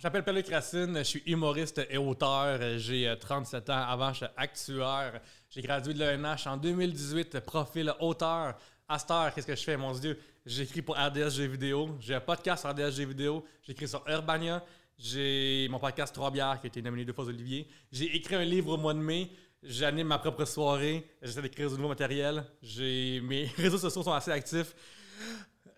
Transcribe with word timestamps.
Je 0.00 0.06
m'appelle 0.06 0.22
Pierre-Luc 0.22 0.48
Racine, 0.48 0.96
je 0.96 1.02
suis 1.02 1.22
humoriste 1.26 1.82
et 1.90 1.98
auteur. 1.98 2.58
J'ai 2.78 3.06
euh, 3.06 3.16
37 3.16 3.68
ans. 3.68 3.84
Avant, 3.86 4.14
je 4.14 4.24
suis 4.24 4.26
actuaire. 4.34 5.20
J'ai 5.50 5.60
gradué 5.60 5.92
de 5.92 5.98
l'ENH 6.02 6.46
en 6.46 6.56
2018, 6.56 7.40
profil 7.40 7.92
auteur. 8.00 8.56
À 8.88 9.30
qu'est-ce 9.34 9.46
que 9.46 9.54
je 9.54 9.62
fais, 9.62 9.76
mon 9.76 9.92
Dieu? 9.92 10.18
J'écris 10.46 10.80
pour 10.80 10.96
RDS 10.96 11.32
Jeux 11.32 11.48
vidéo. 11.48 11.98
J'ai 12.00 12.14
un 12.14 12.20
podcast 12.20 12.62
sur 12.62 12.70
RDS 12.70 12.92
Jeux 12.92 13.04
vidéo. 13.04 13.44
J'écris 13.62 13.88
sur 13.88 14.02
Urbania. 14.08 14.64
J'ai 14.96 15.68
mon 15.70 15.78
podcast 15.78 16.14
Trois 16.14 16.30
bières 16.30 16.58
qui 16.62 16.68
a 16.68 16.68
été 16.68 16.80
nominé 16.80 17.04
deux 17.04 17.12
fois 17.12 17.26
Olivier. 17.26 17.68
J'ai 17.92 18.16
écrit 18.16 18.36
un 18.36 18.44
livre 18.44 18.72
au 18.72 18.78
mois 18.78 18.94
de 18.94 19.00
mai. 19.00 19.30
J'anime 19.62 20.06
ma 20.06 20.18
propre 20.18 20.46
soirée. 20.46 21.10
J'essaie 21.20 21.42
d'écrire 21.42 21.68
du 21.68 21.74
nouveau 21.76 21.88
matériel. 21.88 22.42
Mes 22.62 23.50
réseaux 23.58 23.76
sociaux 23.76 24.02
sont 24.02 24.14
assez 24.14 24.30
actifs. 24.30 24.74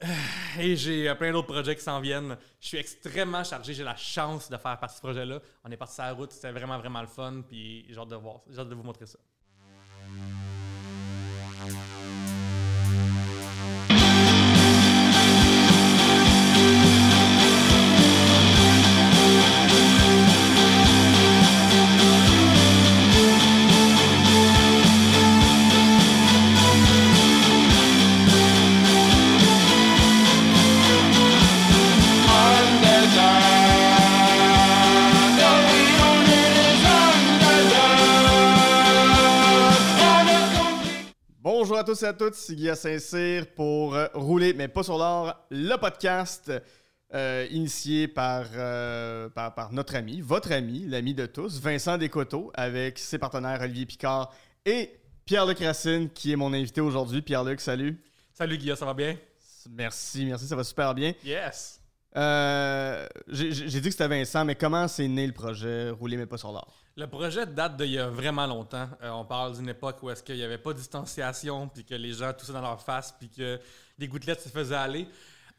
Et 0.59 0.77
j'ai 0.77 1.09
euh, 1.09 1.15
plein 1.15 1.33
d'autres 1.33 1.53
projets 1.53 1.77
qui 1.77 1.83
s'en 1.83 2.01
viennent. 2.01 2.37
Je 2.61 2.69
suis 2.69 2.79
extrêmement 2.79 3.45
chargé. 3.45 3.75
J'ai 3.75 3.85
la 3.85 3.97
chance 3.97 4.51
de 4.51 4.57
faire 4.57 4.79
partie 4.79 4.95
de 4.95 4.97
ce 4.97 5.03
projet-là. 5.03 5.41
On 5.65 5.71
est 5.71 5.77
parti 5.77 5.95
sur 5.95 6.05
la 6.05 6.13
route. 6.13 6.33
C'était 6.33 6.53
vraiment, 6.53 6.79
vraiment 6.79 7.01
le 7.01 7.07
fun. 7.07 7.43
Puis 7.49 7.87
j'ai 7.89 7.99
hâte 7.99 8.09
de. 8.09 8.19
J'ai 8.51 8.59
hâte 8.59 8.69
de 8.69 8.75
vous 8.75 8.83
montrer 8.83 9.07
ça. 9.07 9.19
À 41.83 41.85
tous 41.85 42.03
et 42.05 42.07
à 42.07 42.13
toutes, 42.13 42.35
c'est 42.35 42.55
Guy 42.55 42.71
Saint-Cyr 42.77 43.45
pour 43.57 43.97
euh, 43.97 44.07
Rouler, 44.15 44.55
mais 44.55 44.69
pas 44.69 44.85
sur 44.85 44.97
l'or, 44.97 45.35
le 45.51 45.77
podcast 45.79 46.53
euh, 47.13 47.47
initié 47.51 48.07
par, 48.07 48.45
euh, 48.55 49.29
par, 49.31 49.53
par 49.53 49.73
notre 49.73 49.97
ami, 49.97 50.21
votre 50.21 50.53
ami, 50.53 50.87
l'ami 50.87 51.13
de 51.13 51.27
tous, 51.27 51.61
Vincent 51.61 51.99
Descoteaux, 51.99 52.53
avec 52.55 53.01
ses 53.01 53.19
partenaires 53.19 53.61
Olivier 53.63 53.85
Picard 53.87 54.33
et 54.65 54.93
Pierre-Luc 55.25 55.59
Racine, 55.59 56.09
qui 56.09 56.31
est 56.31 56.37
mon 56.37 56.53
invité 56.53 56.81
aujourd'hui. 56.81 57.21
Pierre-Luc, 57.21 57.61
salut. 57.61 58.01
Salut 58.33 58.59
Guillaume, 58.59 58.77
ça 58.77 58.87
va 58.87 58.95
bien? 58.95 59.17
Merci, 59.69 60.27
merci, 60.27 60.47
ça 60.47 60.55
va 60.55 60.63
super 60.63 60.95
bien. 60.95 61.15
Yes! 61.25 61.81
Euh, 62.17 63.09
J'ai 63.27 63.51
j'ai 63.51 63.81
dit 63.81 63.89
que 63.89 63.91
c'était 63.91 64.07
Vincent, 64.07 64.45
mais 64.45 64.55
comment 64.55 64.87
c'est 64.87 65.09
né 65.09 65.27
le 65.27 65.33
projet 65.33 65.91
Rouler, 65.91 66.17
mais 66.17 66.27
pas 66.27 66.39
sur 66.39 66.53
l'or? 66.53 66.82
Le 66.97 67.07
projet 67.07 67.47
date 67.47 67.77
d'il 67.77 67.93
y 67.93 67.99
a 67.99 68.09
vraiment 68.09 68.47
longtemps. 68.47 68.89
Euh, 69.03 69.11
on 69.11 69.25
parle 69.25 69.57
d'une 69.57 69.69
époque 69.69 70.03
où 70.03 70.11
est-ce 70.11 70.23
qu'il 70.23 70.37
n'y 70.37 70.43
avait 70.43 70.59
pas 70.59 70.73
de 70.73 70.79
distanciation, 70.79 71.69
puis 71.69 71.85
que 71.85 71.95
les 71.95 72.13
gens 72.13 72.33
toussaient 72.33 72.53
dans 72.53 72.61
leur 72.61 72.83
face, 72.83 73.15
puis 73.19 73.31
que 73.31 73.59
les 73.99 74.09
gouttelettes 74.09 74.43
se 74.43 74.49
faisaient 74.49 74.75
aller. 74.75 75.09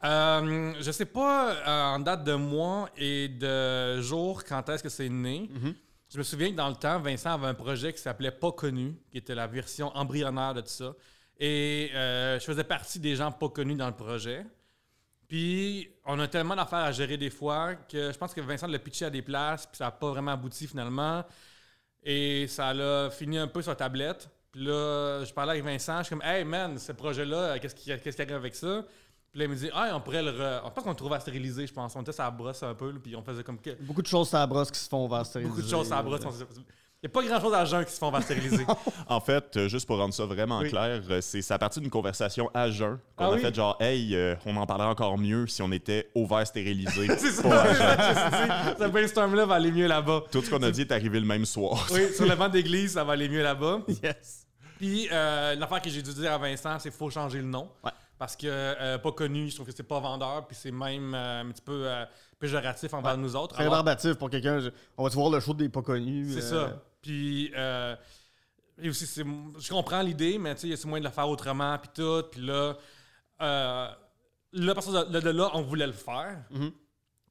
Euh, 0.04 0.74
je 0.80 0.90
sais 0.90 1.06
pas 1.06 1.52
euh, 1.52 1.94
en 1.94 1.98
date 1.98 2.24
de 2.24 2.34
mois 2.34 2.88
et 2.96 3.28
de 3.28 4.00
jour 4.02 4.44
quand 4.44 4.68
est-ce 4.68 4.82
que 4.82 4.88
c'est 4.88 5.08
né. 5.08 5.50
Je 6.12 6.18
me 6.18 6.22
souviens 6.22 6.50
que 6.50 6.56
dans 6.56 6.68
le 6.68 6.76
temps, 6.76 7.00
Vincent 7.00 7.32
avait 7.32 7.46
un 7.46 7.54
projet 7.54 7.92
qui 7.92 8.00
s'appelait 8.00 8.30
Pas 8.30 8.52
connu, 8.52 8.94
qui 9.10 9.18
était 9.18 9.34
la 9.34 9.46
version 9.46 9.90
embryonnaire 9.96 10.54
de 10.54 10.60
tout 10.60 10.68
ça. 10.68 10.94
Et 11.40 11.90
euh, 11.94 12.38
je 12.38 12.44
faisais 12.44 12.64
partie 12.64 13.00
des 13.00 13.16
gens 13.16 13.32
pas 13.32 13.48
connus 13.48 13.74
dans 13.74 13.88
le 13.88 13.96
projet. 13.96 14.46
Puis, 15.34 15.88
on 16.06 16.20
a 16.20 16.28
tellement 16.28 16.54
d'affaires 16.54 16.84
à 16.84 16.92
gérer 16.92 17.16
des 17.16 17.28
fois 17.28 17.74
que 17.74 18.12
je 18.12 18.16
pense 18.16 18.32
que 18.32 18.40
Vincent 18.40 18.68
l'a 18.68 18.78
pitché 18.78 19.06
à 19.06 19.10
des 19.10 19.20
places, 19.20 19.66
puis 19.66 19.78
ça 19.78 19.86
n'a 19.86 19.90
pas 19.90 20.10
vraiment 20.10 20.30
abouti 20.30 20.68
finalement. 20.68 21.24
Et 22.04 22.46
ça 22.46 22.72
l'a 22.72 23.10
fini 23.10 23.36
un 23.36 23.48
peu 23.48 23.60
sur 23.60 23.72
la 23.72 23.74
tablette. 23.74 24.30
Puis 24.52 24.64
là, 24.64 25.24
je 25.24 25.32
parlais 25.32 25.50
avec 25.50 25.64
Vincent, 25.64 25.98
je 25.98 26.02
suis 26.04 26.10
comme, 26.10 26.24
hey 26.24 26.44
man, 26.44 26.78
ce 26.78 26.92
projet-là, 26.92 27.58
qu'est-ce 27.58 27.74
qui, 27.74 27.86
qu'est-ce 27.86 28.14
qui 28.14 28.22
arrive 28.22 28.36
avec 28.36 28.54
ça? 28.54 28.84
Puis 29.32 29.40
là, 29.40 29.46
il 29.46 29.50
me 29.50 29.56
dit, 29.56 29.70
ah, 29.74 29.90
on 29.94 30.00
pourrait 30.00 30.22
le. 30.22 30.30
Re... 30.30 30.66
Je 30.66 30.70
pense 30.70 30.84
qu'on 30.84 30.90
le 30.90 30.96
trouvait 30.96 31.16
à 31.16 31.20
stériliser, 31.20 31.66
je 31.66 31.74
pense. 31.74 31.96
On 31.96 32.02
était 32.02 32.12
la 32.16 32.30
brosse 32.30 32.62
un 32.62 32.74
peu, 32.76 32.92
là, 32.92 33.00
puis 33.02 33.16
on 33.16 33.22
faisait 33.24 33.42
comme. 33.42 33.58
Beaucoup 33.80 34.02
de 34.02 34.06
choses 34.06 34.32
à 34.34 34.46
brosse 34.46 34.70
qui 34.70 34.78
se 34.78 34.88
font 34.88 35.08
vers 35.08 35.24
Beaucoup 35.42 35.62
de 35.62 35.68
choses 35.68 35.90
la 35.90 36.00
brosse. 36.00 36.20
Il 36.22 36.64
n'y 37.04 37.10
a 37.10 37.12
pas 37.12 37.22
grand-chose 37.22 37.54
à 37.54 37.64
jeun 37.64 37.84
qui 37.84 37.92
se 37.92 37.98
font 37.98 38.12
stériliser. 38.20 38.66
En 39.08 39.20
fait, 39.20 39.56
euh, 39.56 39.68
juste 39.68 39.86
pour 39.86 39.98
rendre 39.98 40.14
ça 40.14 40.24
vraiment 40.24 40.58
Oui. 40.60 40.70
clair, 40.70 41.00
euh, 41.10 41.20
c'est 41.20 41.42
c'est 41.42 41.54
à 41.54 41.58
partir 41.58 41.82
d'une 41.82 41.90
conversation 41.90 42.50
à 42.54 42.70
jeun 42.70 42.98
qu'on 43.16 43.24
Ah 43.24 43.28
a 43.28 43.32
oui? 43.34 43.40
fait 43.40 43.54
genre, 43.54 43.76
hey, 43.80 44.14
euh, 44.16 44.34
on 44.46 44.56
en 44.56 44.66
parlerait 44.66 44.88
encore 44.88 45.18
mieux 45.18 45.46
si 45.46 45.60
on 45.62 45.70
était 45.72 46.10
ouvert 46.14 46.46
stérilisé. 46.46 47.06
c'est 47.18 47.30
ça. 47.30 47.74
jeun. 47.74 48.76
Ce 48.78 48.88
brainstorm-là 48.88 49.46
va 49.46 49.54
aller 49.56 49.70
mieux 49.72 49.86
là-bas. 49.86 50.24
Tout 50.32 50.42
ce 50.42 50.50
qu'on 50.50 50.62
a 50.62 50.70
dit 50.70 50.80
est 50.82 50.92
arrivé 50.92 51.20
le 51.20 51.26
même 51.26 51.44
soir. 51.44 51.86
Oui, 51.92 52.12
sur 52.14 52.26
le 52.26 52.34
banc 52.36 52.48
d'église, 52.48 52.92
ça 52.92 53.04
va 53.04 53.12
aller 53.14 53.28
mieux 53.28 53.42
là-bas. 53.42 53.80
Yes. 54.02 54.46
Puis 54.78 55.08
euh, 55.12 55.54
l'affaire 55.54 55.80
que 55.82 55.88
j'ai 55.90 56.02
dû 56.02 56.12
dire 56.14 56.32
à 56.32 56.38
Vincent, 56.38 56.78
c'est 56.78 56.88
qu'il 56.90 56.98
faut 56.98 57.10
changer 57.10 57.38
le 57.38 57.44
nom. 57.46 57.68
Ouais. 57.84 57.90
Parce 58.18 58.36
que 58.36 58.46
euh, 58.46 58.96
pas 58.98 59.12
connu, 59.12 59.50
je 59.50 59.54
trouve 59.56 59.66
que 59.66 59.72
c'est 59.74 59.82
pas 59.82 59.98
vendeur, 60.00 60.46
puis 60.46 60.56
c'est 60.58 60.70
même 60.70 61.14
euh, 61.14 61.42
un 61.42 61.50
petit 61.50 61.62
peu 61.62 61.82
euh, 61.86 62.04
péjoratif 62.38 62.94
envers 62.94 63.16
nous 63.18 63.34
autres. 63.36 63.54
Très 63.54 63.64
Alors, 63.64 63.74
barbatif 63.74 64.14
pour 64.14 64.30
quelqu'un. 64.30 64.60
On 64.96 65.04
va-tu 65.04 65.16
voir 65.16 65.30
le 65.30 65.40
show 65.40 65.52
des 65.54 65.68
pas 65.68 65.82
connus? 65.82 66.32
C'est 66.32 66.54
euh, 66.54 66.68
ça. 66.68 66.82
Puis 67.04 67.52
euh, 67.54 67.94
et 68.82 68.88
aussi, 68.88 69.06
c'est- 69.06 69.22
je 69.58 69.68
comprends 69.68 70.00
l'idée, 70.02 70.38
mais 70.38 70.54
tu 70.54 70.68
sais, 70.70 70.76
c'est 70.76 70.88
moyen 70.88 71.02
de 71.02 71.08
le 71.08 71.12
faire 71.14 71.28
autrement, 71.28 71.76
puis 71.78 71.90
tout. 71.94 72.22
Puis 72.32 72.40
là, 72.40 72.76
euh, 73.42 73.88
là, 74.52 74.70
à 74.72 74.74
partir 74.74 75.06
de, 75.06 75.20
de 75.20 75.30
là, 75.30 75.50
on 75.54 75.62
voulait 75.62 75.86
le 75.86 75.92
faire. 75.92 76.38
Mhm. 76.50 76.72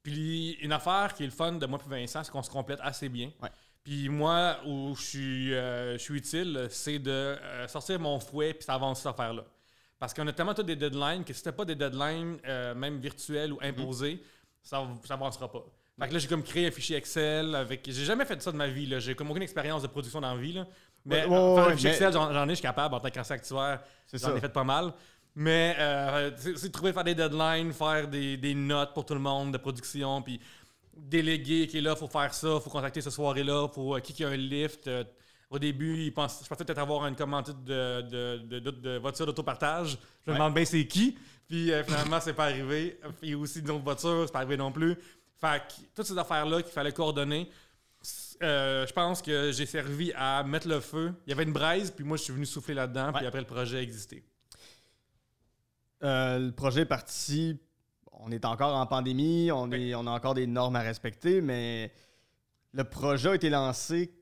Puis 0.02 0.52
une 0.60 0.72
affaire 0.72 1.12
qui 1.14 1.22
est 1.24 1.26
le 1.26 1.32
fun 1.32 1.52
de 1.52 1.66
moi 1.66 1.78
et 1.84 1.88
Vincent, 1.88 2.22
c'est 2.22 2.30
qu'on 2.30 2.42
se 2.42 2.50
complète 2.50 2.78
assez 2.82 3.08
bien. 3.08 3.30
Ouais. 3.42 3.48
Puis 3.82 4.08
moi, 4.08 4.58
où 4.66 4.94
je 4.96 5.02
suis, 5.02 5.54
euh, 5.54 5.94
je 5.94 5.98
suis 6.02 6.14
utile, 6.14 6.66
c'est 6.70 6.98
de 6.98 7.10
euh, 7.10 7.66
sortir 7.68 7.98
mon 8.00 8.18
fouet 8.20 8.54
puis 8.54 8.64
avancer 8.68 9.02
cette 9.02 9.12
affaire-là. 9.12 9.44
Parce 9.98 10.12
qu'on 10.14 10.26
a 10.26 10.32
tellement 10.32 10.54
tous 10.54 10.62
des 10.62 10.76
deadlines 10.76 11.24
que 11.24 11.32
si 11.32 11.38
c'était 11.38 11.52
pas 11.52 11.64
des 11.64 11.74
deadlines, 11.74 12.38
euh, 12.46 12.74
même 12.74 12.98
virtuels 12.98 13.52
ou 13.52 13.58
imposés, 13.62 14.22
ça 14.62 14.86
ça 15.04 15.14
avancera 15.14 15.50
pas. 15.50 15.64
Fait 16.00 16.08
que 16.08 16.12
là, 16.14 16.18
j'ai 16.18 16.28
comme 16.28 16.42
créé 16.42 16.66
un 16.66 16.70
fichier 16.70 16.96
Excel 16.96 17.54
avec. 17.54 17.82
J'ai 17.86 18.04
jamais 18.04 18.24
fait 18.24 18.40
ça 18.42 18.50
de 18.50 18.56
ma 18.56 18.66
vie, 18.66 18.86
là. 18.86 18.98
J'ai 18.98 19.14
comme 19.14 19.30
aucune 19.30 19.42
expérience 19.44 19.82
de 19.82 19.86
production 19.86 20.20
dans 20.20 20.34
la 20.34 20.40
vie, 20.40 20.52
là. 20.52 20.66
Mais 21.06 21.24
Ouais, 21.24 21.36
ouais, 21.36 21.54
faire 21.54 21.68
un 21.68 21.70
fichier 21.72 21.90
mais- 21.90 21.94
Excel, 21.96 22.12
j'en 22.12 22.44
ai, 22.46 22.50
je 22.50 22.54
suis 22.54 22.62
capable 22.62 22.94
en 22.94 23.00
tant 23.00 23.10
qu'ancien 23.10 23.36
actuaire. 23.36 23.80
C'est 24.06 24.20
J'en 24.20 24.28
ça. 24.28 24.36
ai 24.36 24.40
fait 24.40 24.48
pas 24.48 24.64
mal. 24.64 24.92
Mais 25.36 25.74
euh, 25.78 26.30
c'est 26.56 26.70
trouver 26.72 26.92
faire 26.92 27.04
des 27.04 27.14
deadlines, 27.14 27.72
faire 27.72 28.08
des, 28.08 28.36
des 28.36 28.54
notes 28.54 28.94
pour 28.94 29.04
tout 29.04 29.14
le 29.14 29.20
monde 29.20 29.52
de 29.52 29.58
production, 29.58 30.22
puis 30.22 30.40
déléguer 30.96 31.66
qui 31.66 31.78
est 31.78 31.80
là, 31.80 31.96
faut 31.96 32.06
faire 32.08 32.32
ça, 32.32 32.60
faut 32.60 32.70
contacter 32.70 33.00
ce 33.00 33.10
soirée-là, 33.10 33.68
faut 33.68 33.96
euh, 33.96 34.00
qui 34.00 34.12
qui 34.12 34.24
a 34.24 34.28
un 34.28 34.36
lift. 34.36 34.86
euh, 34.86 35.04
au 35.50 35.58
début, 35.58 36.04
je 36.06 36.10
pensais 36.10 36.44
peut-être 36.56 36.78
avoir 36.78 37.06
une 37.06 37.14
commande 37.14 37.46
de, 37.64 38.00
de, 38.38 38.58
de, 38.58 38.96
voiture 38.98 39.26
d'autopartage. 39.26 39.98
Je 40.24 40.30
me 40.30 40.32
Ouais. 40.32 40.38
demande 40.38 40.54
bien 40.54 40.64
c'est 40.64 40.86
qui. 40.86 41.16
Puis 41.48 41.70
euh, 41.72 41.84
finalement, 41.84 42.18
c'est 42.20 42.32
pas 42.32 42.44
arrivé. 42.46 42.98
Puis 43.20 43.34
aussi 43.34 43.62
d'autres 43.62 43.84
voitures, 43.84 44.24
c'est 44.26 44.32
pas 44.32 44.38
arrivé 44.40 44.56
non 44.56 44.72
plus. 44.72 44.96
Fait 45.40 45.62
que 45.66 45.86
toutes 45.94 46.06
ces 46.06 46.18
affaires-là 46.18 46.62
qu'il 46.62 46.72
fallait 46.72 46.92
coordonner, 46.92 47.50
euh, 48.42 48.86
je 48.86 48.92
pense 48.92 49.22
que 49.22 49.52
j'ai 49.52 49.66
servi 49.66 50.12
à 50.14 50.42
mettre 50.42 50.68
le 50.68 50.80
feu. 50.80 51.14
Il 51.26 51.30
y 51.30 51.32
avait 51.32 51.44
une 51.44 51.52
braise, 51.52 51.90
puis 51.90 52.04
moi, 52.04 52.16
je 52.16 52.22
suis 52.22 52.32
venu 52.32 52.46
souffler 52.46 52.74
là-dedans, 52.74 53.12
puis 53.12 53.26
après, 53.26 53.40
le 53.40 53.46
projet 53.46 53.78
a 53.78 53.82
existé. 53.82 54.24
Euh, 56.02 56.38
le 56.38 56.52
projet 56.52 56.82
est 56.82 56.86
parti. 56.86 57.58
On 58.12 58.30
est 58.30 58.44
encore 58.44 58.74
en 58.74 58.86
pandémie, 58.86 59.50
on, 59.52 59.70
est, 59.72 59.94
on 59.94 60.06
a 60.06 60.10
encore 60.10 60.34
des 60.34 60.46
normes 60.46 60.76
à 60.76 60.80
respecter, 60.80 61.40
mais 61.40 61.92
le 62.72 62.84
projet 62.84 63.30
a 63.30 63.34
été 63.34 63.50
lancé 63.50 64.14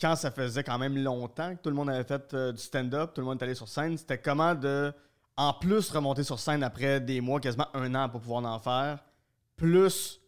quand 0.00 0.16
ça 0.16 0.30
faisait 0.30 0.64
quand 0.64 0.78
même 0.78 0.96
longtemps 0.98 1.54
que 1.54 1.62
tout 1.62 1.70
le 1.70 1.76
monde 1.76 1.90
avait 1.90 2.04
fait 2.04 2.34
euh, 2.34 2.52
du 2.52 2.60
stand-up, 2.60 3.12
tout 3.14 3.20
le 3.20 3.26
monde 3.26 3.40
est 3.40 3.44
allé 3.44 3.54
sur 3.54 3.68
scène. 3.68 3.96
C'était 3.96 4.18
comment 4.18 4.54
de, 4.54 4.92
en 5.36 5.52
plus, 5.52 5.90
remonter 5.90 6.24
sur 6.24 6.38
scène 6.38 6.62
après 6.62 7.00
des 7.00 7.20
mois, 7.20 7.40
quasiment 7.40 7.68
un 7.74 7.94
an 7.94 8.08
pour 8.08 8.20
pouvoir 8.20 8.44
en 8.44 8.58
faire, 8.58 8.98
plus 9.56 10.20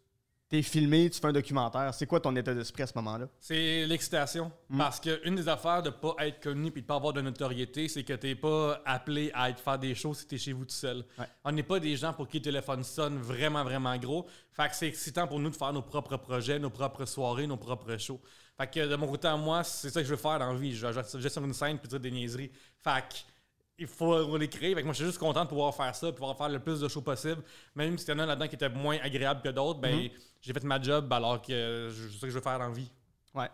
t'es 0.49 0.62
filmé, 0.62 1.11
tu 1.11 1.19
fais 1.21 1.27
un 1.27 1.33
documentaire. 1.33 1.93
C'est 1.93 2.07
quoi 2.07 2.21
ton 2.21 2.34
état 2.37 2.54
d'esprit 2.54 2.83
à 2.83 2.87
ce 2.87 2.93
moment-là? 2.97 3.28
C'est 3.41 3.84
l'excitation. 3.87 4.53
Mm. 4.69 4.78
Parce 4.78 5.01
qu'une 5.01 5.34
des 5.34 5.48
affaires 5.48 5.83
de 5.83 5.91
pas 5.91 6.15
être 6.21 6.41
connu 6.43 6.71
puis 6.71 6.83
de 6.83 6.87
pas 6.87 6.97
avoir 6.97 7.13
de 7.13 7.21
notoriété, 7.21 7.89
c'est 7.89 8.04
que 8.04 8.13
t'es 8.13 8.34
pas 8.34 8.81
appelé 8.84 9.31
à 9.34 9.51
être 9.51 9.60
faire 9.60 9.78
des 9.78 9.95
shows 9.95 10.15
si 10.15 10.27
t'es 10.27 10.39
chez 10.39 10.53
vous 10.53 10.65
tout 10.65 10.75
seul. 10.75 11.04
Ouais. 11.19 11.27
On 11.45 11.53
n'est 11.53 11.63
pas 11.63 11.81
des 11.81 11.97
gens 11.97 12.13
pour 12.13 12.28
qui 12.28 12.39
le 12.39 12.45
téléphone 12.45 12.84
sonne 12.84 13.19
vraiment, 13.19 13.65
vraiment 13.65 13.97
gros. 13.97 14.27
Fait 14.53 14.69
que 14.69 14.77
c'est 14.77 14.89
excitant 14.89 15.27
pour 15.27 15.41
nous 15.41 15.51
de 15.51 15.57
faire 15.57 15.72
nos 15.72 15.83
propres 15.83 16.16
projets, 16.16 16.59
nos 16.59 16.71
propres 16.71 17.04
soirées, 17.04 17.47
nos 17.47 17.57
propres 17.57 17.97
shows. 17.97 18.21
Fait 18.57 18.71
que 18.71 18.87
de 18.87 18.97
mon 18.97 19.07
côté 19.07 19.28
à 19.28 19.37
moi, 19.37 19.65
c'est 19.65 19.91
ça 19.91 20.01
que 20.01 20.07
je 20.07 20.15
veux 20.15 20.21
faire 20.21 20.39
dans 20.39 20.53
la 20.53 20.59
vie. 20.59 20.75
Je 20.75 20.87
vais 20.87 21.28
sur 21.28 21.45
une 21.45 21.53
scène 21.53 21.78
puis 21.78 21.89
dire 21.89 22.01
des 22.01 22.10
niaiseries. 22.10 22.51
Fait 22.83 23.03
que 23.03 23.16
il 23.78 23.87
faut 23.87 24.37
les 24.37 24.49
créer. 24.49 24.75
Fait 24.75 24.81
que 24.81 24.87
moi, 24.87 24.93
je 24.93 24.99
suis 24.99 25.07
juste 25.07 25.19
content 25.19 25.45
de 25.45 25.49
pouvoir 25.49 25.75
faire 25.75 25.95
ça, 25.95 26.07
de 26.07 26.11
pouvoir 26.13 26.37
faire 26.37 26.49
le 26.49 26.59
plus 26.59 26.81
de 26.81 26.89
shows 26.89 27.03
possible. 27.03 27.43
Même 27.75 27.99
s'il 27.99 28.09
y 28.09 28.13
en 28.13 28.19
a 28.21 28.27
là-dedans 28.27 28.49
qui 28.49 28.55
étaient 28.55 28.69
moins 28.69 28.99
agréables 29.03 29.43
que 29.43 29.49
d'autres, 29.51 29.81
ben, 29.81 29.95
Mhm. 30.05 30.11
j'ai 30.41 30.53
fait 30.53 30.65
ma 30.65 30.81
job 30.81 31.13
alors 31.13 31.41
que 31.43 31.89
je- 31.91 32.09
c'est 32.09 32.15
ça 32.19 32.27
que 32.27 32.28
je 32.31 32.34
veux 32.34 32.41
faire 32.41 32.59
dans 32.59 32.69
la 32.69 32.75
vie. 32.75 32.91
Ouais. 33.34 33.51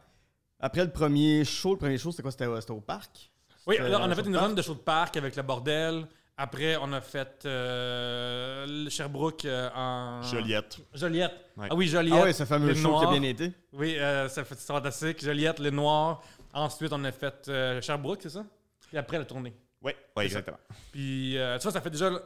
Après 0.61 0.85
le 0.85 0.91
premier 0.93 1.45
show, 1.45 1.73
le 1.73 1.79
premier 1.79 1.99
show, 1.99 2.11
c'était 2.13 2.23
quoi? 2.23 2.31
C'était 2.31 2.71
au 2.71 2.81
parc? 2.81 3.31
Oui, 3.67 3.77
là, 3.79 3.99
on 4.01 4.11
a 4.11 4.15
fait 4.15 4.23
show 4.23 4.29
une 4.29 4.37
run 4.37 4.51
de 4.51 4.63
show 4.63 4.75
de 4.75 4.79
parc 4.81 5.17
avec 5.17 5.35
le 5.37 5.43
bordel. 5.43 6.07
Après, 6.37 6.77
on 6.81 6.93
a 6.93 7.01
fait 7.01 7.43
euh, 7.47 8.65
le 8.67 8.91
Sherbrooke 8.91 9.45
euh, 9.45 9.69
en. 9.75 10.23
Joliette. 10.23 10.79
Joliette. 10.95 11.33
Ouais. 11.57 11.67
Ah 11.71 11.75
oui, 11.75 11.87
Joliette. 11.89 12.19
Ah 12.21 12.25
ouais, 12.25 12.33
ce 12.33 12.45
fameux 12.45 12.75
show 12.75 12.99
qui 12.99 13.05
a 13.05 13.11
bien 13.11 13.23
été. 13.23 13.53
Oui, 13.73 13.97
euh, 13.99 14.29
c'est 14.29 14.45
fantastique. 14.45 15.23
Joliette, 15.23 15.59
le 15.59 15.71
Noir. 15.71 16.23
Ensuite, 16.55 16.93
on 16.93 17.05
a 17.05 17.13
fait 17.13 17.49
euh, 17.49 17.81
Sherbrooke, 17.83 18.21
c'est 18.23 18.31
ça? 18.31 18.45
Puis 18.89 18.97
après, 18.99 19.19
la 19.19 19.25
tournée. 19.25 19.55
Oui, 19.83 19.93
ouais, 20.17 20.25
exactement. 20.27 20.59
Puis, 20.93 21.37
euh, 21.39 21.57
tu 21.59 21.63
vois, 21.65 21.73
ça 21.73 21.81
fait 21.81 21.91
déjà. 21.91 22.09
Là, 22.11 22.21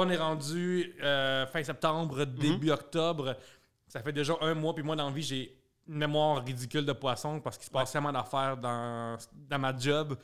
on 0.00 0.08
est 0.08 0.16
rendu 0.16 0.94
euh, 1.02 1.46
fin 1.46 1.62
septembre, 1.62 2.24
début 2.24 2.70
octobre. 2.70 3.36
Ça 3.86 4.00
fait 4.02 4.12
déjà 4.12 4.34
un 4.40 4.54
mois. 4.54 4.74
Puis 4.74 4.82
moi, 4.82 4.96
dans 4.96 5.06
la 5.08 5.12
vie, 5.14 5.22
j'ai 5.22 5.54
une 5.88 5.96
mémoire 5.96 6.42
ridicule 6.44 6.86
de 6.86 6.92
poisson 6.92 7.40
parce 7.40 7.58
qu'il 7.58 7.66
se 7.66 7.70
passe 7.70 7.92
tellement 7.92 8.12
d'affaires 8.12 8.56
dans, 8.56 9.18
dans 9.34 9.58
ma 9.58 9.76
job 9.76 10.16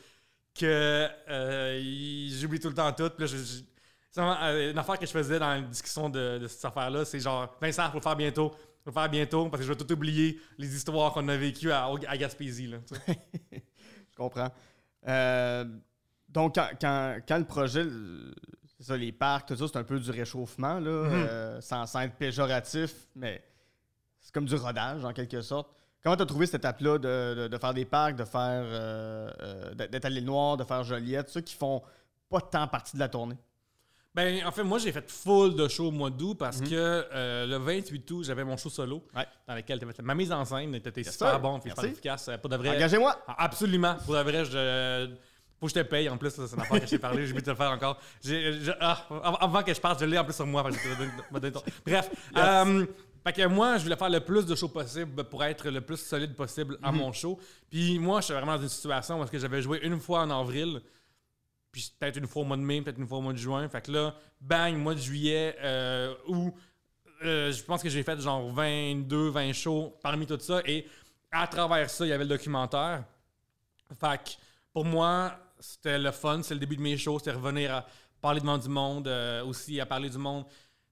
que 0.58 1.06
euh, 1.28 1.78
il- 1.82 2.32
j'oublie 2.38 2.58
tout 2.60 2.68
le 2.68 2.74
temps 2.74 2.90
tout. 2.92 3.10
Puis 3.10 3.20
là, 3.20 3.26
je- 3.26 3.36
je- 3.36 4.20
euh, 4.20 4.70
une 4.72 4.78
affaire 4.78 4.98
que 4.98 5.04
je 5.06 5.10
faisais 5.12 5.38
dans 5.38 5.48
la 5.50 5.60
discussion 5.60 6.08
de, 6.08 6.38
de 6.38 6.46
cette 6.48 6.64
affaire-là, 6.64 7.04
c'est 7.04 7.20
genre 7.20 7.54
Vincent, 7.60 7.88
faut 7.90 7.98
le 7.98 8.02
faire 8.02 8.16
bientôt. 8.16 8.50
Faut 8.50 8.86
le 8.86 8.92
faire 8.92 9.08
bientôt 9.10 9.48
parce 9.50 9.60
que 9.60 9.66
je 9.66 9.72
vais 9.72 9.78
tout 9.78 9.92
oublier 9.92 10.40
les 10.56 10.74
histoires 10.74 11.12
qu'on 11.12 11.28
a 11.28 11.36
vécues 11.36 11.70
à, 11.70 11.86
à 12.06 12.16
Gaspésie. 12.16 12.68
Là. 12.68 12.78
Je 13.52 14.16
comprends. 14.16 14.50
Euh, 15.06 15.64
donc, 16.42 16.54
quand, 16.54 16.68
quand- 16.80 17.16
quand 17.26 17.38
le 17.38 17.44
projet, 17.44 17.84
ça, 18.80 18.96
les 18.96 19.12
parcs, 19.12 19.48
tout 19.48 19.56
ça, 19.56 19.66
c'est 19.66 19.76
un 19.78 19.84
peu 19.84 19.98
du 19.98 20.10
réchauffement, 20.10 20.74
là, 20.78 21.04
Mhm. 21.08 21.12
euh, 21.12 21.60
sans, 21.60 21.84
sans 21.86 22.00
être 22.00 22.14
péjoratif, 22.14 22.94
mais 23.16 23.42
c'est 24.20 24.32
comme 24.32 24.44
du 24.46 24.54
rodage, 24.54 25.04
en 25.04 25.12
quelque 25.12 25.40
sorte. 25.40 25.68
Comment 26.02 26.16
tu 26.16 26.22
as 26.22 26.26
trouvé 26.26 26.46
cette 26.46 26.60
étape-là 26.60 26.98
de, 26.98 27.34
de- 27.42 27.48
de 27.48 27.58
faire 27.58 27.74
des 27.74 27.84
parcs, 27.84 28.14
de 28.16 28.24
faire 28.24 28.62
euh, 28.64 29.30
euh, 29.40 29.74
d'être 29.74 30.04
à 30.04 30.10
l'île 30.10 30.24
Noire, 30.26 30.56
de 30.56 30.62
faire 30.64 30.84
Joliette, 30.84 31.28
ceux 31.28 31.40
qui 31.40 31.54
font 31.56 31.82
pas 32.30 32.40
tant 32.40 32.68
partie 32.68 32.94
de 32.94 33.00
la 33.00 33.08
tournée? 33.08 33.36
Ben, 34.14 34.44
en 34.46 34.50
fait, 34.52 34.64
moi, 34.64 34.78
j'ai 34.78 34.90
fait 34.92 35.08
full 35.10 35.54
de 35.54 35.68
show 35.68 35.88
au 35.88 35.90
mois 35.90 36.10
d'août 36.10 36.34
parce 36.38 36.60
que 36.60 36.66
euh, 36.72 37.46
le 37.46 37.56
28 37.56 38.10
août, 38.12 38.22
j'avais 38.24 38.42
mon 38.44 38.56
show 38.56 38.70
solo 38.70 39.04
Ouais. 39.14 39.26
dans 39.46 39.54
lequel 39.54 39.80
ma 40.02 40.14
mise 40.14 40.32
en 40.32 40.44
scène. 40.44 40.72
Yes, 40.96 41.12
super 41.12 41.38
bon, 41.40 41.58
puis 41.60 41.70
super 41.70 41.84
efficace. 41.84 42.30
Pour 42.40 42.48
de 42.48 42.56
vrai. 42.56 42.70
Engagez-moi! 42.76 43.16
Ah, 43.28 43.44
Absolument. 43.44 43.96
Pour 44.04 44.14
de 44.14 44.20
vrai, 44.22 44.44
je. 44.44 45.10
Faut 45.60 45.66
que 45.66 45.70
je 45.72 45.74
te 45.80 45.82
paye. 45.84 46.08
En 46.08 46.16
plus, 46.16 46.36
là, 46.38 46.44
c'est 46.46 46.54
une 46.54 46.62
affaire 46.62 46.80
que 46.80 46.86
j'ai 46.86 46.98
parlé. 46.98 47.22
J'ai 47.26 47.32
oublié 47.32 47.40
de 47.40 47.46
te 47.46 47.50
le 47.50 47.56
faire 47.56 47.70
encore. 47.70 47.98
J'ai- 48.24 48.52
je- 48.62 48.70
ah, 48.80 49.04
av- 49.10 49.36
avant 49.40 49.62
que 49.62 49.74
je 49.74 49.80
parte, 49.80 49.98
je 50.00 50.04
l'ai 50.04 50.16
en 50.18 50.24
plus 50.24 50.34
sur 50.34 50.46
moi. 50.46 50.62
Fait 50.64 50.70
que 50.70 50.76
je 50.88 50.94
te 50.94 50.98
donne- 50.98 51.12
me 51.32 51.40
donne 51.40 51.52
ton- 51.52 51.62
Bref. 51.84 52.10
euh, 52.36 52.86
fait 53.26 53.32
que 53.32 53.46
moi, 53.46 53.76
je 53.78 53.82
voulais 53.82 53.96
faire 53.96 54.08
le 54.10 54.20
plus 54.20 54.46
de 54.46 54.54
shows 54.54 54.68
possible 54.68 55.24
pour 55.24 55.42
être 55.42 55.68
le 55.68 55.80
plus 55.80 55.96
solide 55.96 56.34
possible 56.36 56.78
à 56.82 56.92
mon 56.92 57.12
show. 57.12 57.38
Puis 57.70 57.98
moi, 57.98 58.20
je 58.20 58.26
suis 58.26 58.34
vraiment 58.34 58.54
dans 58.56 58.62
une 58.62 58.68
situation 58.68 59.18
où 59.18 59.24
est-ce 59.24 59.32
que 59.32 59.38
j'avais 59.38 59.60
joué 59.60 59.80
une 59.82 59.98
fois 59.98 60.20
en 60.20 60.30
avril, 60.30 60.80
puis 61.72 61.92
peut-être 61.98 62.16
une 62.18 62.26
fois 62.28 62.42
au 62.42 62.44
mois 62.44 62.56
de 62.56 62.62
mai, 62.62 62.80
peut-être 62.80 62.98
une 62.98 63.08
fois 63.08 63.18
au 63.18 63.22
mois 63.22 63.32
de 63.32 63.38
juin. 63.38 63.68
Fait 63.68 63.80
que 63.82 63.90
là, 63.90 64.14
bang, 64.40 64.76
mois 64.76 64.94
de 64.94 65.00
juillet, 65.00 65.56
euh, 65.60 66.14
où 66.28 66.54
euh, 67.24 67.50
je 67.50 67.62
pense 67.64 67.82
que 67.82 67.88
j'ai 67.88 68.04
fait 68.04 68.20
genre 68.20 68.48
22, 68.52 69.28
20 69.30 69.52
shows 69.52 69.92
parmi 70.02 70.24
tout 70.24 70.38
ça. 70.38 70.60
Et 70.64 70.86
à 71.32 71.48
travers 71.48 71.90
ça, 71.90 72.06
il 72.06 72.10
y 72.10 72.12
avait 72.12 72.22
le 72.22 72.30
documentaire. 72.30 73.02
Fait 74.00 74.18
que 74.18 74.30
pour 74.72 74.84
moi, 74.84 75.36
c'était 75.60 75.98
le 75.98 76.10
fun. 76.10 76.42
C'est 76.42 76.54
le 76.54 76.60
début 76.60 76.76
de 76.76 76.82
mes 76.82 76.96
shows. 76.96 77.18
C'était 77.18 77.32
revenir 77.32 77.74
à 77.74 77.86
parler 78.20 78.40
devant 78.40 78.58
du 78.58 78.68
monde, 78.68 79.06
euh, 79.08 79.44
aussi 79.44 79.80
à 79.80 79.86
parler 79.86 80.10
du 80.10 80.18
monde. 80.18 80.44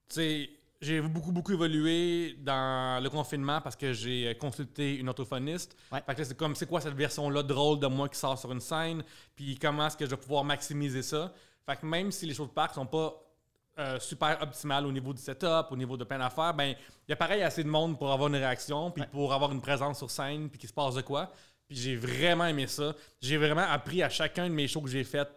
Tu 0.09 0.15
sais, 0.15 0.49
j'ai 0.79 1.01
beaucoup, 1.01 1.31
beaucoup 1.31 1.51
évolué 1.53 2.35
dans 2.39 3.01
le 3.03 3.09
confinement 3.09 3.59
parce 3.61 3.75
que 3.75 3.93
j'ai 3.93 4.27
euh, 4.29 4.33
consulté 4.35 4.95
une 4.97 5.09
orthophoniste. 5.09 5.75
Ouais. 5.91 6.01
Fait 6.05 6.15
que 6.15 6.23
c'est 6.23 6.37
comme, 6.37 6.55
c'est 6.55 6.67
quoi 6.67 6.79
cette 6.81 6.93
version-là 6.93 7.43
drôle 7.43 7.79
de 7.79 7.87
moi 7.87 8.07
qui 8.09 8.17
sort 8.19 8.37
sur 8.37 8.51
une 8.51 8.61
scène? 8.61 9.03
Puis 9.35 9.57
comment 9.57 9.87
est-ce 9.87 9.97
que 9.97 10.05
je 10.05 10.11
vais 10.11 10.17
pouvoir 10.17 10.43
maximiser 10.43 11.01
ça? 11.01 11.33
Fait 11.65 11.75
que 11.77 11.85
même 11.85 12.11
si 12.11 12.25
les 12.25 12.33
shows 12.33 12.45
de 12.45 12.51
parc 12.51 12.75
sont 12.75 12.85
pas 12.85 13.13
euh, 13.79 13.99
super 13.99 14.41
optimales 14.41 14.85
au 14.85 14.91
niveau 14.91 15.13
du 15.13 15.21
setup, 15.21 15.67
au 15.71 15.75
niveau 15.75 15.97
de 15.97 16.03
plein 16.03 16.17
d'affaires, 16.19 16.53
ben 16.53 16.69
il 17.07 17.09
y 17.09 17.13
a 17.13 17.15
pareil 17.15 17.43
assez 17.43 17.63
de 17.63 17.69
monde 17.69 17.97
pour 17.99 18.11
avoir 18.11 18.29
une 18.29 18.35
réaction, 18.35 18.89
puis 18.91 19.01
Ouais. 19.01 19.09
pour 19.11 19.33
avoir 19.33 19.51
une 19.51 19.61
présence 19.61 19.97
sur 19.97 20.09
scène, 20.09 20.49
puis 20.49 20.57
qu'il 20.57 20.69
se 20.69 20.73
passe 20.73 20.95
de 20.95 21.01
quoi. 21.01 21.31
Puis 21.67 21.77
j'ai 21.77 21.95
vraiment 21.95 22.45
aimé 22.45 22.67
ça. 22.67 22.95
J'ai 23.21 23.37
vraiment 23.37 23.65
appris 23.69 24.01
à 24.01 24.09
chacun 24.09 24.47
de 24.47 24.53
mes 24.53 24.67
shows 24.67 24.81
que 24.81 24.89
j'ai 24.89 25.03
fait 25.03 25.27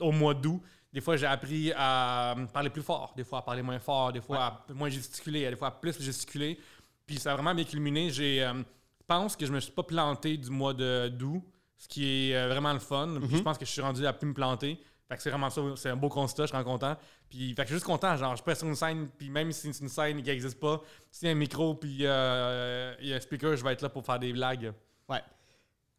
au 0.00 0.12
mois 0.12 0.34
d'août. 0.34 0.62
Des 0.92 1.00
fois, 1.00 1.16
j'ai 1.16 1.26
appris 1.26 1.72
à 1.76 2.34
parler 2.52 2.70
plus 2.70 2.82
fort, 2.82 3.12
des 3.16 3.24
fois 3.24 3.40
à 3.40 3.42
parler 3.42 3.62
moins 3.62 3.80
fort, 3.80 4.12
des 4.12 4.20
fois 4.20 4.38
à 4.38 4.72
moins 4.72 4.88
gesticuler, 4.88 5.48
des 5.50 5.56
fois 5.56 5.68
à 5.68 5.72
plus 5.72 6.00
gesticuler. 6.00 6.58
Puis 7.04 7.18
ça 7.18 7.32
a 7.32 7.34
vraiment 7.34 7.54
bien 7.54 7.64
culminé. 7.64 8.10
Euh, 8.18 8.54
je 8.54 9.04
pense 9.06 9.36
que 9.36 9.44
je 9.44 9.52
me 9.52 9.60
suis 9.60 9.72
pas 9.72 9.82
planté 9.82 10.36
du 10.36 10.50
mois 10.50 10.72
d'août, 10.72 11.42
ce 11.76 11.88
qui 11.88 12.30
est 12.30 12.36
euh, 12.36 12.48
vraiment 12.48 12.72
le 12.72 12.78
fun. 12.78 13.18
Puis 13.20 13.38
je 13.38 13.42
pense 13.42 13.58
que 13.58 13.64
je 13.64 13.70
suis 13.70 13.82
rendu 13.82 14.06
à 14.06 14.12
plus 14.12 14.28
me 14.28 14.34
planter. 14.34 14.80
Fait 15.08 15.16
que 15.16 15.22
c'est 15.22 15.30
vraiment 15.30 15.50
ça, 15.50 15.60
c'est 15.76 15.90
un 15.90 15.96
beau 15.96 16.08
constat, 16.08 16.46
je 16.46 16.54
suis 16.54 16.64
content. 16.64 16.96
Puis 17.28 17.54
fait 17.54 17.56
que 17.56 17.62
je 17.62 17.66
suis 17.66 17.74
juste 17.74 17.86
content, 17.86 18.16
genre 18.16 18.36
je 18.36 18.42
peux 18.42 18.54
sur 18.54 18.66
une 18.66 18.74
scène, 18.74 19.08
puis 19.18 19.28
même 19.28 19.52
si 19.52 19.72
c'est 19.72 19.82
une 19.82 19.88
scène 19.88 20.22
qui 20.22 20.30
n'existe 20.30 20.58
pas, 20.58 20.80
s'il 21.10 21.26
y 21.26 21.30
a 21.30 21.32
un 21.32 21.38
micro, 21.38 21.74
puis 21.74 21.98
euh, 22.00 22.94
il 23.00 23.08
y 23.08 23.12
a 23.12 23.16
un 23.16 23.20
speaker, 23.20 23.54
je 23.56 23.62
vais 23.62 23.72
être 23.72 23.82
là 23.82 23.90
pour 23.90 24.04
faire 24.04 24.18
des 24.18 24.32
blagues. 24.32 24.72
Ouais. 25.08 25.20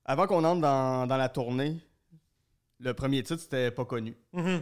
Avant 0.06 0.28
qu'on 0.28 0.44
entre 0.44 0.62
dans, 0.62 1.08
dans 1.08 1.18
la 1.18 1.30
tournée, 1.30 1.78
le 2.80 2.94
premier 2.94 3.24
titre, 3.24 3.42
c'était 3.42 3.72
pas 3.72 3.86
connu. 3.86 4.16
Mhm. 4.34 4.62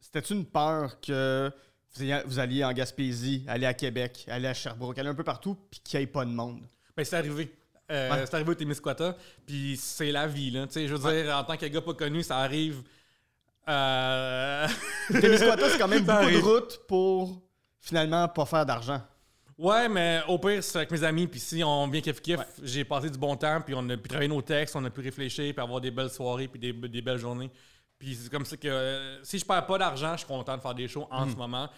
C'était-tu 0.00 0.34
une 0.34 0.44
peur 0.46 1.00
que 1.00 1.50
vous 1.94 2.02
ayez- 2.02 2.22
vous 2.26 2.38
alliez 2.38 2.64
en 2.64 2.72
Gaspésie, 2.72 3.44
aller 3.48 3.66
à 3.66 3.74
Québec, 3.74 4.24
aller 4.28 4.46
à 4.46 4.54
Sherbrooke, 4.54 4.98
aller 4.98 5.08
un 5.08 5.14
peu 5.14 5.24
partout, 5.24 5.56
puis 5.70 5.80
qu'il 5.80 5.98
n'y 5.98 6.04
ait 6.04 6.06
pas 6.06 6.24
de 6.24 6.30
monde? 6.30 6.60
Ben, 6.96 7.04
c'est 7.04 7.16
arrivé. 7.16 7.52
Euh, 7.90 8.10
Ouais. 8.12 8.26
C'est 8.26 8.34
arrivé 8.34 8.50
au 8.50 8.54
Témiscouata, 8.54 9.16
puis 9.46 9.76
c'est 9.76 10.10
la 10.12 10.26
vie, 10.26 10.50
là. 10.50 10.66
Je 10.72 10.94
veux 10.94 11.10
dire, 11.12 11.36
en 11.36 11.44
tant 11.44 11.56
que 11.56 11.66
gars 11.66 11.80
pas 11.80 11.94
connu, 11.94 12.22
ça 12.22 12.38
arrive. 12.38 12.82
Euh... 13.68 14.68
Témiscouata, 15.08 15.70
c'est 15.70 15.78
quand 15.78 15.88
même 15.88 16.00
beaucoup 16.04 16.18
de 16.18 16.24
arrive. 16.24 16.44
routes 16.44 16.80
pour 16.86 17.40
finalement 17.80 18.28
pas 18.28 18.44
faire 18.46 18.66
d'argent. 18.66 19.00
Ouais, 19.58 19.88
mais 19.88 20.20
au 20.28 20.38
pire, 20.38 20.62
c'est 20.62 20.76
avec 20.76 20.90
mes 20.90 21.02
amis, 21.02 21.26
puis 21.26 21.40
si 21.40 21.64
on 21.64 21.88
vient 21.88 22.02
kiff 22.02 22.20
kiff, 22.20 22.40
j'ai 22.62 22.84
passé 22.84 23.08
du 23.08 23.16
bon 23.18 23.34
temps, 23.36 23.60
puis 23.64 23.74
on 23.74 23.88
a 23.88 23.96
pu 23.96 24.06
travailler 24.08 24.28
nos 24.28 24.42
textes, 24.42 24.76
on 24.76 24.84
a 24.84 24.90
pu 24.90 25.00
réfléchir, 25.00 25.54
puis 25.54 25.62
avoir 25.62 25.80
des 25.80 25.90
belles 25.90 26.10
soirées, 26.10 26.46
puis 26.46 26.60
des, 26.60 26.72
des 26.74 27.00
belles 27.00 27.16
journées. 27.18 27.50
Puis 27.98 28.14
c'est 28.14 28.30
comme 28.30 28.44
ça 28.44 28.56
que 28.58 28.68
euh, 28.68 29.24
si 29.24 29.38
je 29.38 29.46
perds 29.46 29.64
pas 29.64 29.78
d'argent, 29.78 30.12
je 30.12 30.18
suis 30.18 30.26
content 30.26 30.54
de 30.56 30.60
faire 30.60 30.74
des 30.74 30.86
shows 30.88 31.08
en 31.10 31.26
ce 31.30 31.34
moment. 31.36 31.70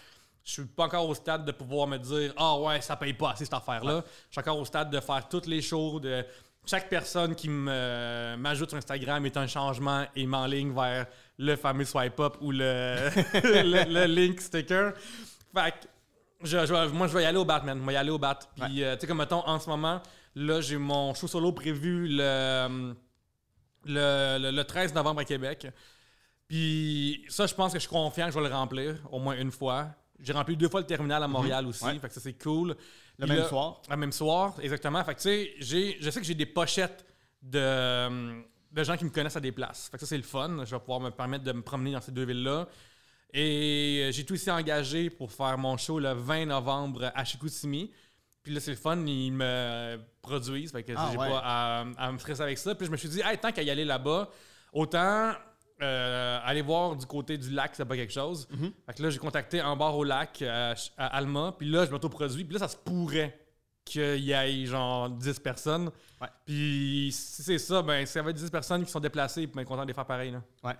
Je 0.44 0.50
suis 0.52 0.64
pas 0.64 0.86
encore 0.86 1.08
au 1.08 1.14
stade 1.14 1.44
de 1.44 1.52
pouvoir 1.52 1.86
me 1.86 1.98
dire 1.98 2.32
Ah 2.36 2.56
ouais, 2.58 2.80
ça 2.80 2.96
paye 2.96 3.12
pas 3.12 3.30
assez 3.32 3.44
cette 3.44 3.54
affaire-là. 3.54 4.02
Je 4.28 4.32
suis 4.32 4.40
encore 4.40 4.58
au 4.58 4.64
stade 4.64 4.90
de 4.90 4.98
faire 4.98 5.28
toutes 5.28 5.46
les 5.46 5.62
shows, 5.62 6.00
de 6.00 6.24
chaque 6.66 6.88
personne 6.88 7.36
qui 7.36 7.48
me- 7.48 8.34
m'ajoute 8.36 8.70
sur 8.70 8.78
Instagram 8.78 9.24
est 9.26 9.36
un 9.36 9.46
changement 9.46 10.04
et 10.16 10.26
m'enligne 10.26 10.74
vers 10.74 11.06
le 11.38 11.54
fameux 11.54 11.84
swipe 11.84 12.18
up 12.18 12.36
ou 12.40 12.50
le, 12.50 12.58
le, 13.44 13.84
le 13.92 14.04
link 14.06 14.40
sticker. 14.40 14.94
Fait 15.54 15.70
que 15.70 15.86
je, 16.42 16.88
moi, 16.92 17.06
je 17.08 17.14
vais 17.14 17.22
y 17.22 17.26
aller 17.26 17.38
au 17.38 17.44
Batman. 17.44 17.78
Je 17.80 17.86
vais 17.86 17.92
y 17.94 17.96
aller 17.96 18.10
au 18.10 18.18
Bat. 18.18 18.38
Puis, 18.56 18.82
euh, 18.84 18.94
tu 18.94 19.00
sais, 19.02 19.06
comme 19.06 19.18
mettons, 19.18 19.46
en 19.46 19.58
ce 19.58 19.68
moment, 19.68 20.00
là, 20.34 20.60
j'ai 20.60 20.76
mon 20.78 21.14
show 21.14 21.26
solo 21.26 21.52
prévu 21.52 22.06
le, 22.08 22.94
le, 23.84 24.38
le- 24.40 24.50
le 24.50 24.64
13 24.64 24.94
novembre 24.94 25.20
à 25.20 25.24
Québec. 25.24 25.66
Puis, 26.46 27.24
ça, 27.28 27.46
je 27.46 27.54
pense 27.54 27.72
que 27.72 27.78
je 27.78 27.82
suis 27.82 27.90
confiant 27.90 28.26
que 28.26 28.32
je 28.32 28.38
vais 28.40 28.48
le 28.48 28.54
remplir 28.54 28.96
au 29.10 29.18
moins 29.18 29.36
une 29.36 29.50
fois. 29.50 29.88
J'ai 30.20 30.32
rempli 30.32 30.56
deux 30.56 30.68
fois 30.68 30.80
le 30.80 30.86
terminal 30.86 31.22
à 31.22 31.28
Montréal 31.28 31.66
aussi. 31.66 31.84
Ouais. 31.84 31.98
Fait 31.98 32.08
que 32.08 32.14
ça, 32.14 32.20
c'est 32.20 32.32
cool. 32.42 32.68
Le 33.18 33.26
Puis 33.26 33.28
même 33.34 33.38
là- 33.42 33.48
soir? 33.48 33.82
le 33.88 33.96
même 33.96 34.12
soir, 34.12 34.54
exactement. 34.60 35.02
Fait 35.04 35.14
que, 35.14 35.20
tu 35.20 35.28
sais, 35.60 35.96
je 36.00 36.10
sais 36.10 36.20
que 36.20 36.26
j'ai 36.26 36.34
des 36.34 36.46
pochettes 36.46 37.04
de, 37.42 38.42
de 38.72 38.82
gens 38.84 38.96
qui 38.96 39.04
me 39.04 39.10
connaissent 39.10 39.36
à 39.36 39.40
des 39.40 39.52
places. 39.52 39.88
Fait 39.90 39.96
que 39.96 40.00
ça, 40.00 40.06
c'est 40.06 40.16
le 40.16 40.22
fun. 40.22 40.64
Je 40.64 40.70
vais 40.74 40.80
pouvoir 40.80 41.00
me 41.00 41.10
permettre 41.10 41.44
de 41.44 41.52
me 41.52 41.62
promener 41.62 41.92
dans 41.92 42.00
ces 42.00 42.12
deux 42.12 42.24
villes-là. 42.24 42.66
Et 43.32 44.04
euh, 44.04 44.12
j'ai 44.12 44.24
tout 44.24 44.34
ici 44.34 44.50
engagé 44.50 45.10
pour 45.10 45.30
faire 45.32 45.58
mon 45.58 45.76
show 45.76 45.98
le 45.98 46.12
20 46.12 46.46
novembre 46.46 47.10
à 47.14 47.24
Chicoutimi. 47.24 47.90
Puis 48.42 48.54
là, 48.54 48.60
c'est 48.60 48.70
le 48.70 48.76
fun, 48.76 48.96
ils 49.06 49.32
me 49.32 49.98
produisent. 50.22 50.72
Fait 50.72 50.82
que 50.82 50.92
Ah, 50.96 51.08
j'ai 51.12 51.18
ouais. 51.18 51.28
pas 51.28 51.40
à, 51.44 51.84
à 51.98 52.12
me 52.12 52.18
stresser 52.18 52.42
avec 52.42 52.56
ça. 52.58 52.74
Puis 52.74 52.86
je 52.86 52.90
me 52.90 52.96
suis 52.96 53.08
dit, 53.08 53.20
hey, 53.22 53.36
tant 53.36 53.52
qu'à 53.52 53.62
y 53.62 53.70
aller 53.70 53.84
là-bas, 53.84 54.30
autant 54.72 55.32
euh, 55.82 56.38
aller 56.42 56.62
voir 56.62 56.96
du 56.96 57.04
côté 57.06 57.36
du 57.36 57.50
lac, 57.50 57.72
c'est 57.74 57.84
pas 57.84 57.96
quelque 57.96 58.12
chose. 58.12 58.48
Mhm. 58.50 58.72
Fait 58.86 58.94
que 58.94 59.02
là, 59.02 59.10
j'ai 59.10 59.18
contacté 59.18 59.60
un 59.60 59.76
bar 59.76 59.96
au 59.96 60.04
lac 60.04 60.40
euh, 60.40 60.74
à 60.96 61.06
Alma. 61.16 61.54
Puis 61.58 61.68
là, 61.68 61.84
je 61.84 61.90
m'auto-produis. 61.90 62.44
Puis 62.44 62.54
là, 62.54 62.60
ça 62.60 62.68
se 62.68 62.76
pourrait 62.76 63.38
qu'il 63.84 64.20
y 64.20 64.32
ait 64.32 64.66
genre 64.66 65.10
10 65.10 65.38
personnes. 65.40 65.90
Ouais. 66.20 66.28
Puis 66.46 67.10
si 67.12 67.42
c'est 67.42 67.58
ça, 67.58 67.82
ben, 67.82 68.04
ça 68.06 68.22
va 68.22 68.30
être 68.30 68.36
10 68.36 68.50
personnes 68.50 68.84
qui 68.84 68.90
sont 68.90 69.00
déplacées. 69.00 69.46
Puis 69.46 69.56
ben, 69.56 69.64
content 69.64 69.82
de 69.82 69.88
les 69.88 69.94
faire 69.94 70.06
pareil. 70.06 70.30
Là. 70.30 70.42
Ouais. 70.64 70.74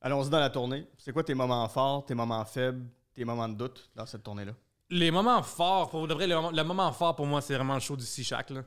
Allons-y 0.00 0.30
dans 0.30 0.38
la 0.40 0.50
tournée. 0.50 0.86
C'est 0.98 1.12
quoi 1.12 1.22
tes 1.24 1.34
moments 1.34 1.68
forts, 1.68 2.04
tes 2.06 2.14
moments 2.14 2.44
faibles, 2.44 2.86
tes 3.14 3.24
moments 3.24 3.48
de 3.48 3.54
doute 3.54 3.90
dans 3.94 4.06
cette 4.06 4.22
tournée-là? 4.22 4.52
Les 4.92 5.12
moments 5.12 5.42
forts, 5.44 5.88
pour 5.88 6.08
de 6.08 6.14
vrai, 6.14 6.26
le, 6.26 6.34
moment- 6.34 6.50
le 6.50 6.64
moment 6.64 6.90
fort 6.90 7.14
pour 7.14 7.24
moi, 7.26 7.40
c'est 7.40 7.54
vraiment 7.54 7.74
le 7.74 7.80
show 7.80 7.94
du. 7.96 8.02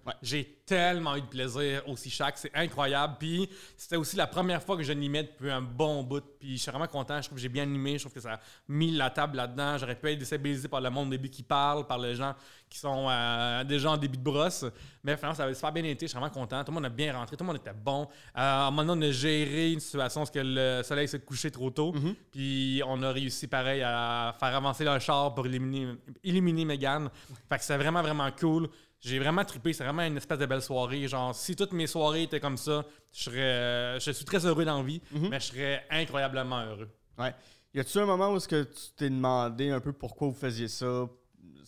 Ouais. 0.06 0.13
J'ai 0.22 0.62
tellement 0.66 1.18
eu 1.18 1.22
de 1.22 1.25
plaisir 1.28 1.84
au 1.86 1.98
Sea-Shack, 1.98 2.38
c'est 2.38 2.56
incroyable. 2.56 3.16
Puis 3.20 3.50
c'était 3.75 3.98
aussi 3.98 4.16
la 4.16 4.28
première 4.28 4.63
fois 4.63 4.78
que 4.78 4.84
j'animais 4.84 5.24
depuis 5.24 5.52
un 5.52 5.62
bon 5.62 6.04
bout. 6.04 6.24
Puis 6.44 6.58
je 6.58 6.62
suis 6.62 6.72
vraiment 6.72 6.88
content. 6.88 7.22
Je 7.22 7.28
trouve 7.28 7.38
que 7.38 7.42
j'ai 7.42 7.48
bien 7.48 7.64
animé. 7.64 7.94
Je 7.98 8.04
trouve 8.04 8.12
que 8.12 8.20
ça 8.20 8.34
a 8.34 8.40
mis 8.68 8.92
la 8.92 9.10
table 9.10 9.38
là-dedans. 9.38 9.78
J'aurais 9.78 9.96
pu 9.96 10.10
être 10.10 10.20
déstabilisé 10.20 10.68
par 10.68 10.82
le 10.82 10.90
monde 10.90 11.10
début 11.10 11.30
qui 11.30 11.42
parle, 11.42 11.88
par 11.88 11.98
les 11.98 12.16
gens 12.16 12.36
qui 12.70 12.80
sont 12.80 13.08
euh, 13.10 13.64
déjà 13.64 13.92
en 13.92 13.96
début 13.96 14.18
de 14.18 14.24
brosse. 14.24 14.66
Mais 15.06 15.16
finalement, 15.16 15.38
ça 15.38 15.46
avait 15.46 15.54
super 15.54 15.72
bien 15.72 15.86
été. 15.86 16.06
Je 16.06 16.10
suis 16.10 16.20
vraiment 16.20 16.34
content. 16.34 16.62
Tout 16.66 16.72
le 16.72 16.76
monde 16.76 16.86
a 16.86 16.90
bien 16.90 17.14
rentré. 17.14 17.38
Tout 17.38 17.46
le 17.46 17.48
monde 17.48 17.62
était 17.62 17.72
bon. 17.72 18.02
Euh, 18.02 18.06
à 18.34 18.68
un 18.68 18.72
moment 18.72 18.94
donné, 18.94 19.06
on 19.06 19.10
a 19.10 19.14
géré 19.14 19.72
une 19.72 19.80
situation 19.80 20.20
parce 20.20 20.32
que 20.32 20.40
le 20.44 20.84
soleil 20.84 21.08
s'est 21.08 21.22
couché 21.22 21.50
trop 21.50 21.70
tôt. 21.70 21.94
Puis 22.30 22.82
on 22.86 23.02
a 23.04 23.12
réussi, 23.14 23.48
pareil, 23.48 23.82
à 23.82 24.36
faire 24.38 24.54
avancer 24.54 24.84
le 24.84 25.00
char 25.00 25.34
pour 25.34 25.46
éliminer, 25.46 25.94
éliminer 26.26 26.66
Megan. 26.66 27.10
Fait 27.48 27.58
que 27.58 27.64
c'est 27.64 27.78
vraiment, 27.78 28.02
vraiment 28.02 28.30
cool. 28.38 28.68
J'ai 29.03 29.19
vraiment 29.19 29.43
trippé. 29.43 29.74
C'est 29.74 29.83
vraiment 29.83 30.03
une 30.03 30.17
espèce 30.17 30.39
de 30.39 30.45
belle 30.45 30.62
soirée. 30.62 31.07
Genre, 31.07 31.36
si 31.36 31.55
toutes 31.55 31.74
mes 31.74 31.88
soirées 31.88 32.24
étaient 32.24 32.39
comme 32.39 32.57
ça, 32.57 32.86
je 33.12 33.24
serais. 33.24 33.38
euh, 33.39 34.00
je 34.00 34.12
suis 34.12 34.25
très 34.25 34.45
heureux 34.45 34.63
dans 34.65 34.77
la 34.77 34.83
vie, 34.83 35.01
mais 35.29 35.39
je 35.39 35.45
serais 35.48 35.86
incroyablement 35.89 36.63
heureux. 36.63 36.89
Ouais. 37.17 37.33
Y 37.74 37.79
a-tu 37.79 37.98
un 38.00 38.05
moment 38.05 38.31
où 38.31 38.38
est-ce 38.38 38.48
que 38.48 38.63
tu 38.63 38.91
t'es 38.95 39.10
demandé 39.10 39.69
un 39.72 39.79
peu 39.79 39.91
pourquoi 39.93 40.27
vous 40.29 40.33
faisiez 40.36 40.67
ça? 40.67 41.07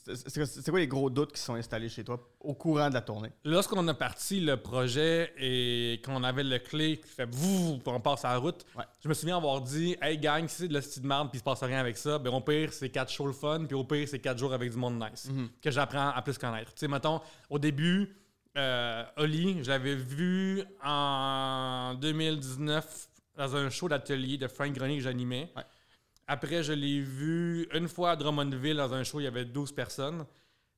C'est- 0.03 0.69
quoi 0.69 0.79
les 0.79 0.87
gros 0.87 1.09
doutes 1.09 1.31
qui 1.33 1.39
sont 1.41 1.55
installés 1.55 1.89
chez 1.89 2.03
toi 2.03 2.19
au 2.39 2.53
courant 2.53 2.89
de 2.89 2.93
la 2.93 3.01
tournée? 3.01 3.31
Lorsqu'on 3.43 3.87
a 3.87 3.93
parti 3.93 4.39
le 4.39 4.57
projet 4.57 5.33
et 5.37 6.01
qu'on 6.05 6.23
avait 6.23 6.43
le 6.43 6.59
clé 6.59 6.97
qui 6.99 7.07
fait 7.09 7.27
vous 7.31 7.79
on 7.85 7.99
passe 7.99 8.25
à 8.25 8.29
la 8.33 8.37
route, 8.37 8.65
Ouais. 8.77 8.83
je 9.03 9.07
me 9.09 9.13
souviens 9.13 9.37
avoir 9.37 9.61
dit 9.61 9.95
Hey 10.01 10.17
gang, 10.17 10.47
si 10.47 10.55
c'est 10.63 10.67
de 10.67 10.73
la 10.73 10.81
de 10.81 11.07
merde 11.07 11.29
puis 11.29 11.37
il 11.37 11.39
se 11.39 11.43
passe 11.43 11.63
rien 11.63 11.79
avec 11.79 11.97
ça, 11.97 12.19
ben 12.19 12.33
au 12.33 12.41
pire 12.41 12.71
c'est 12.73 12.89
quatre 12.89 13.11
shows 13.11 13.27
le 13.27 13.33
fun, 13.33 13.65
puis 13.65 13.75
au 13.75 13.83
pire 13.83 14.07
c'est 14.07 14.19
quatre 14.19 14.37
jours 14.37 14.53
avec 14.53 14.71
du 14.71 14.77
monde 14.77 15.03
nice. 15.03 15.29
Que 15.61 15.71
j'apprends 15.71 16.09
à 16.09 16.21
plus 16.21 16.37
connaître. 16.37 16.73
Tu 16.73 16.79
sais, 16.81 16.87
mettons, 16.87 17.21
au 17.49 17.57
début, 17.59 18.15
euh, 18.57 19.03
Oli, 19.17 19.63
je 19.63 19.69
l'avais 19.69 19.95
vu 19.95 20.63
en 20.83 21.93
2019 21.99 23.09
dans 23.37 23.55
un 23.55 23.69
show 23.69 23.89
d'atelier 23.89 24.37
de 24.37 24.47
Frank 24.47 24.71
Grenier 24.73 24.97
que 24.97 25.03
j'animais. 25.03 25.51
Ouais. 25.55 25.63
Après, 26.27 26.63
je 26.63 26.73
l'ai 26.73 26.99
vu 27.01 27.67
une 27.73 27.87
fois 27.87 28.11
à 28.11 28.15
Drummondville 28.15 28.77
dans 28.77 28.93
un 28.93 29.03
show, 29.03 29.19
il 29.19 29.23
y 29.23 29.27
avait 29.27 29.45
12 29.45 29.71
personnes. 29.73 30.25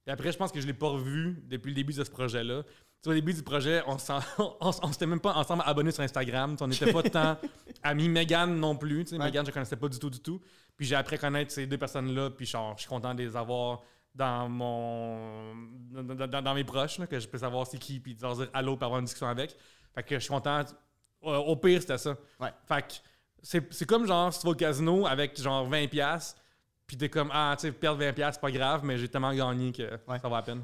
Et 0.05 0.11
après, 0.11 0.31
je 0.31 0.37
pense 0.37 0.51
que 0.51 0.59
je 0.61 0.67
l'ai 0.67 0.73
pas 0.73 0.87
revu 0.89 1.41
depuis 1.45 1.69
le 1.69 1.75
début 1.75 1.93
de 1.93 2.03
ce 2.03 2.09
projet-là. 2.09 2.63
Au 3.05 3.13
début 3.13 3.33
du 3.33 3.43
projet, 3.43 3.81
on 3.87 3.95
on 4.59 4.91
s'était 4.91 5.05
même 5.05 5.19
pas 5.21 5.33
ensemble 5.35 5.63
abonnés 5.65 5.91
sur 5.91 6.03
Instagram. 6.03 6.57
On 6.59 6.67
n'était 6.67 6.91
pas 6.91 7.03
tant 7.03 7.37
amis. 7.83 8.09
Megan 8.09 8.53
non 8.59 8.75
plus. 8.75 9.11
Ouais. 9.11 9.17
Megan, 9.17 9.45
je 9.45 9.51
connaissais 9.51 9.77
pas 9.77 9.87
du 9.87 9.97
tout, 9.99 10.09
du 10.09 10.19
tout. 10.19 10.41
Puis 10.75 10.85
j'ai 10.85 10.95
appris 10.95 11.15
à 11.15 11.19
connaître 11.19 11.51
ces 11.51 11.67
deux 11.67 11.77
personnes-là. 11.77 12.31
Puis 12.31 12.45
genre, 12.45 12.73
je 12.75 12.81
suis 12.81 12.89
content 12.89 13.13
de 13.13 13.23
les 13.23 13.35
avoir 13.37 13.81
dans 14.13 14.49
mon 14.49 15.53
dans, 15.91 16.27
dans- 16.27 16.41
dans 16.41 16.53
mes 16.55 16.63
proches, 16.63 16.97
là, 16.97 17.07
que 17.07 17.19
je 17.19 17.27
peux 17.27 17.37
savoir 17.37 17.67
c'est 17.67 17.77
qui, 17.77 17.99
puis 17.99 18.15
de 18.15 18.21
leur 18.21 18.35
dire 18.35 18.49
allô, 18.53 18.75
puis 18.75 18.83
avoir 18.85 18.99
une 18.99 19.05
discussion 19.05 19.27
avec. 19.27 19.55
Fait 19.93 20.03
que 20.03 20.15
je 20.15 20.19
suis 20.19 20.29
content. 20.33 20.65
Au 21.21 21.55
pire, 21.55 21.81
c'était 21.81 21.97
ça. 21.97 22.15
Ouais. 22.39 22.49
Fait 22.67 22.81
que 22.81 22.93
c'est 23.71 23.85
comme 23.85 24.05
genre, 24.07 24.33
si 24.33 24.39
tu 24.39 24.45
vas 24.45 24.51
au 24.51 24.55
casino 24.55 25.07
avec 25.07 25.39
genre 25.41 25.67
20$, 25.69 25.87
piastres, 25.89 26.39
puis 26.85 26.97
t'es 26.97 27.09
comme, 27.09 27.29
ah, 27.33 27.55
tu 27.57 27.67
sais, 27.67 27.71
perdre 27.71 27.99
20$, 28.01 28.13
piastres, 28.13 28.35
c'est 28.41 28.51
pas 28.51 28.57
grave, 28.57 28.81
mais 28.83 28.97
j'ai 28.97 29.07
tellement 29.07 29.33
gagné 29.33 29.71
que 29.71 29.83
Ouais. 30.07 30.19
ça 30.19 30.27
va 30.29 30.37
à 30.37 30.41
peine. 30.41 30.63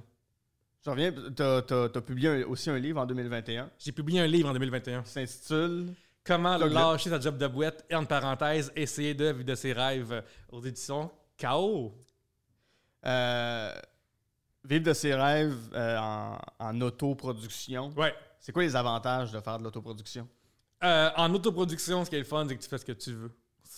Je 0.85 0.89
reviens, 0.89 1.13
t'as 1.35 1.57
as, 1.59 2.01
publié 2.01 2.29
un- 2.29 2.45
aussi 2.45 2.69
un 2.69 2.77
livre 2.77 2.99
en 2.99 3.05
2021 3.05 3.69
J'ai 3.79 3.93
publié 3.93 4.19
un 4.19 4.27
livre 4.27 4.49
en 4.49 4.53
2021. 4.53 5.01
qui 5.03 5.11
s'intitule 5.11 5.93
Comment 6.25 6.57
lâcher 6.57 7.09
sa 7.09 7.19
job 7.19 7.37
de 7.37 7.47
boîte 7.47 7.85
et, 7.89 7.95
entre 7.95 8.07
parenthèses, 8.09 8.71
essayer 8.75 9.13
de 9.13 9.25
vivre 9.25 9.43
de 9.45 9.55
ses 9.55 9.73
rêves 9.73 10.23
aux 10.51 10.61
éditions 10.61 11.11
KO. 11.39 11.93
euh, 13.05 13.73
Vivre 14.65 14.85
de 14.85 14.93
ses 14.93 15.13
rêves 15.13 15.57
euh, 15.73 15.97
en, 15.97 16.37
en 16.59 16.81
autoproduction. 16.81 17.89
Ouais. 17.97 18.13
C'est 18.39 18.53
quoi 18.53 18.63
les 18.63 18.75
avantages 18.77 19.31
de 19.33 19.39
faire 19.41 19.57
de 19.57 19.63
l'autoproduction? 19.63 20.25
Euh, 20.83 21.09
en 21.15 21.33
autoproduction, 21.33 22.03
ce 22.05 22.09
qui 22.09 22.15
est 22.15 22.19
le 22.19 22.25
fun, 22.25 22.45
c'est 22.47 22.55
que 22.57 22.61
tu 22.63 22.69
fais 22.69 22.77
ce 22.77 22.85
que 22.85 22.91
tu 22.91 23.13
veux. 23.13 23.31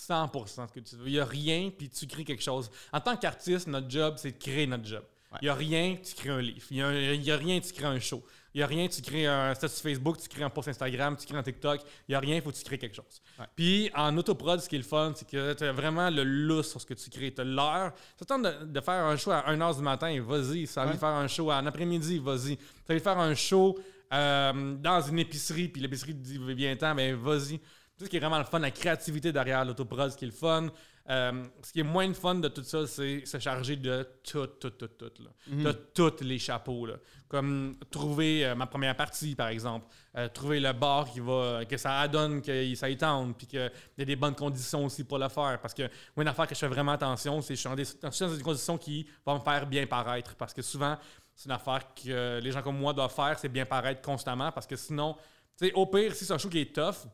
100% 0.08 0.68
ce 0.68 0.72
que 0.72 0.80
tu 0.80 0.96
veux. 0.96 1.06
Il 1.06 1.12
n'y 1.14 1.18
a 1.20 1.24
rien, 1.24 1.70
puis 1.76 1.88
tu 1.88 2.06
crées 2.06 2.24
quelque 2.24 2.42
chose. 2.42 2.70
En 2.92 3.00
tant 3.00 3.16
qu'artiste, 3.16 3.66
notre 3.66 3.90
job, 3.90 4.14
c'est 4.18 4.32
de 4.32 4.38
créer 4.38 4.66
notre 4.66 4.84
job. 4.86 5.02
Ouais. 5.32 5.38
Il 5.42 5.44
n'y 5.46 5.48
a 5.50 5.54
rien, 5.54 5.96
tu 6.02 6.14
crées 6.14 6.30
un 6.30 6.40
livre. 6.40 6.64
Il 6.70 6.76
n'y 7.20 7.30
a, 7.30 7.36
rien, 7.36 7.58
tu 7.60 7.72
crées 7.72 7.86
un 7.86 7.98
show. 7.98 8.22
Il 8.54 8.58
n'y 8.58 8.62
a 8.62 8.66
rien, 8.66 8.88
tu 8.88 9.02
crées 9.02 9.26
un 9.26 9.54
statut 9.54 9.74
Facebook, 9.74 10.18
tu 10.18 10.28
crées 10.28 10.44
un 10.44 10.50
post 10.50 10.68
Instagram, 10.68 11.16
tu 11.16 11.26
crées 11.26 11.36
un 11.36 11.42
TikTok. 11.42 11.80
Il 12.08 12.12
n'y 12.12 12.14
a 12.14 12.20
rien, 12.20 12.36
il 12.36 12.42
faut 12.42 12.50
que 12.50 12.56
tu 12.56 12.64
crées 12.64 12.78
quelque 12.78 12.94
chose. 12.94 13.20
Ouais. 13.38 13.46
Puis 13.56 13.90
en 13.94 14.16
autoprod, 14.16 14.60
ce 14.60 14.68
qui 14.68 14.76
est 14.76 14.78
le 14.78 14.84
fun, 14.84 15.12
c'est 15.16 15.28
que 15.28 15.52
tu 15.54 15.64
as 15.64 15.72
vraiment 15.72 16.08
le 16.10 16.22
lousse 16.24 16.70
sur 16.70 16.80
ce 16.80 16.86
que 16.86 16.94
tu 16.94 17.10
crées. 17.10 17.34
Tu 17.34 17.40
as 17.40 17.44
l'heure. 17.44 17.92
Ça 18.18 18.24
te 18.24 18.28
tente 18.28 18.42
de, 18.42 18.64
de 18.66 18.80
faire 18.80 19.04
un 19.04 19.16
show 19.16 19.30
à 19.32 19.42
1h 19.52 19.76
du 19.76 19.82
matin, 19.82 20.22
vas-y. 20.22 20.66
Ça 20.66 20.82
a 20.82 20.84
envie 20.84 20.92
de 20.92 20.96
Ouais. 20.96 21.00
faire 21.00 21.16
un 21.16 21.28
show 21.28 21.50
en 21.50 21.66
après-midi, 21.66 22.18
vas-y. 22.18 22.56
Tu 22.56 22.62
as 22.88 22.92
envie 22.92 23.00
de 23.00 23.04
faire 23.04 23.18
un 23.18 23.34
show 23.34 23.78
euh, 24.12 24.74
dans 24.76 25.00
une 25.00 25.18
épicerie, 25.18 25.68
puis 25.68 25.82
l'épicerie 25.82 26.14
dit 26.14 26.38
viens 26.54 26.76
temps, 26.76 26.94
ben 26.94 27.14
vas-y. 27.14 27.58
Tout 27.98 28.04
ce 28.04 28.10
qui 28.10 28.16
est 28.16 28.20
vraiment 28.20 28.38
le 28.38 28.44
fun, 28.44 28.58
la 28.58 28.70
créativité 28.70 29.32
derrière 29.32 29.64
l'autoprod, 29.64 30.10
ce 30.10 30.16
qui 30.16 30.24
est 30.24 30.28
le 30.28 30.34
fun. 30.34 30.68
Euh, 31.08 31.44
ce 31.62 31.72
qui 31.72 31.80
est 31.80 31.84
moins 31.84 32.06
le 32.06 32.14
fun 32.14 32.34
de 32.36 32.48
tout 32.48 32.64
ça, 32.64 32.86
c'est 32.86 33.24
se 33.24 33.38
charger 33.38 33.76
de 33.76 34.06
tout, 34.24 34.46
tout, 34.46 34.70
tout, 34.70 34.88
tout. 34.88 35.12
Là. 35.22 35.30
De 35.46 35.72
tous 35.72 36.24
les 36.24 36.38
chapeaux. 36.38 36.86
Là. 36.86 36.94
Comme 37.28 37.76
trouver 37.90 38.44
euh, 38.44 38.54
ma 38.54 38.66
première 38.66 38.96
partie, 38.96 39.34
par 39.34 39.48
exemple. 39.48 39.86
Euh, 40.16 40.28
trouver 40.28 40.58
le 40.58 40.72
bar 40.72 41.08
qui 41.10 41.20
va, 41.20 41.64
que 41.64 41.76
ça 41.76 42.00
adonne, 42.00 42.42
que 42.42 42.74
ça 42.74 42.90
y 42.90 42.96
tente, 42.96 43.36
puis 43.36 43.46
qu'il 43.46 43.70
y 43.98 44.02
a 44.02 44.04
des 44.04 44.16
bonnes 44.16 44.34
conditions 44.34 44.84
aussi 44.84 45.04
pour 45.04 45.18
le 45.18 45.28
faire. 45.28 45.60
Parce 45.60 45.74
que 45.74 45.82
moi, 46.16 46.22
une 46.22 46.28
affaire 46.28 46.46
que 46.46 46.54
je 46.54 46.60
fais 46.60 46.68
vraiment 46.68 46.92
attention, 46.92 47.40
c'est 47.40 47.54
que 47.54 47.60
je 47.60 48.10
suis 48.10 48.26
dans 48.26 48.34
des 48.34 48.42
conditions 48.42 48.76
qui 48.76 49.06
vont 49.24 49.34
me 49.38 49.44
faire 49.44 49.66
bien 49.66 49.86
paraître. 49.86 50.34
Parce 50.34 50.52
que 50.52 50.62
souvent, 50.62 50.96
c'est 51.36 51.46
une 51.50 51.52
affaire 51.54 51.82
que 51.94 52.40
les 52.40 52.50
gens 52.50 52.62
comme 52.62 52.78
moi 52.78 52.92
doivent 52.94 53.14
faire, 53.14 53.38
c'est 53.38 53.50
bien 53.50 53.66
paraître 53.66 54.00
constamment. 54.00 54.50
Parce 54.50 54.66
que 54.66 54.74
sinon, 54.74 55.14
tu 55.56 55.66
sais, 55.66 55.72
au 55.74 55.86
pire, 55.86 56.14
si 56.14 56.24
c'est 56.24 56.32
un 56.32 56.38
show 56.38 56.48
qui 56.48 56.60
est 56.60 56.74
tough, 56.74 57.06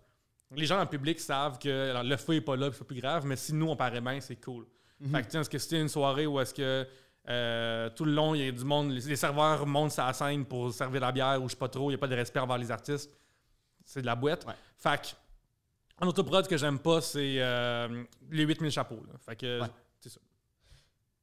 les 0.54 0.64
gens 0.64 0.76
dans 0.76 0.82
le 0.82 0.88
public 0.88 1.18
savent 1.18 1.58
que 1.58 1.90
alors, 1.90 2.04
le 2.04 2.16
feu 2.16 2.34
est 2.36 2.40
pas 2.40 2.54
là, 2.56 2.70
c'est 2.72 2.84
plus 2.84 3.00
grave, 3.00 3.26
mais 3.26 3.36
si 3.36 3.52
nous 3.52 3.68
on 3.68 3.76
paraît 3.76 4.00
bien, 4.00 4.20
c'est 4.20 4.36
cool. 4.36 4.64
Fait 5.10 5.22
que, 5.22 5.28
tiens, 5.28 5.40
est-ce 5.40 5.50
que 5.50 5.58
c'était 5.58 5.80
une 5.80 5.88
soirée 5.88 6.26
où 6.26 6.38
est-ce 6.38 6.54
que 6.54 6.86
euh, 7.28 7.90
tout 7.90 8.04
le 8.04 8.12
long 8.12 8.34
il 8.36 8.44
y 8.44 8.48
a 8.48 8.52
du 8.52 8.64
monde, 8.64 8.92
les, 8.92 9.16
serveurs 9.16 9.66
montent 9.66 9.96
la 9.96 10.12
scène 10.12 10.44
pour 10.44 10.72
servir 10.72 11.00
la 11.00 11.10
bière 11.10 11.42
ou 11.42 11.48
je 11.48 11.54
sais 11.54 11.58
pas 11.58 11.68
trop, 11.68 11.90
il 11.90 11.94
n'y 11.94 11.96
a 11.96 11.98
pas 11.98 12.06
de 12.06 12.14
respect 12.14 12.38
envers 12.38 12.58
les 12.58 12.70
artistes, 12.70 13.10
c'est 13.84 14.02
de 14.02 14.06
la 14.06 14.14
boîte. 14.14 14.46
Ouais. 14.46 14.54
Fait 14.76 15.00
que, 15.00 16.04
en 16.04 16.06
autoprod, 16.06 16.44
ce 16.44 16.48
que 16.48 16.56
j'aime 16.56 16.78
pas, 16.78 17.00
c'est 17.00 17.36
euh, 17.38 18.04
les 18.30 18.44
8000 18.44 18.70
chapeaux. 18.70 19.02
là. 19.08 19.14
Fait 19.18 19.34
que, 19.34 19.60
Ouais. 19.62 19.68
c'est 19.98 20.10
ça. 20.10 20.20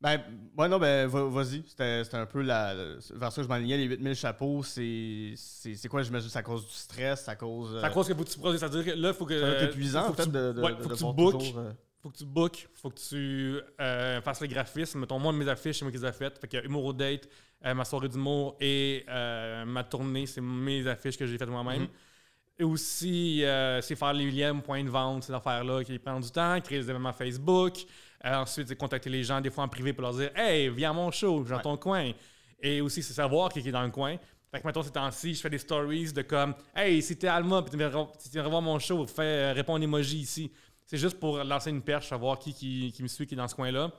Ben, 0.02 0.22
ouais, 0.58 0.70
non, 0.70 0.80
ben, 0.80 1.08
va- 1.08 1.26
vas-y. 1.26 1.62
C'était 1.68 2.04
c'était 2.06 2.16
un 2.18 2.26
peu 2.26 2.42
la, 2.42 2.74
vers 3.16 3.32
ça 3.32 3.42
que 3.42 3.44
je 3.44 3.48
m'alignais. 3.50 3.76
Les 3.78 3.84
8000 3.86 4.16
chapeaux, 4.16 4.64
c'est 4.64 5.34
c'est 5.36 5.76
c'est 5.76 5.90
quoi, 5.90 6.04
j'imagine? 6.04 6.30
C'est 6.30 6.40
à 6.40 6.44
cause 6.44 6.66
du 6.66 6.74
stress, 6.74 7.28
à 7.28 7.36
cause. 7.36 7.78
C'est 7.82 7.86
à 7.86 7.90
cause 7.90 8.08
que 8.08 8.14
faut 8.14 8.24
que 8.24 8.30
tu 8.30 8.40
produis, 8.40 8.60
c'est-à-dire 8.60 8.86
que 8.86 8.92
là, 8.92 9.10
il 9.10 9.14
faut 9.14 9.26
que. 9.26 9.64
Épuisant, 9.66 10.06
faut 10.06 10.14
que 10.14 10.24
tu- 10.24 10.30
de, 10.30 10.52
de, 10.54 10.62
ouais, 10.62 10.72
de- 10.72 10.78
faut 10.78 10.84
de 10.84 10.94
que 10.94 10.94
tu 10.94 11.00
toujours, 11.04 11.58
euh, 11.60 11.72
faut 12.02 12.10
que 12.12 12.18
tu 12.18 12.26
bookes, 12.26 12.70
faut 12.76 12.90
que 12.92 13.00
tu 13.10 13.60
euh, 13.82 14.22
fasses 14.22 14.40
le 14.40 14.48
graphisme. 14.48 15.00
Mettons, 15.02 15.20
moi, 15.20 15.34
mes 15.34 15.50
affiches, 15.50 15.80
c'est 15.80 15.86
moi 15.86 15.92
qui 15.92 15.98
les 15.98 16.06
ai 16.06 16.14
faites. 16.14 16.40
Fait 16.40 16.48
que 16.48 16.66
Humour 16.66 16.86
au 16.86 16.94
date, 16.94 17.28
euh, 17.66 17.74
ma 17.74 17.84
soirée 17.84 18.08
d'humour 18.08 18.56
et 18.62 19.06
euh, 19.10 19.66
ma 19.66 19.84
tournée, 19.84 20.26
c'est 20.28 20.40
mes 20.40 20.88
affiches 20.88 21.18
que 21.18 21.26
j'ai 21.26 21.38
faites 21.38 21.50
moi-même. 21.50 21.82
Mhm. 21.82 21.88
Et 22.60 22.64
aussi, 22.64 23.44
euh, 23.44 23.82
c'est 23.82 23.96
faire 23.96 24.14
les 24.14 24.32
liens, 24.32 24.58
point 24.60 24.82
de 24.84 24.90
vente, 24.90 25.24
ces 25.26 25.34
affaires-là 25.34 25.84
qui 25.84 26.00
prennent 26.00 26.22
du 26.22 26.32
temps, 26.32 26.60
créer 26.62 26.80
des 26.80 26.90
événements 26.90 27.12
Facebook. 27.14 27.80
Euh, 28.26 28.36
ensuite, 28.36 28.68
c'est 28.68 28.76
contacter 28.76 29.10
les 29.10 29.24
gens, 29.24 29.40
des 29.40 29.50
fois 29.50 29.64
en 29.64 29.68
privé, 29.70 29.94
pour 29.94 30.02
leur 30.04 30.14
dire 30.14 30.32
Hey, 30.36 30.70
viens 30.70 30.90
à 30.92 30.94
mon 30.94 31.10
show, 31.12 31.44
j'ai 31.44 31.50
dans 31.52 31.56
Ouais. 31.58 31.62
ton 31.64 31.78
coin. 31.78 32.12
Et 32.62 32.82
aussi, 32.82 33.02
c'est 33.02 33.14
savoir 33.14 33.50
qui 33.52 33.60
est 33.60 33.72
dans 33.72 33.84
le 33.84 33.92
coin. 33.92 34.18
Fait 34.52 34.60
que, 34.62 34.68
mettons, 34.68 34.82
ces 34.84 34.92
temps-ci, 34.92 35.36
je 35.36 35.42
fais 35.42 35.50
des 35.50 35.58
stories 35.60 36.12
de 36.12 36.22
comme 36.24 36.54
Hey, 36.76 37.02
si 37.02 37.18
t'es 37.18 37.28
Alma, 37.28 37.62
puis 37.62 37.72
tu 37.72 37.78
viens 37.78 37.90
re- 37.90 38.10
si 38.18 38.30
tu 38.30 38.38
viens 38.40 38.48
voir 38.50 38.62
mon 38.62 38.78
show, 38.80 39.06
fais 39.08 39.22
euh, 39.22 39.54
réponds 39.54 39.76
un 39.76 39.82
emoji 39.82 40.18
ici. 40.20 40.52
C'est 40.86 40.98
juste 40.98 41.20
pour 41.20 41.38
lancer 41.44 41.70
une 41.70 41.82
perche, 41.84 42.10
savoir 42.10 42.40
qui, 42.40 42.54
qui, 42.54 42.92
qui 42.92 43.04
me 43.04 43.08
suit, 43.08 43.28
qui 43.28 43.36
est 43.36 43.38
dans 43.38 43.48
ce 43.48 43.56
coin-là. 43.56 43.92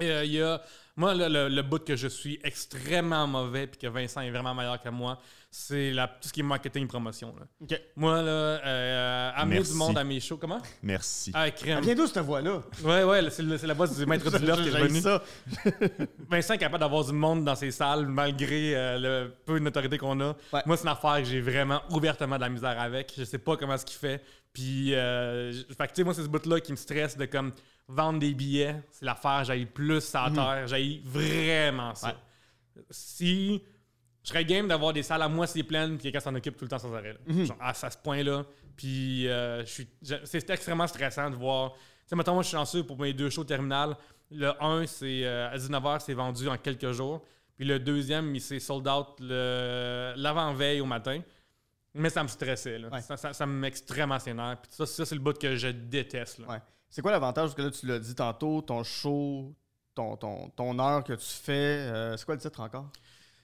Et 0.00 0.10
euh, 0.10 0.24
il 0.24 0.32
y 0.32 0.42
a, 0.42 0.60
moi, 0.96 1.14
le, 1.14 1.28
le, 1.28 1.48
le 1.48 1.62
bout 1.62 1.84
que 1.84 1.96
je 1.96 2.06
suis 2.08 2.38
extrêmement 2.44 3.26
mauvais, 3.26 3.66
puis 3.66 3.78
que 3.78 3.86
Vincent 3.88 4.20
est 4.20 4.30
vraiment 4.30 4.54
meilleur 4.54 4.80
que 4.80 4.88
moi, 4.88 5.18
c'est 5.50 5.90
la- 5.92 6.06
tout 6.06 6.28
ce 6.28 6.32
qui 6.32 6.40
est 6.40 6.44
marketing 6.44 6.86
promotion. 6.86 7.34
là. 7.38 7.46
OK. 7.62 7.80
Moi, 7.96 8.22
là, 8.22 8.30
euh, 8.30 9.30
amener 9.34 9.56
Merci. 9.56 9.72
du 9.72 9.78
monde 9.78 9.98
à 9.98 10.04
mes 10.04 10.20
shows. 10.20 10.36
Comment? 10.36 10.60
Merci. 10.82 11.32
Ah, 11.34 11.50
crème. 11.50 11.78
Elle 11.78 11.84
vient 11.84 11.94
d'où 11.96 12.06
cette 12.06 12.18
voix-là? 12.24 12.60
Ouais, 12.84 13.02
ouais, 13.02 13.30
c'est 13.30 13.42
la 13.66 13.74
voix 13.74 13.86
du 13.88 14.06
maître 14.06 14.30
du 14.38 14.46
loft 14.46 14.62
qui 14.62 14.68
est 14.68 14.72
revenu. 14.72 15.00
ça. 15.00 15.22
Vincent 16.30 16.54
est 16.54 16.58
capable 16.58 16.80
d'avoir 16.80 17.04
du 17.04 17.12
monde 17.12 17.44
dans 17.44 17.54
ses 17.54 17.70
salles 17.70 18.06
malgré 18.06 18.76
euh, 18.76 18.98
le 18.98 19.32
peu 19.46 19.54
de 19.58 19.64
notoriété 19.64 19.98
qu'on 19.98 20.20
a. 20.20 20.36
Ouais. 20.52 20.62
Moi, 20.66 20.76
c'est 20.76 20.82
une 20.84 20.90
affaire 20.90 21.16
que 21.18 21.24
j'ai 21.24 21.40
vraiment 21.40 21.80
ouvertement 21.90 22.36
de 22.36 22.42
la 22.42 22.48
misère 22.50 22.78
avec. 22.80 23.14
Je 23.16 23.24
sais 23.24 23.38
pas 23.38 23.56
comment 23.56 23.76
ce 23.78 23.84
qu'il 23.84 23.98
fait. 23.98 24.22
Puis, 24.52 24.94
euh, 24.94 25.52
je- 25.52 25.64
fait 25.74 25.86
que, 25.86 25.92
tu 25.92 25.96
sais, 25.96 26.04
moi, 26.04 26.14
c'est 26.14 26.22
ce 26.22 26.28
bout-là 26.28 26.60
qui 26.60 26.72
me 26.72 26.76
stresse 26.76 27.16
de 27.16 27.26
comme 27.26 27.52
vendre 27.86 28.18
des 28.18 28.34
billets. 28.34 28.76
C'est 28.90 29.04
l'affaire, 29.04 29.44
j'aille 29.44 29.66
plus 29.66 30.14
à 30.14 30.30
terre. 30.34 30.66
J'aille 30.66 31.00
vraiment 31.04 31.94
ça. 31.94 32.08
Ouais. 32.08 32.82
Si 32.90 33.62
je 34.22 34.28
serais 34.28 34.44
game 34.44 34.68
d'avoir 34.68 34.92
des 34.92 35.02
salles 35.02 35.22
à 35.22 35.28
moitié 35.28 35.62
pleines 35.62 35.96
puis 35.96 36.04
quelqu'un 36.04 36.20
s'en 36.20 36.34
occupe 36.34 36.56
tout 36.56 36.64
le 36.64 36.68
temps 36.68 36.78
sans 36.78 36.92
arrêt. 36.94 37.14
là. 37.14 37.18
Genre, 37.44 37.56
à, 37.60 37.70
à 37.70 37.90
ce 37.90 37.96
point-là. 37.98 38.44
Puis, 38.76 39.26
euh, 39.28 39.64
c'est 40.24 40.50
extrêmement 40.50 40.86
stressant 40.86 41.30
de 41.30 41.36
voir. 41.36 41.72
Tu 41.74 41.80
sais, 42.06 42.16
mettons, 42.16 42.34
moi, 42.34 42.42
je 42.42 42.48
suis 42.48 42.56
chanceux 42.56 42.84
pour 42.84 42.98
mes 42.98 43.12
deux 43.12 43.30
shows 43.30 43.44
terminales. 43.44 43.96
Le 44.30 44.52
1, 44.62 44.86
c'est 44.86 45.24
euh, 45.24 45.48
à 45.50 45.56
19h, 45.56 46.00
c'est 46.00 46.14
vendu 46.14 46.48
en 46.48 46.56
quelques 46.58 46.92
jours. 46.92 47.24
Puis 47.56 47.66
le 47.66 47.78
deuxième, 47.78 48.34
il 48.34 48.40
s'est 48.40 48.60
sold 48.60 48.86
out 48.86 49.06
le- 49.20 50.12
l'avant-veille 50.16 50.80
au 50.80 50.86
matin. 50.86 51.20
Mais 51.94 52.10
ça 52.10 52.22
me 52.22 52.28
stressait. 52.28 52.78
Là. 52.78 52.88
Ouais. 52.88 53.00
Ça, 53.00 53.16
ça, 53.16 53.32
ça 53.32 53.46
me 53.46 53.52
met 53.52 53.68
extrêmement 53.68 54.18
sénère. 54.18 54.58
Puis 54.62 54.70
ça, 54.72 54.86
ça 54.86 55.06
c'est 55.06 55.14
le 55.14 55.20
bout 55.20 55.36
que 55.38 55.56
je 55.56 55.68
déteste. 55.68 56.40
Ouais. 56.40 56.60
C'est 56.90 57.02
quoi 57.02 57.12
l'avantage? 57.12 57.50
Parce 57.50 57.54
que 57.54 57.62
là, 57.62 57.70
tu 57.70 57.86
l'as 57.86 57.98
dit 57.98 58.14
tantôt, 58.14 58.62
ton 58.62 58.82
show, 58.82 59.54
ton, 59.94 60.16
ton, 60.16 60.48
ton 60.50 60.78
heure 60.78 61.04
que 61.04 61.12
tu 61.12 61.26
fais, 61.26 61.52
euh, 61.52 62.16
c'est 62.16 62.24
quoi 62.24 62.34
le 62.34 62.40
titre 62.40 62.60
encore? 62.60 62.90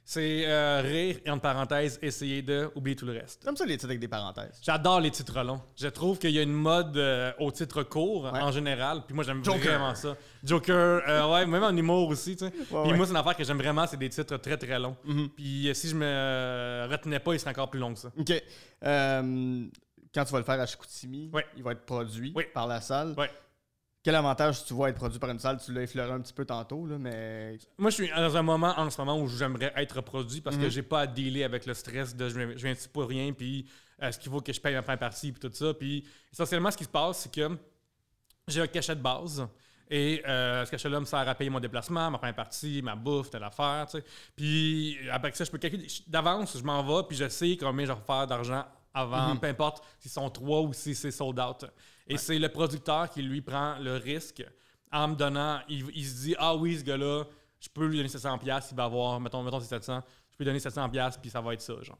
C'est 0.06 0.42
euh, 0.46 0.82
rire 0.84 1.16
et 1.24 1.30
entre 1.30 1.40
parenthèses, 1.40 1.98
essayer 2.02 2.42
de 2.42 2.70
oublier 2.74 2.94
tout 2.94 3.06
le 3.06 3.12
reste. 3.12 3.40
J'aime 3.42 3.56
ça 3.56 3.64
les 3.64 3.72
titres 3.78 3.86
avec 3.86 4.00
des 4.00 4.08
parenthèses. 4.08 4.60
J'adore 4.62 5.00
les 5.00 5.10
titres 5.10 5.42
longs. 5.42 5.62
Je 5.76 5.88
trouve 5.88 6.18
qu'il 6.18 6.32
y 6.32 6.38
a 6.38 6.42
une 6.42 6.52
mode 6.52 6.94
euh, 6.98 7.32
au 7.38 7.50
titre 7.50 7.82
court 7.84 8.24
Ouais. 8.24 8.38
en 8.40 8.52
général. 8.52 9.02
Puis 9.06 9.14
moi, 9.14 9.24
j'aime 9.24 9.40
vraiment 9.42 9.94
ça. 9.94 10.14
Joker, 10.44 11.02
euh, 11.08 11.32
ouais, 11.32 11.46
même 11.46 11.62
en 11.62 11.74
humour 11.74 12.08
aussi. 12.10 12.36
tu 12.36 12.44
sais. 12.44 12.50
Puis 12.50 12.66
ouais. 12.74 12.92
moi, 12.94 13.06
c'est 13.06 13.12
une 13.12 13.16
affaire 13.16 13.34
que 13.34 13.44
j'aime 13.44 13.56
vraiment, 13.56 13.86
c'est 13.86 13.96
des 13.96 14.10
titres 14.10 14.36
très 14.36 14.58
très 14.58 14.78
longs. 14.78 14.96
Mhm. 15.04 15.30
Puis 15.30 15.70
euh, 15.70 15.74
si 15.74 15.88
je 15.88 15.94
me 15.94 16.04
euh, 16.04 16.86
retenais 16.90 17.18
pas, 17.20 17.32
il 17.32 17.40
serait 17.40 17.52
encore 17.52 17.70
plus 17.70 17.80
long 17.80 17.94
que 17.94 18.00
ça. 18.00 18.10
OK. 18.18 18.30
Quand 20.14 20.24
tu 20.24 20.32
vas 20.32 20.38
le 20.38 20.44
faire 20.44 20.60
à 20.60 20.66
Chicoutimi, 20.66 21.28
Ouais. 21.32 21.44
il 21.56 21.62
va 21.64 21.72
être 21.72 21.84
produit 21.86 22.32
par 22.52 22.66
la 22.68 22.80
salle. 22.80 23.14
Quel 24.04 24.14
avantage 24.16 24.66
tu 24.66 24.74
vois 24.74 24.90
être 24.90 24.96
produit 24.96 25.18
par 25.18 25.30
une 25.30 25.38
salle? 25.38 25.58
Tu 25.64 25.72
l'as 25.72 25.80
effleuré 25.82 26.12
un 26.12 26.20
petit 26.20 26.34
peu 26.34 26.44
tantôt, 26.44 26.84
là, 26.86 26.98
mais... 26.98 27.56
Moi, 27.78 27.88
je 27.88 27.94
suis 28.04 28.10
dans 28.10 28.36
un 28.36 28.42
moment 28.42 28.74
en 28.78 28.90
ce 28.90 29.00
moment 29.00 29.18
où 29.18 29.26
j'aimerais 29.28 29.72
être 29.76 30.02
produit 30.02 30.42
parce 30.42 30.56
que 30.58 30.64
Mhm. 30.64 30.68
j'ai 30.70 30.82
pas 30.82 31.00
à 31.00 31.06
dealer 31.06 31.42
avec 31.42 31.64
le 31.64 31.72
stress 31.72 32.14
de 32.14 32.28
je 32.28 32.38
viens, 32.38 32.50
je 32.54 32.62
viens 32.62 32.72
ici 32.72 32.86
pour 32.86 33.08
rien, 33.08 33.32
puis 33.32 33.66
euh, 34.02 34.08
est-ce 34.08 34.18
qu'il 34.18 34.30
faut 34.30 34.42
que 34.42 34.52
je 34.52 34.60
paye 34.60 34.74
ma 34.74 34.82
première 34.82 34.98
partie, 34.98 35.32
puis 35.32 35.40
tout 35.40 35.50
ça. 35.56 35.72
Puis 35.72 36.06
essentiellement, 36.30 36.70
ce 36.70 36.76
qui 36.76 36.84
se 36.84 36.88
passe, 36.90 37.20
c'est 37.20 37.32
que 37.32 37.56
j'ai 38.46 38.60
un 38.60 38.66
cachet 38.66 38.94
de 38.94 39.00
base. 39.00 39.48
Et 39.90 40.22
euh, 40.26 40.66
ce 40.66 40.70
cachet-là 40.70 41.00
me 41.00 41.06
sert 41.06 41.26
à 41.26 41.34
payer 41.34 41.48
mon 41.48 41.60
déplacement, 41.60 42.10
ma 42.10 42.18
première 42.18 42.34
partie, 42.34 42.82
ma 42.82 42.96
bouffe, 42.96 43.30
telle 43.30 43.44
affaire, 43.44 43.86
tu 43.90 43.98
sais. 43.98 44.04
Puis 44.36 44.98
après 45.10 45.32
ça, 45.32 45.44
je 45.44 45.50
peux 45.50 45.56
calculer 45.58 45.86
d'avance, 46.08 46.58
je 46.58 46.62
m'en 46.62 46.82
vais, 46.82 47.06
puis 47.08 47.16
je 47.16 47.28
sais 47.30 47.56
combien 47.58 47.86
je 47.86 47.92
vais 47.92 47.98
faire 48.06 48.26
d'argent 48.26 48.66
avant, 48.92 49.30
Mhm. 49.34 49.40
peu 49.40 49.46
importe 49.46 49.82
s'ils 49.98 50.10
sont 50.10 50.28
trois 50.28 50.60
ou 50.60 50.74
si 50.74 50.94
c'est 50.94 51.10
sold 51.10 51.38
out. 51.40 51.64
Et 52.06 52.16
c'est 52.18 52.38
le 52.38 52.48
producteur 52.48 53.08
qui, 53.10 53.22
lui, 53.22 53.40
prend 53.40 53.78
le 53.78 53.96
risque 53.96 54.44
en 54.92 55.08
me 55.08 55.14
donnant, 55.16 55.60
il, 55.68 55.84
il 55.94 56.04
se 56.04 56.22
dit, 56.22 56.34
ah 56.38 56.54
oui, 56.54 56.78
ce 56.78 56.84
gars-là, 56.84 57.24
je 57.58 57.68
peux 57.68 57.86
lui 57.86 57.96
donner 57.96 58.08
700$, 58.08 58.38
piastres, 58.38 58.72
il 58.72 58.76
va 58.76 58.84
avoir, 58.84 59.18
mettons, 59.20 59.42
mettons 59.42 59.58
c'est 59.58 59.66
700, 59.68 60.02
je 60.30 60.36
peux 60.36 60.44
lui 60.44 60.46
donner 60.46 60.58
700$, 60.60 60.90
piastres, 60.90 61.20
puis 61.20 61.30
ça 61.30 61.40
va 61.40 61.54
être 61.54 61.62
ça, 61.62 61.74
genre. 61.82 61.98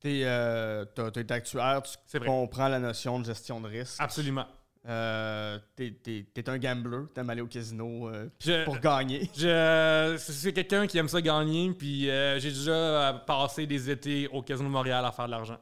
T'es, 0.00 0.22
euh, 0.24 0.84
actuaire, 1.28 1.82
tu 2.10 2.20
comprends 2.20 2.68
la 2.68 2.78
notion 2.78 3.18
de 3.18 3.24
gestion 3.26 3.60
de 3.60 3.68
risque. 3.68 3.96
Absolument. 4.00 4.46
Euh, 4.88 5.58
t'es, 5.76 6.26
un 6.46 6.58
gambler, 6.58 7.04
t'aimes 7.14 7.28
aller 7.28 7.42
au 7.42 7.46
casino 7.46 8.08
euh, 8.08 8.28
Je- 8.38 8.64
pour 8.64 8.78
gagner. 8.78 9.30
Je, 9.36 10.16
c'est 10.18 10.54
quelqu'un 10.54 10.86
qui 10.86 10.96
aime 10.96 11.08
ça 11.08 11.20
gagner, 11.20 11.70
puis 11.74 12.08
euh, 12.08 12.38
j'ai 12.38 12.48
déjà 12.48 12.70
euh, 12.72 13.12
passé 13.12 13.66
des 13.66 13.90
étés 13.90 14.26
au 14.28 14.40
Casino 14.40 14.68
de 14.68 14.72
Montréal 14.72 15.04
à 15.04 15.12
faire 15.12 15.26
de 15.26 15.32
l'argent. 15.32 15.58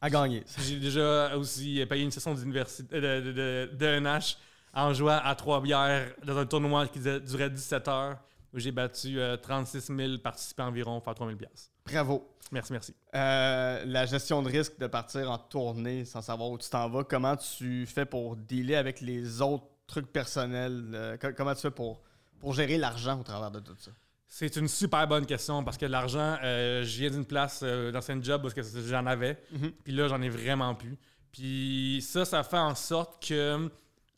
À 0.00 0.08
gagner. 0.08 0.44
J'ai 0.58 0.78
déjà 0.78 1.36
aussi 1.36 1.84
payé 1.88 2.04
une 2.04 2.10
session 2.10 2.34
d'université 2.34 2.96
euh, 2.96 3.20
de, 3.20 3.32
de, 3.32 3.70
de, 3.72 3.76
de 3.76 3.86
NH 4.00 4.36
en 4.72 4.94
jouant 4.94 5.20
à 5.22 5.34
trois 5.34 5.60
bières 5.60 6.12
dans 6.24 6.38
un 6.38 6.46
tournoi 6.46 6.86
qui 6.88 7.00
durait- 7.00 7.20
durait 7.20 7.50
17 7.50 7.88
heures, 7.88 8.16
où 8.54 8.58
j'ai 8.58 8.72
battu 8.72 9.20
euh, 9.20 9.36
36 9.36 9.94
000 9.94 10.18
participants 10.18 10.66
environ, 10.68 11.00
faire 11.00 11.14
3 11.14 11.26
000 11.26 11.38
piastres. 11.38 11.70
Bravo. 11.84 12.26
Merci, 12.52 12.72
merci. 12.72 12.94
Euh, 13.14 13.84
la 13.84 14.06
gestion 14.06 14.42
de 14.42 14.48
risque 14.50 14.78
de 14.78 14.86
partir 14.86 15.30
en 15.30 15.38
tournée 15.38 16.04
sans 16.04 16.22
savoir 16.22 16.50
où 16.50 16.58
tu 16.58 16.68
t'en 16.70 16.88
vas, 16.88 17.04
comment 17.04 17.36
tu 17.36 17.84
fais 17.86 18.06
pour 18.06 18.36
dealer 18.36 18.76
avec 18.76 19.00
les 19.00 19.40
autres 19.42 19.66
trucs 19.86 20.10
personnels? 20.12 20.90
euh, 20.94 21.16
co- 21.16 21.32
comment 21.36 21.54
tu 21.54 21.60
fais 21.60 21.70
pour, 21.70 22.00
pour 22.40 22.54
gérer 22.54 22.78
l'argent 22.78 23.20
au 23.20 23.22
travers 23.22 23.50
de 23.50 23.60
tout 23.60 23.76
ça? 23.78 23.90
C'est 24.32 24.54
une 24.54 24.68
super 24.68 25.08
bonne 25.08 25.26
question 25.26 25.64
parce 25.64 25.76
que 25.76 25.86
l'argent, 25.86 26.38
euh, 26.44 26.84
je 26.84 26.98
viens 27.00 27.10
d'une 27.10 27.24
place 27.26 27.62
euh, 27.64 27.90
dans 27.90 28.10
un 28.12 28.22
job 28.22 28.42
parce 28.42 28.54
que 28.54 28.62
j'en 28.86 29.04
avais, 29.06 29.42
Mhm. 29.50 29.72
puis 29.82 29.92
là, 29.92 30.06
j'en 30.06 30.22
ai 30.22 30.28
vraiment 30.28 30.72
plus. 30.76 30.96
Puis 31.32 32.00
ça, 32.08 32.24
ça 32.24 32.44
fait 32.44 32.56
en 32.58 32.76
sorte 32.76 33.26
que 33.26 33.68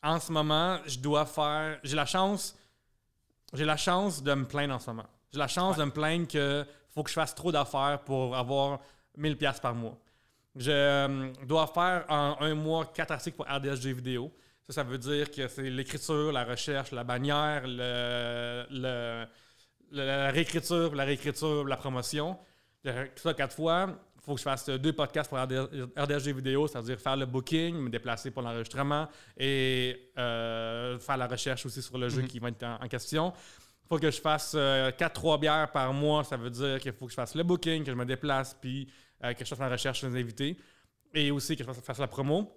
en 0.03 0.19
ce 0.19 0.31
moment, 0.31 0.77
je 0.85 0.99
dois 0.99 1.25
faire. 1.25 1.79
J'ai 1.83 1.95
la 1.95 2.05
chance. 2.05 2.55
J'ai 3.53 3.65
la 3.65 3.75
chance 3.77 4.21
de 4.21 4.33
me 4.35 4.45
plaindre 4.45 4.75
en 4.75 4.79
ce 4.79 4.87
moment. 4.91 5.05
J'ai 5.31 5.39
la 5.39 5.47
chance 5.47 5.77
de 5.77 5.83
me 5.83 5.91
plaindre 5.91 6.27
que 6.27 6.63
faut 6.93 7.01
que 7.01 7.09
je 7.09 7.15
fasse 7.15 7.33
trop 7.33 7.51
d'affaires 7.51 7.99
pour 8.05 8.35
avoir 8.37 8.81
1000 9.17 9.35
pièces 9.35 9.59
par 9.59 9.73
mois. 9.73 9.97
Je 10.55 10.69
euh, 10.69 11.31
dois 11.47 11.65
faire 11.65 12.05
en 12.07 12.37
un 12.39 12.53
mois 12.53 12.85
quatre 12.85 13.09
articles 13.11 13.35
pour 13.35 13.47
RDSG 13.47 13.93
vidéo. 13.93 14.31
Ça, 14.67 14.73
ça 14.73 14.83
veut 14.83 14.99
dire 14.99 15.31
que 15.31 15.47
c'est 15.47 15.69
l'écriture, 15.71 16.31
la 16.31 16.43
recherche, 16.43 16.91
la 16.91 17.03
bannière, 17.03 17.63
le, 17.65 18.65
le- 18.69 19.25
la 19.93 20.31
réécriture, 20.31 20.93
la 20.95 21.03
réécriture, 21.05 21.65
la 21.65 21.77
promotion. 21.77 22.37
Tout 22.83 22.91
ça 23.15 23.33
quatre 23.33 23.55
fois. 23.55 23.87
Il 24.15 24.21
faut 24.25 24.33
que 24.35 24.39
je 24.39 24.43
fasse 24.43 24.69
euh, 24.69 24.77
deux 24.77 24.93
podcasts 24.93 25.29
pour 25.29 25.37
RD- 25.37 25.89
RDSG 25.97 26.31
vidéo, 26.33 26.67
c'est-à-dire 26.67 26.97
faire 26.99 27.17
le 27.17 27.25
booking, 27.25 27.75
me 27.75 27.89
déplacer 27.89 28.31
pour 28.31 28.41
l'enregistrement 28.41 29.07
et 29.37 30.11
euh, 30.17 30.97
faire 30.99 31.17
la 31.17 31.27
recherche 31.27 31.65
aussi 31.65 31.81
sur 31.81 31.97
le 31.97 32.07
jeu 32.09 32.21
Mhm. 32.21 32.27
qui 32.27 32.39
va 32.39 32.47
être 32.49 32.63
en, 32.63 32.75
en 32.81 32.87
question. 32.87 33.33
Il 33.83 33.87
faut 33.89 33.99
que 33.99 34.09
je 34.09 34.21
fasse 34.21 34.55
4-3 34.55 35.39
bières 35.39 35.71
par 35.71 35.91
mois. 35.93 36.23
Ça 36.23 36.37
veut 36.37 36.49
dire 36.49 36.79
qu'il 36.79 36.93
faut 36.93 37.05
que 37.05 37.11
je 37.11 37.15
fasse 37.15 37.35
le 37.35 37.43
booking, 37.43 37.83
que 37.83 37.91
je 37.91 37.95
me 37.97 38.05
déplace, 38.05 38.55
puis 38.59 38.87
euh, 39.23 39.33
que 39.33 39.43
je 39.43 39.49
fasse 39.49 39.59
la 39.59 39.69
recherche 39.69 39.99
sur 39.99 40.09
les 40.09 40.19
invités. 40.21 40.57
Et 41.13 41.29
aussi 41.29 41.55
que 41.57 41.63
je 41.63 41.67
fasse, 41.67 41.81
fasse 41.81 41.99
la 41.99 42.07
promo. 42.07 42.49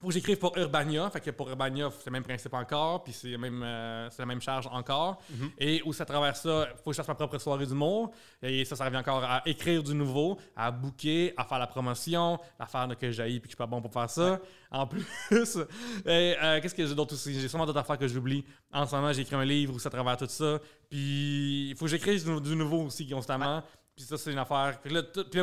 Faut 0.00 0.08
que 0.08 0.14
j'écrive 0.14 0.38
pour 0.38 0.56
Urbania. 0.56 1.08
Fait 1.10 1.20
que 1.20 1.30
pour 1.30 1.48
Urbania, 1.48 1.90
c'est 1.98 2.06
le 2.06 2.12
même 2.12 2.22
principe 2.22 2.52
encore, 2.54 3.04
puis 3.04 3.12
c'est, 3.12 3.36
même, 3.36 3.62
euh, 3.64 4.08
la 4.18 4.26
même 4.26 4.40
charge 4.40 4.66
encore. 4.70 5.20
Mhm. 5.30 5.50
Et 5.58 5.82
aussi 5.82 6.02
à 6.02 6.04
travers 6.04 6.36
ça, 6.36 6.68
faut 6.82 6.90
que 6.90 6.92
je 6.92 6.96
fasse 6.96 7.08
ma 7.08 7.14
propre 7.14 7.38
soirée 7.38 7.66
d'humour. 7.66 8.10
Et 8.42 8.64
ça, 8.64 8.76
ça 8.76 8.84
revient 8.84 8.98
encore 8.98 9.24
à 9.24 9.42
écrire 9.46 9.82
du 9.82 9.94
nouveau, 9.94 10.38
à 10.56 10.70
booker, 10.70 11.32
à 11.36 11.44
faire 11.44 11.58
la 11.58 11.66
promotion, 11.66 12.38
à 12.58 12.66
faire 12.66 12.88
que 12.98 13.10
j'aille 13.10 13.40
puis 13.40 13.42
que 13.42 13.46
je 13.46 13.50
suis 13.50 13.56
pas 13.56 13.66
bon 13.66 13.80
pour 13.80 13.92
faire 13.92 14.10
ça. 14.10 14.40
En 14.70 14.86
plus, 14.86 15.04
euh, 16.06 16.60
qu'est-ce 16.60 16.74
que 16.74 16.86
j'ai 16.86 16.94
d'autre 16.94 17.14
aussi? 17.14 17.40
J'ai 17.40 17.48
sûrement 17.48 17.66
d'autres 17.66 17.78
affaires 17.78 17.98
que 17.98 18.08
j'oublie. 18.08 18.44
En 18.72 18.86
ce 18.86 18.94
moment, 18.94 19.12
j'ai 19.12 19.22
écrit 19.22 19.36
un 19.36 19.44
livre 19.44 19.74
aussi 19.74 19.86
à 19.86 19.90
travers 19.90 20.16
tout 20.16 20.26
ça. 20.28 20.58
Puis 20.90 21.70
il 21.70 21.76
faut 21.76 21.84
que 21.84 21.90
j'écrive 21.90 22.24
du, 22.24 22.40
du 22.50 22.56
nouveau 22.56 22.82
aussi 22.84 23.08
constamment. 23.08 23.62
Puis 23.96 24.04
ça, 24.04 24.18
c'est 24.18 24.32
une 24.32 24.38
affaire. 24.38 24.80
Puis 24.82 24.92
là, 24.92 25.02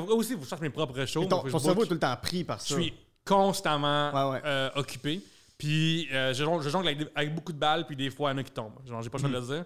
aussi, 0.10 0.32
il 0.32 0.36
faut 0.36 0.40
que 0.40 0.46
je 0.46 0.50
fasse 0.50 0.62
mes 0.62 0.70
propres 0.70 1.06
shows. 1.06 1.26
Ton, 1.26 1.44
je 1.46 1.52
ton 1.52 1.60
cerveau 1.60 1.84
est 1.84 1.88
tout 1.88 1.94
le 1.94 2.00
temps 2.00 2.16
pris 2.22 2.44
par 2.44 2.60
Je 2.60 2.66
ça. 2.66 2.76
suis 2.76 2.94
constamment 3.36 4.12
Ouais, 4.14 4.34
ouais. 4.36 4.42
euh, 4.46 4.70
occupé. 4.76 5.22
Puis 5.58 6.08
euh, 6.12 6.34
je, 6.34 6.44
jongle, 6.44 6.64
je 6.64 6.70
jongle 6.70 6.88
avec, 7.16 7.36
beaucoup 7.36 7.54
de 7.54 7.58
balles, 7.60 7.86
puis 7.86 7.96
des 7.96 8.10
fois, 8.10 8.32
il 8.32 8.34
y 8.34 8.36
en 8.36 8.38
a 8.40 8.44
qui 8.44 8.52
tombent. 8.52 8.80
Genre, 8.86 9.02
j'ai 9.02 9.10
pas 9.10 9.18
le 9.18 9.22
choix 9.22 9.30
de 9.30 9.36
le 9.36 9.42
dire. 9.56 9.66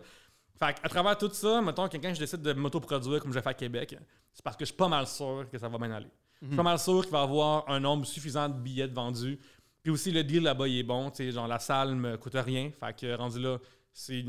Fait 0.58 0.76
à 0.84 0.90
travers 0.90 1.18
tout 1.18 1.30
ça, 1.34 1.62
mettons, 1.62 1.88
quelqu'un 1.88 2.14
je 2.14 2.20
décide 2.20 2.42
de 2.42 2.54
m'autoproduire 2.54 3.20
comme 3.22 3.34
je 3.34 3.40
fais 3.40 3.50
à 3.50 3.54
Québec, 3.54 3.98
c'est 4.32 4.44
parce 4.44 4.56
que 4.56 4.64
je 4.64 4.68
suis 4.68 4.78
pas 4.78 4.88
mal 4.88 5.06
sûr 5.08 5.46
que 5.52 5.58
ça 5.58 5.68
va 5.68 5.78
bien 5.78 5.92
aller. 5.92 6.10
Je 6.42 6.48
suis 6.48 6.56
pas 6.56 6.64
mal 6.64 6.80
sûr 6.80 7.02
qu'il 7.02 7.12
va 7.12 7.20
y 7.20 7.24
avoir 7.24 7.70
un 7.70 7.80
nombre 7.80 8.06
suffisant 8.06 8.48
de 8.50 8.54
billets 8.54 8.88
de 8.88 8.94
vendus. 8.94 9.40
Puis 9.82 9.92
aussi, 9.92 10.12
le 10.12 10.24
deal 10.24 10.44
là-bas, 10.44 10.68
il 10.68 10.80
est 10.80 10.84
bon. 10.84 11.10
Tu 11.12 11.18
sais, 11.18 11.32
genre, 11.32 11.48
la 11.48 11.60
salle 11.60 11.96
me 11.96 12.18
coûte 12.18 12.36
rien. 12.36 12.72
Fait 12.80 12.94
que 12.96 13.16
rendu 13.16 13.40
là, 13.40 13.58
c'est 13.94 14.24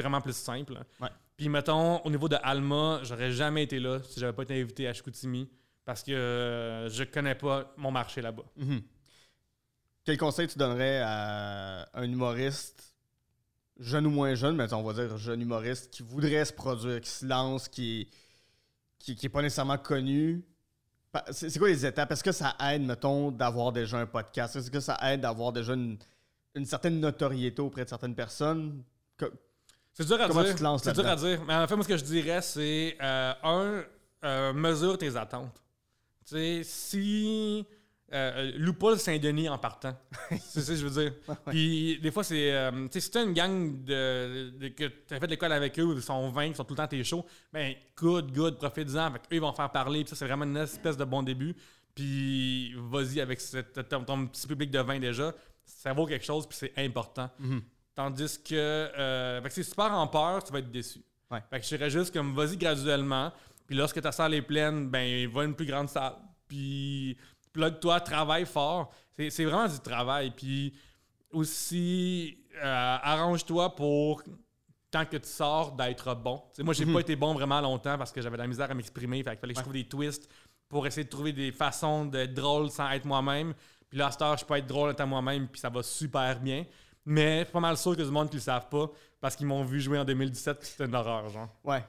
vraiment 0.00 0.20
plus 0.20 0.36
simple. 0.36 0.74
Ouais. 1.00 1.08
Puis 1.36 1.48
mettons, 1.48 1.98
au 2.04 2.10
niveau 2.10 2.28
de 2.28 2.36
Alma, 2.42 3.00
j'aurais 3.02 3.32
jamais 3.32 3.62
été 3.64 3.78
là 3.80 3.98
si 4.02 4.20
j'avais 4.20 4.32
pas 4.34 4.42
été 4.42 4.60
invité 4.60 4.86
à 4.86 4.92
Chicoutimi 4.92 5.48
parce 5.84 6.02
que 6.02 6.12
euh, 6.12 6.88
je 6.88 7.04
connais 7.04 7.34
pas 7.34 7.72
mon 7.76 7.90
marché 7.90 8.20
là-bas. 8.22 8.44
Mhm. 8.56 8.82
Quel 10.04 10.18
conseil 10.18 10.48
tu 10.48 10.58
donnerais 10.58 11.00
à 11.04 11.88
un 11.94 12.04
humoriste, 12.04 12.94
jeune 13.78 14.06
ou 14.06 14.10
moins 14.10 14.34
jeune, 14.34 14.56
mais 14.56 14.72
on 14.72 14.82
va 14.82 14.92
dire 14.94 15.16
jeune 15.16 15.40
humoriste, 15.40 15.90
qui 15.90 16.02
voudrait 16.02 16.44
se 16.44 16.52
produire, 16.52 17.00
qui 17.00 17.10
se 17.10 17.24
lance, 17.26 17.68
qui 17.68 18.08
qui, 18.98 19.16
qui 19.16 19.26
est 19.26 19.28
pas 19.28 19.42
nécessairement 19.42 19.78
connu? 19.78 20.44
C'est 21.30 21.58
quoi 21.58 21.68
les 21.68 21.84
étapes? 21.84 22.10
Est-ce 22.12 22.24
que 22.24 22.32
ça 22.32 22.56
aide, 22.60 22.82
mettons, 22.82 23.30
d'avoir 23.30 23.72
déjà 23.72 23.98
un 23.98 24.06
podcast? 24.06 24.56
Est-ce 24.56 24.70
que 24.70 24.80
ça 24.80 24.98
aide 25.02 25.20
d'avoir 25.20 25.52
déjà 25.52 25.74
une, 25.74 25.98
une 26.54 26.64
certaine 26.64 27.00
notoriété 27.00 27.60
auprès 27.60 27.84
de 27.84 27.88
certaines 27.90 28.14
personnes? 28.14 28.82
C'est 29.92 30.06
dur 30.06 30.20
à 30.20 30.28
Comment 30.28 30.42
dire. 30.42 30.52
tu 30.52 30.58
te 30.58 30.62
lances 30.62 30.82
C'est 30.82 30.94
dur 30.94 31.06
à 31.06 31.16
dire. 31.16 31.44
Mais 31.44 31.54
en 31.54 31.66
fait, 31.66 31.74
moi, 31.74 31.84
ce 31.84 31.88
que 31.88 31.96
je 31.98 32.04
dirais, 32.04 32.40
c'est 32.40 32.96
euh, 33.02 33.34
un, 33.42 33.84
euh, 34.24 34.52
mesure 34.54 34.96
tes 34.96 35.14
attentes. 35.16 35.62
Tu 36.26 36.34
sais, 36.34 36.60
si. 36.64 37.66
Euh, 38.14 38.52
loue 38.58 38.74
pas 38.74 38.90
le 38.90 38.98
Saint-Denis 38.98 39.48
en 39.48 39.56
partant. 39.56 39.96
c'est 40.38 40.60
ça 40.60 40.72
que 40.72 40.78
je 40.78 40.86
veux 40.86 41.02
dire? 41.02 41.14
Puis 41.46 41.98
des 42.00 42.10
fois, 42.10 42.22
c'est. 42.22 42.52
euh, 42.52 42.70
tu 42.84 42.88
sais, 42.92 43.00
si 43.00 43.10
t'as 43.10 43.24
une 43.24 43.32
gang 43.32 43.82
de, 43.84 44.50
de- 44.58 44.68
que 44.68 44.84
t'as 44.84 45.18
fait 45.18 45.26
l'école 45.28 45.52
avec 45.52 45.78
eux, 45.78 45.94
ils 45.96 46.02
sont 46.02 46.28
20, 46.30 46.44
ils 46.44 46.54
sont 46.56 46.64
tout 46.64 46.74
le 46.74 46.76
temps 46.76 46.86
tes 46.86 47.02
shows, 47.04 47.24
ben, 47.52 47.74
good, 47.96 48.30
good, 48.34 48.58
profite-en. 48.58 49.12
Fait 49.12 49.18
eux, 49.18 49.36
ils 49.36 49.40
vont 49.40 49.52
faire 49.54 49.70
parler. 49.72 50.00
Puis 50.04 50.10
ça, 50.10 50.16
c'est 50.16 50.26
vraiment 50.26 50.44
une 50.44 50.58
espèce 50.58 50.96
de 50.98 51.04
bon 51.04 51.22
début. 51.22 51.56
Puis 51.94 52.74
vas-y 52.90 53.20
avec 53.20 53.40
cette- 53.40 53.88
ton, 53.88 54.04
ton 54.04 54.26
petit 54.26 54.46
public 54.46 54.70
de 54.70 54.78
20 54.80 54.98
déjà. 55.00 55.32
Ça 55.64 55.92
vaut 55.94 56.06
quelque 56.06 56.24
chose, 56.24 56.46
puis 56.46 56.58
c'est 56.58 56.72
important. 56.76 57.30
Mhm. 57.38 57.62
Tandis 57.94 58.38
que, 58.42 58.54
euh, 58.54 59.40
fait 59.42 59.48
que 59.48 59.54
si 59.54 59.64
tu 59.70 59.74
pars 59.74 59.92
en 59.98 60.06
peur, 60.06 60.42
tu 60.44 60.52
vas 60.52 60.58
être 60.58 60.70
déçu. 60.70 61.00
Ouais. 61.30 61.40
Fait 61.50 61.60
que 61.60 61.64
je 61.64 61.76
dirais 61.76 61.88
juste 61.90 62.12
comme 62.12 62.34
vas-y 62.34 62.56
graduellement. 62.56 63.32
Puis 63.66 63.76
lorsque 63.76 64.00
ta 64.00 64.12
salle 64.12 64.34
est 64.34 64.42
pleine, 64.42 64.88
ben 64.88 65.28
va 65.28 65.42
à 65.42 65.44
une 65.44 65.54
plus 65.54 65.66
grande 65.66 65.88
salle. 65.88 66.14
Puis 66.48 67.16
plug-toi, 67.52 68.00
travaille 68.00 68.46
fort. 68.46 68.92
C'est 69.16 69.44
vraiment 69.44 69.68
du 69.68 69.78
travail. 69.80 70.30
Puis 70.36 70.74
aussi, 71.32 72.38
euh, 72.62 72.96
arrange-toi 73.02 73.74
pour, 73.74 74.22
tant 74.90 75.04
que 75.06 75.16
tu 75.16 75.28
sors, 75.28 75.72
d'être 75.72 76.14
bon. 76.14 76.42
Moi, 76.60 76.74
j'ai 76.74 76.84
Mhm. 76.84 76.92
pas 76.94 77.00
été 77.00 77.16
bon 77.16 77.32
vraiment 77.34 77.60
longtemps 77.60 77.96
parce 77.96 78.12
que 78.12 78.20
j'avais 78.20 78.36
de 78.36 78.42
la 78.42 78.48
misère 78.48 78.70
à 78.70 78.74
m'exprimer. 78.74 79.22
Fait 79.22 79.30
qu'il 79.30 79.38
fallait 79.40 79.54
que 79.54 79.58
je 79.58 79.60
Ouais. 79.60 79.64
trouve 79.64 79.72
des 79.74 79.88
twists 79.88 80.28
pour 80.68 80.86
essayer 80.86 81.04
de 81.04 81.08
trouver 81.08 81.32
des 81.32 81.50
façons 81.52 82.04
d'être 82.06 82.34
drôle 82.34 82.70
sans 82.70 82.90
être 82.90 83.04
moi-même. 83.06 83.54
Puis 83.88 83.98
là, 83.98 84.06
à 84.06 84.10
cette 84.10 84.22
heure, 84.22 84.36
je 84.36 84.44
peux 84.44 84.56
être 84.56 84.66
drôle 84.66 84.90
étant 84.92 85.06
moi-même, 85.06 85.48
puis 85.48 85.60
ça 85.60 85.68
va 85.70 85.82
super 85.82 86.38
bien. 86.40 86.64
Mais 87.04 87.40
je 87.40 87.44
suis 87.44 87.52
pas 87.52 87.60
mal 87.60 87.76
sûr 87.76 87.96
que 87.96 88.02
du 88.02 88.10
monde 88.10 88.28
qui 88.30 88.36
le 88.36 88.42
savent 88.42 88.68
pas 88.68 88.90
parce 89.20 89.34
qu'ils 89.36 89.46
m'ont 89.46 89.64
vu 89.64 89.80
jouer 89.80 89.98
en 89.98 90.04
2017 90.04 90.58
puis 90.60 90.68
c'était 90.68 90.84
une 90.86 90.94
horreur, 90.94 91.28
genre. 91.30 91.48
Ouais. 91.64 91.84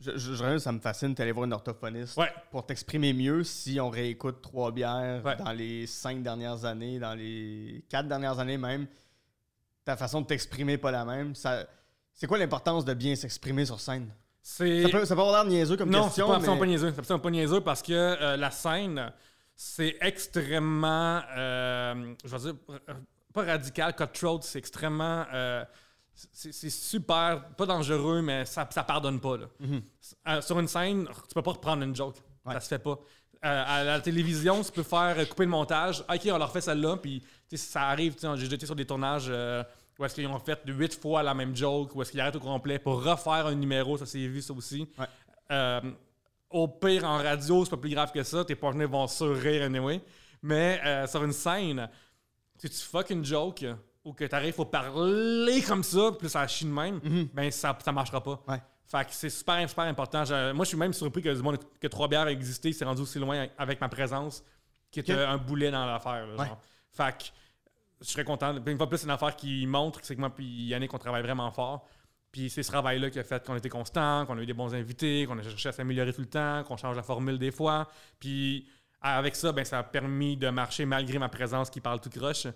Je, 0.00 0.12
je, 0.16 0.34
je- 0.34 0.58
ça 0.58 0.72
me 0.72 0.80
fascine 0.80 1.12
d'aller 1.14 1.32
voir 1.32 1.44
une 1.46 1.52
orthophoniste 1.52 2.16
Ouais. 2.16 2.32
pour 2.50 2.64
t'exprimer 2.64 3.12
mieux 3.12 3.44
si 3.44 3.78
on 3.80 3.90
réécoute 3.90 4.40
trois 4.40 4.72
bières 4.72 5.22
Ouais. 5.24 5.36
dans 5.36 5.52
les 5.52 5.86
cinq 5.86 6.22
dernières 6.22 6.64
années, 6.64 6.98
dans 6.98 7.14
les 7.14 7.84
quatre 7.88 8.08
dernières 8.08 8.38
années 8.38 8.56
même. 8.56 8.86
Ta 9.84 9.96
façon 9.96 10.22
de 10.22 10.26
t'exprimer 10.26 10.72
n'est 10.72 10.78
pas 10.78 10.90
la 10.90 11.04
même. 11.04 11.34
Ça, 11.34 11.66
c'est 12.14 12.26
quoi 12.26 12.38
l'importance 12.38 12.84
de 12.84 12.94
bien 12.94 13.14
s'exprimer 13.14 13.64
sur 13.66 13.78
scène? 13.80 14.08
C'est. 14.42 14.82
Ça 14.84 14.88
peut, 14.88 15.04
ça 15.04 15.14
peut 15.14 15.20
avoir 15.20 15.44
l'air 15.44 15.52
niaiseux 15.52 15.76
comme 15.76 15.90
non, 15.90 16.02
c'est 16.04 16.08
question, 16.08 16.28
pas 16.28 16.34
absolument 16.36 16.54
mais- 16.54 16.60
pas 16.60 16.66
niaiseux. 16.66 16.92
C'est 16.92 16.98
absolument 17.00 17.22
pas 17.22 17.30
niaiseux 17.30 17.60
parce 17.60 17.82
que 17.82 17.92
euh, 17.92 18.36
la 18.38 18.50
scène, 18.50 19.12
c'est 19.54 19.96
extrêmement. 20.00 21.20
euh, 21.36 22.14
je 22.24 22.28
vais 22.30 22.38
dire. 22.38 22.54
Pas 23.34 23.44
radical, 23.44 23.94
cutthroat, 23.94 24.40
c'est 24.42 24.58
extrêmement. 24.58 25.24
euh, 25.34 25.64
c'est 26.14 26.70
super. 26.70 27.48
Pas 27.56 27.66
dangereux, 27.66 28.20
mais 28.22 28.44
ça, 28.44 28.68
ça 28.70 28.82
pardonne 28.84 29.20
pas. 29.20 29.36
Là. 29.38 29.46
Mhm. 29.58 29.82
Euh, 30.28 30.40
sur 30.42 30.58
une 30.58 30.68
scène, 30.68 31.08
tu 31.28 31.34
peux 31.34 31.42
pas 31.42 31.52
reprendre 31.52 31.82
une 31.82 31.96
joke. 31.96 32.16
Ouais. 32.44 32.54
Ça 32.54 32.60
se 32.60 32.68
fait 32.68 32.78
pas. 32.78 32.98
Euh, 33.42 33.64
à 33.66 33.84
la 33.84 34.00
télévision, 34.00 34.62
tu 34.62 34.70
peux 34.70 34.82
faire 34.82 35.14
euh, 35.18 35.24
couper 35.24 35.44
le 35.44 35.50
montage. 35.50 36.04
Ok, 36.12 36.28
on 36.30 36.36
leur 36.36 36.52
fait 36.52 36.60
celle-là, 36.60 36.98
puis 36.98 37.22
ça 37.54 37.88
arrive. 37.88 38.16
J'ai 38.36 38.52
été 38.52 38.66
sur 38.66 38.76
des 38.76 38.84
tournages 38.84 39.28
euh, 39.30 39.64
où 39.98 40.04
est-ce 40.04 40.14
qu'ils 40.14 40.26
ont 40.26 40.38
fait 40.38 40.60
huit 40.66 41.00
fois 41.00 41.22
la 41.22 41.32
même 41.32 41.56
joke, 41.56 41.94
où 41.94 42.02
est-ce 42.02 42.10
qu'ils 42.10 42.20
arrêtent 42.20 42.36
au 42.36 42.40
complet 42.40 42.78
pour 42.78 43.02
refaire 43.02 43.46
un 43.46 43.54
numéro. 43.54 43.96
Ça 43.96 44.04
s'est 44.04 44.26
vu, 44.26 44.42
ça 44.42 44.52
aussi. 44.52 44.86
Ouais. 44.98 45.80
Au 46.50 46.66
pire, 46.68 47.04
en 47.04 47.18
radio, 47.18 47.64
c'est 47.64 47.70
pas 47.70 47.76
plus 47.76 47.90
grave 47.90 48.12
que 48.12 48.22
ça. 48.22 48.44
Tes 48.44 48.56
partenaires 48.56 48.88
vont 48.88 49.06
surrire 49.06 49.62
anyway. 49.62 50.02
Mais 50.42 51.06
sur 51.06 51.24
une 51.24 51.32
scène, 51.32 51.88
si 52.58 52.68
tu 52.68 52.76
fuck 52.76 53.08
une 53.10 53.24
joke 53.24 53.64
ou 54.10 54.12
que 54.12 54.24
t'arrives 54.24 54.54
faut 54.54 54.64
parler 54.64 55.62
comme 55.62 55.82
ça, 55.84 56.10
puis 56.18 56.28
ça 56.28 56.46
chie 56.48 56.64
de 56.64 56.70
même, 56.70 57.00
ben 57.32 57.50
ça, 57.50 57.76
ça 57.84 57.92
marchera 57.92 58.22
pas. 58.22 58.42
Ouais. 58.48 58.60
Fait 58.86 59.04
que 59.04 59.12
c'est 59.12 59.30
super, 59.30 59.68
super 59.70 59.84
important. 59.84 60.24
Je- 60.24 60.50
moi, 60.52 60.64
je 60.64 60.70
suis 60.70 60.76
même 60.78 60.92
surpris 60.92 61.22
que 61.22 61.32
du 61.32 61.42
monde 61.42 61.58
que 61.80 61.86
trois 61.86 62.08
bières 62.08 62.26
a 62.26 62.32
existé, 62.32 62.72
c'est 62.72 62.84
rendu 62.84 63.02
aussi 63.02 63.20
loin 63.20 63.46
avec 63.56 63.80
ma 63.80 63.88
présence, 63.88 64.42
qui 64.90 64.98
était 65.00 65.12
un 65.12 65.36
boulet 65.38 65.70
dans 65.70 65.86
l'affaire. 65.86 66.26
Ouais. 66.36 66.50
Fait 66.90 67.16
que 67.16 67.24
je 68.00 68.06
serais 68.08 68.24
content. 68.24 68.56
Une 68.56 68.76
fois 68.76 68.86
de 68.86 68.90
plus, 68.90 68.98
c'est 68.98 69.04
une 69.04 69.10
affaire 69.12 69.36
qui 69.36 69.64
montre 69.66 70.00
que 70.00 70.06
c'est 70.06 70.16
que 70.16 70.20
moi 70.20 70.30
puis 70.30 70.44
Yannick, 70.44 70.92
on 70.92 70.98
travaille 70.98 71.22
vraiment 71.22 71.50
fort. 71.52 71.86
Puis 72.32 72.50
c'est 72.50 72.62
ce 72.64 72.70
travail-là 72.70 73.10
qui 73.10 73.18
a 73.20 73.24
fait 73.24 73.44
qu'on 73.46 73.54
était 73.56 73.68
constant, 73.68 74.26
qu'on 74.26 74.36
a 74.38 74.42
eu 74.42 74.46
des 74.46 74.54
bons 74.54 74.74
invités, 74.74 75.24
qu'on 75.26 75.38
a 75.38 75.42
cherché 75.42 75.68
à 75.68 75.72
s'améliorer 75.72 76.12
tout 76.12 76.20
le 76.22 76.28
temps, 76.28 76.64
qu'on 76.64 76.76
change 76.76 76.96
la 76.96 77.02
formule 77.04 77.38
des 77.38 77.50
fois. 77.52 77.88
Puis 78.18 78.66
avec 79.00 79.36
ça, 79.36 79.52
ben, 79.52 79.64
ça 79.64 79.78
a 79.78 79.82
permis 79.84 80.36
de 80.36 80.48
marcher 80.48 80.84
malgré 80.84 81.18
ma 81.18 81.28
présence 81.28 81.70
qui 81.70 81.80
parle 81.80 82.00
tout 82.00 82.10
croche. 82.10 82.46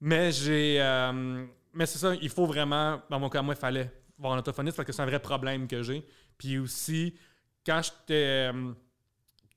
Mais 0.00 0.32
j'ai. 0.32 0.78
euh, 0.80 1.46
mais 1.74 1.86
c'est 1.86 1.98
ça, 1.98 2.14
il 2.14 2.28
faut 2.30 2.46
vraiment. 2.46 3.00
Dans 3.10 3.20
mon 3.20 3.28
cas, 3.28 3.42
moi, 3.42 3.54
il 3.54 3.60
fallait 3.60 3.90
voir 4.18 4.32
un 4.34 4.38
orthophoniste 4.38 4.76
parce 4.76 4.86
que 4.86 4.92
c'est 4.92 5.02
un 5.02 5.06
vrai 5.06 5.20
problème 5.20 5.66
que 5.68 5.82
j'ai. 5.82 6.04
Puis 6.38 6.58
aussi, 6.58 7.14
quand 7.64 7.80
j'étais. 7.82 8.50
euh, 8.52 8.72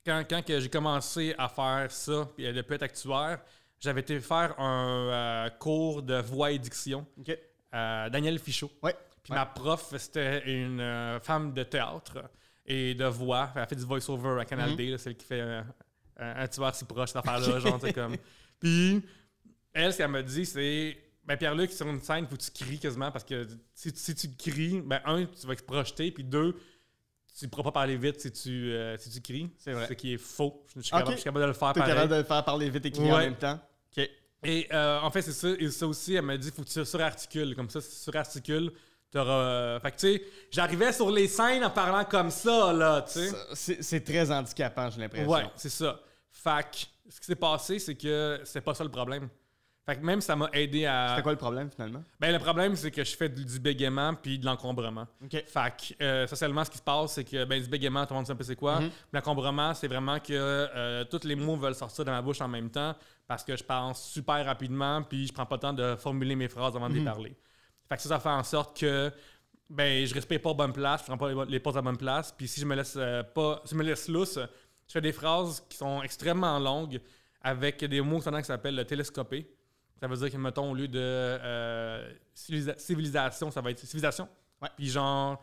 Quand, 0.06 0.22
quand 0.28 0.42
j'ai 0.46 0.68
commencé 0.68 1.34
à 1.38 1.48
faire 1.48 1.90
ça, 1.90 2.28
puis 2.36 2.52
de 2.52 2.60
plus 2.62 2.74
être 2.74 2.82
actuaire, 2.82 3.40
j'avais 3.80 4.02
été 4.02 4.20
faire 4.20 4.58
un 4.60 5.08
euh, 5.10 5.50
cours 5.58 6.02
de 6.02 6.16
voix 6.20 6.50
et 6.50 6.58
diction. 6.58 7.06
Ok. 7.18 7.36
Euh, 7.74 8.10
Daniel 8.10 8.38
Fichot. 8.38 8.70
Ouais. 8.82 8.94
Puis 9.22 9.32
Ouais. 9.32 9.38
ma 9.38 9.46
prof, 9.46 9.94
c'était 9.96 10.42
une 10.46 11.18
femme 11.22 11.54
de 11.54 11.62
théâtre 11.62 12.22
et 12.66 12.94
de 12.94 13.06
voix. 13.06 13.50
Elle 13.56 13.62
a 13.62 13.66
fait 13.66 13.76
du 13.76 13.84
voice-over 13.86 14.38
à 14.40 14.44
Canal 14.44 14.70
Mhm. 14.72 14.76
D, 14.76 14.90
là, 14.90 14.98
celle 14.98 15.16
qui 15.16 15.24
fait 15.24 15.40
un, 16.18 16.46
tueur 16.48 16.74
si 16.74 16.84
proche, 16.84 17.08
cette 17.08 17.16
affaire-là. 17.26 17.58
genre, 17.58 17.80
sais, 17.80 17.92
comme. 17.94 18.16
Puis, 18.60 19.02
elle, 19.74 19.92
ce 19.92 19.98
qu'elle 19.98 20.08
m'a 20.08 20.22
dit, 20.22 20.46
c'est. 20.46 20.96
Ben, 21.26 21.36
Pierre-Luc, 21.38 21.72
sur 21.72 21.86
une 21.88 22.00
scène, 22.02 22.26
faut 22.26 22.36
que 22.36 22.42
tu 22.42 22.50
cries 22.50 22.78
quasiment 22.78 23.10
parce 23.10 23.24
que 23.24 23.46
si, 23.74 23.90
si 23.94 24.14
tu 24.14 24.28
cries, 24.36 24.82
ben, 24.84 25.00
un, 25.06 25.24
tu 25.24 25.46
vas 25.46 25.56
te 25.56 25.62
projeter, 25.62 26.10
puis 26.10 26.22
deux, 26.22 26.54
tu 27.38 27.46
ne 27.46 27.50
pourras 27.50 27.62
pas 27.64 27.72
parler 27.72 27.96
vite 27.96 28.20
si 28.20 28.30
tu, 28.30 28.70
euh, 28.72 28.96
si 28.98 29.08
tu 29.10 29.20
cries. 29.22 29.50
C'est 29.56 29.72
vrai. 29.72 29.86
Ce 29.88 29.94
qui 29.94 30.12
est 30.14 30.18
faux. 30.18 30.62
Je 30.76 30.82
suis, 30.82 30.90
capable, 30.90 31.10
je 31.12 31.16
suis 31.16 31.24
capable 31.24 31.42
de 31.44 31.48
le 31.48 31.52
faire 31.54 31.72
pareil. 31.72 31.92
capable 31.94 32.12
de 32.12 32.16
le 32.18 32.24
faire 32.24 32.44
parler 32.44 32.68
vite 32.70 32.84
et 32.86 32.90
crier 32.90 33.12
en 33.12 33.18
même 33.18 33.36
temps? 33.36 33.58
Ok. 33.96 34.08
Et 34.44 34.68
euh, 34.72 35.00
en 35.00 35.10
fait, 35.10 35.22
c'est 35.22 35.32
ça. 35.32 35.48
Et 35.58 35.70
ça 35.70 35.86
aussi, 35.86 36.14
elle 36.14 36.22
m'a 36.22 36.36
dit 36.36 36.50
faut 36.50 36.62
que 36.62 36.68
tu 36.68 36.84
surarticules. 36.84 37.56
Comme 37.56 37.70
ça, 37.70 37.80
si 37.80 37.88
tu 37.88 37.96
surarticules, 37.96 38.70
t'auras. 39.10 39.32
euh, 39.32 39.80
Fait 39.80 39.92
que, 39.92 39.96
tu 39.96 40.12
sais, 40.12 40.22
j'arrivais 40.50 40.92
sur 40.92 41.10
les 41.10 41.26
scènes 41.26 41.64
en 41.64 41.70
parlant 41.70 42.04
comme 42.04 42.30
ça, 42.30 42.70
là, 42.74 43.00
tu 43.00 43.30
sais. 43.54 43.78
C'est 43.80 44.04
très 44.04 44.30
handicapant, 44.30 44.90
j'ai 44.90 45.00
l'impression. 45.00 45.30
Ouais, 45.30 45.46
c'est 45.56 45.70
ça. 45.70 45.98
Fait 46.30 46.62
que, 46.70 46.76
ce 47.08 47.18
qui 47.20 47.26
s'est 47.26 47.34
passé, 47.34 47.78
c'est 47.78 47.94
que 47.94 48.40
c'est 48.44 48.60
pas 48.60 48.74
ça 48.74 48.84
le 48.84 48.90
problème. 48.90 49.30
Fait 49.86 49.96
que 49.96 50.00
même 50.04 50.22
ça 50.22 50.34
m'a 50.34 50.48
aidé 50.54 50.86
à. 50.86 51.08
C'était 51.10 51.22
quoi 51.22 51.32
le 51.32 51.38
problème 51.38 51.70
finalement? 51.70 52.02
Ben, 52.18 52.32
le 52.32 52.38
problème, 52.38 52.74
c'est 52.74 52.90
que 52.90 53.04
je 53.04 53.14
fais 53.16 53.28
du, 53.28 53.44
du 53.44 53.58
bégaiement 53.60 54.14
puis 54.14 54.38
de 54.38 54.46
l'encombrement. 54.46 55.06
Ok. 55.22 55.32
Fait 55.46 55.76
que, 55.98 56.02
euh, 56.02 56.24
essentiellement, 56.24 56.64
ce 56.64 56.70
qui 56.70 56.78
se 56.78 56.82
passe, 56.82 57.12
c'est 57.12 57.24
que 57.24 57.44
ben, 57.44 57.62
du 57.62 57.68
bégaiement, 57.68 58.06
tout 58.06 58.14
le 58.14 58.16
monde 58.16 58.26
sait 58.26 58.32
un 58.32 58.36
peu 58.36 58.44
c'est 58.44 58.56
quoi. 58.56 58.80
Mhm. 58.80 58.90
L'encombrement, 59.12 59.74
c'est 59.74 59.88
vraiment 59.88 60.18
que 60.20 60.32
euh, 60.32 61.04
tous 61.04 61.24
les 61.24 61.34
mots 61.34 61.56
veulent 61.56 61.74
sortir 61.74 62.04
de 62.06 62.10
ma 62.10 62.22
bouche 62.22 62.40
en 62.40 62.48
même 62.48 62.70
temps 62.70 62.94
parce 63.26 63.44
que 63.44 63.56
je 63.56 63.62
pense 63.64 64.10
super 64.10 64.44
rapidement 64.46 65.02
puis 65.02 65.26
je 65.26 65.32
prends 65.34 65.44
pas 65.46 65.56
le 65.56 65.60
temps 65.60 65.72
de 65.74 65.96
formuler 65.96 66.34
mes 66.34 66.48
phrases 66.48 66.74
avant 66.76 66.88
de 66.88 66.94
les 66.94 67.00
Mhm. 67.00 67.04
parler. 67.06 67.36
Fait 67.88 67.96
que 67.96 68.02
ça, 68.02 68.08
ça 68.08 68.18
fait 68.20 68.28
en 68.30 68.42
sorte 68.42 68.80
que 68.80 69.12
ben, 69.68 70.06
je 70.06 70.14
respire 70.14 70.40
pas 70.40 70.50
à 70.50 70.54
bonne 70.54 70.72
place, 70.72 71.00
je 71.02 71.06
prends 71.06 71.18
pas 71.18 71.30
les, 71.44 71.50
les 71.52 71.60
pauses 71.60 71.76
à 71.76 71.82
bonne 71.82 71.98
place. 71.98 72.32
Puis 72.32 72.48
si 72.48 72.58
je 72.60 72.64
me 72.64 72.74
laisse 72.74 72.94
euh, 72.96 73.22
pas, 73.22 73.60
si 73.66 73.72
je 73.74 73.78
me 73.78 73.82
laisse 73.84 74.08
lousse, 74.08 74.38
je 74.86 74.92
fais 74.92 75.00
des 75.02 75.12
phrases 75.12 75.62
qui 75.68 75.76
sont 75.76 76.02
extrêmement 76.02 76.58
longues 76.58 77.00
avec 77.42 77.84
des 77.84 78.00
mots 78.00 78.20
qui 78.20 78.44
s'appellent 78.44 78.76
le 78.76 78.84
télescopé. 78.86 79.46
Ça 80.00 80.06
veut 80.08 80.16
dire 80.16 80.30
que, 80.30 80.36
mettons, 80.36 80.70
au 80.70 80.74
lieu 80.74 80.88
de 80.88 80.98
euh, 81.00 82.12
civilisa- 82.34 82.78
civilisation, 82.78 83.50
ça 83.50 83.60
va 83.60 83.70
être 83.70 83.78
civilisation. 83.78 84.28
Ouais. 84.60 84.68
Puis 84.76 84.88
genre, 84.88 85.42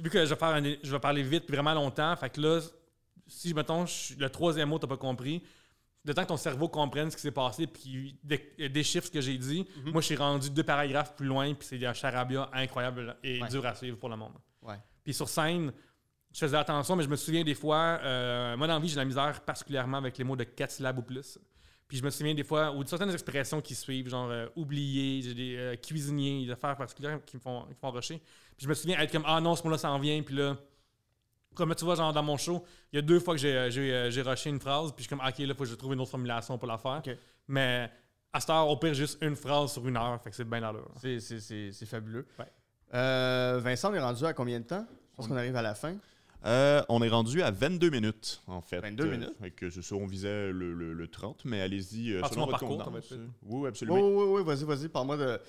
vu 0.00 0.10
que 0.10 0.24
je 0.24 0.30
vais, 0.30 0.36
faire 0.36 0.48
un- 0.48 0.62
je 0.82 0.90
vais 0.90 0.98
parler 1.00 1.22
vite 1.22 1.46
puis 1.46 1.54
vraiment 1.54 1.74
longtemps, 1.74 2.14
fait 2.16 2.30
que 2.30 2.40
là, 2.40 2.60
si, 3.26 3.54
mettons, 3.54 3.86
je- 3.86 4.14
le 4.18 4.28
troisième 4.30 4.68
mot, 4.68 4.78
t'as 4.78 4.86
pas 4.86 4.96
compris, 4.96 5.42
de 6.04 6.12
temps 6.12 6.22
que 6.22 6.28
ton 6.28 6.36
cerveau 6.36 6.68
comprenne 6.68 7.10
ce 7.10 7.16
qui 7.16 7.22
s'est 7.22 7.30
passé 7.30 7.66
puis 7.66 8.18
déchiffre 8.22 9.06
ce 9.06 9.10
que 9.12 9.20
j'ai 9.22 9.38
dit, 9.38 9.66
Mhm. 9.84 9.92
moi, 9.92 10.00
je 10.02 10.06
suis 10.06 10.16
rendu 10.16 10.50
deux 10.50 10.62
paragraphes 10.64 11.14
plus 11.14 11.26
loin 11.26 11.54
puis 11.54 11.66
c'est 11.66 11.86
un 11.86 11.94
charabia 11.94 12.50
incroyable 12.52 13.16
et 13.22 13.40
Ouais. 13.42 13.48
dur 13.48 13.64
à 13.64 13.74
suivre 13.74 13.96
pour 13.98 14.10
le 14.10 14.16
monde. 14.16 14.34
Ouais. 14.62 14.78
Puis 15.02 15.14
sur 15.14 15.28
scène, 15.28 15.72
je 16.32 16.38
faisais 16.38 16.56
attention, 16.58 16.96
mais 16.96 17.04
je 17.04 17.08
me 17.08 17.16
souviens 17.16 17.42
des 17.44 17.54
fois, 17.54 18.00
euh, 18.02 18.56
moi 18.56 18.66
dans 18.66 18.74
la 18.74 18.80
vie, 18.80 18.88
j'ai 18.88 18.96
de 18.96 19.00
la 19.00 19.04
misère 19.06 19.40
particulièrement 19.42 19.96
avec 19.98 20.18
les 20.18 20.24
mots 20.24 20.36
de 20.36 20.44
4 20.44 20.72
syllabes 20.72 20.98
ou 20.98 21.02
plus. 21.02 21.38
Puis 21.88 21.98
je 21.98 22.02
me 22.02 22.10
souviens 22.10 22.34
des 22.34 22.44
fois, 22.44 22.72
ou 22.72 22.82
de 22.82 22.88
certaines 22.88 23.10
expressions 23.10 23.60
qui 23.60 23.74
suivent, 23.74 24.08
genre 24.08 24.28
euh, 24.30 24.46
oublier, 24.56 25.20
j'ai 25.22 25.34
des 25.34 25.56
euh, 25.56 25.76
cuisiniers, 25.76 26.46
des 26.46 26.52
affaires 26.52 26.76
particulières 26.76 27.20
qui 27.24 27.36
me 27.36 27.40
font, 27.42 27.62
qui 27.64 27.70
me 27.70 27.74
font 27.74 27.90
rusher. 27.90 28.18
Puis 28.56 28.64
je 28.64 28.68
me 28.68 28.74
souviens 28.74 28.98
être 29.00 29.12
comme, 29.12 29.24
ah 29.26 29.40
non, 29.40 29.54
ce 29.54 29.62
mot-là 29.64 29.78
s'en 29.78 29.98
vient, 29.98 30.22
puis 30.22 30.34
là, 30.34 30.56
comme 31.54 31.74
tu 31.74 31.84
vois, 31.84 31.94
genre 31.94 32.12
dans 32.12 32.22
mon 32.22 32.36
show, 32.36 32.64
il 32.92 32.96
y 32.96 32.98
a 32.98 33.02
deux 33.02 33.20
fois 33.20 33.34
que 33.34 33.40
j'ai, 33.40 33.54
euh, 33.56 33.70
j'ai, 33.70 34.10
j'ai 34.10 34.22
rushé 34.22 34.50
une 34.50 34.58
phrase, 34.60 34.92
puis 34.92 35.04
je 35.04 35.08
suis 35.08 35.16
comme, 35.16 35.26
ok, 35.26 35.38
là, 35.38 35.54
faut 35.54 35.64
que 35.64 35.70
je 35.70 35.74
trouve 35.74 35.92
une 35.92 36.00
autre 36.00 36.10
formulation 36.10 36.58
pour 36.58 36.66
la 36.68 36.78
faire. 36.78 37.02
Mais 37.46 37.90
à 38.32 38.40
cette 38.40 38.50
heure, 38.50 38.66
au 38.68 38.76
pire, 38.76 38.94
juste 38.94 39.18
une 39.22 39.36
phrase 39.36 39.72
sur 39.72 39.86
une 39.86 39.96
heure, 39.96 40.20
fait 40.22 40.30
que 40.30 40.36
c'est 40.36 40.48
bien 40.48 40.60
l'allure. 40.60 40.90
C'est- 40.96 41.20
C'est 41.20 41.38
c'est- 41.40 41.70
c'est 41.72 41.86
fabuleux. 41.86 42.26
Ouais. 42.38 42.46
Euh, 42.94 43.60
Vincent, 43.62 43.90
on 43.92 43.94
est 43.94 44.00
rendu 44.00 44.24
à 44.24 44.32
combien 44.32 44.58
de 44.58 44.64
temps? 44.64 44.86
Je 45.12 45.16
pense 45.16 45.28
qu'on 45.28 45.36
arrive 45.36 45.54
à 45.56 45.62
la 45.62 45.74
fin. 45.74 45.94
Euh, 46.44 46.82
on 46.90 47.02
est 47.02 47.08
rendu 47.08 47.40
à 47.42 47.50
22 47.50 47.88
minutes, 47.90 48.42
en 48.46 48.60
fait. 48.60 48.80
22 48.80 49.06
minutes? 49.06 49.30
Fait 49.40 49.50
que 49.50 49.70
c'est 49.70 49.80
ça, 49.82 49.94
on 49.94 50.06
visait 50.06 50.52
le, 50.52 50.74
le- 50.74 50.92
le 50.92 51.08
30, 51.08 51.44
mais 51.46 51.60
allez-y, 51.62 52.12
euh, 52.12 52.20
Ah, 52.22 52.28
selon 52.28 52.46
votre 52.46 52.58
parcours, 52.58 52.92
Oui, 52.92 53.18
Oui, 53.42 53.68
absolument. 53.68 53.98
oui, 54.00 54.24
oui, 54.28 54.44
vas-y, 54.44 54.64
vas-y, 54.64 54.88
parle-moi 54.88 55.16
de. 55.16 55.40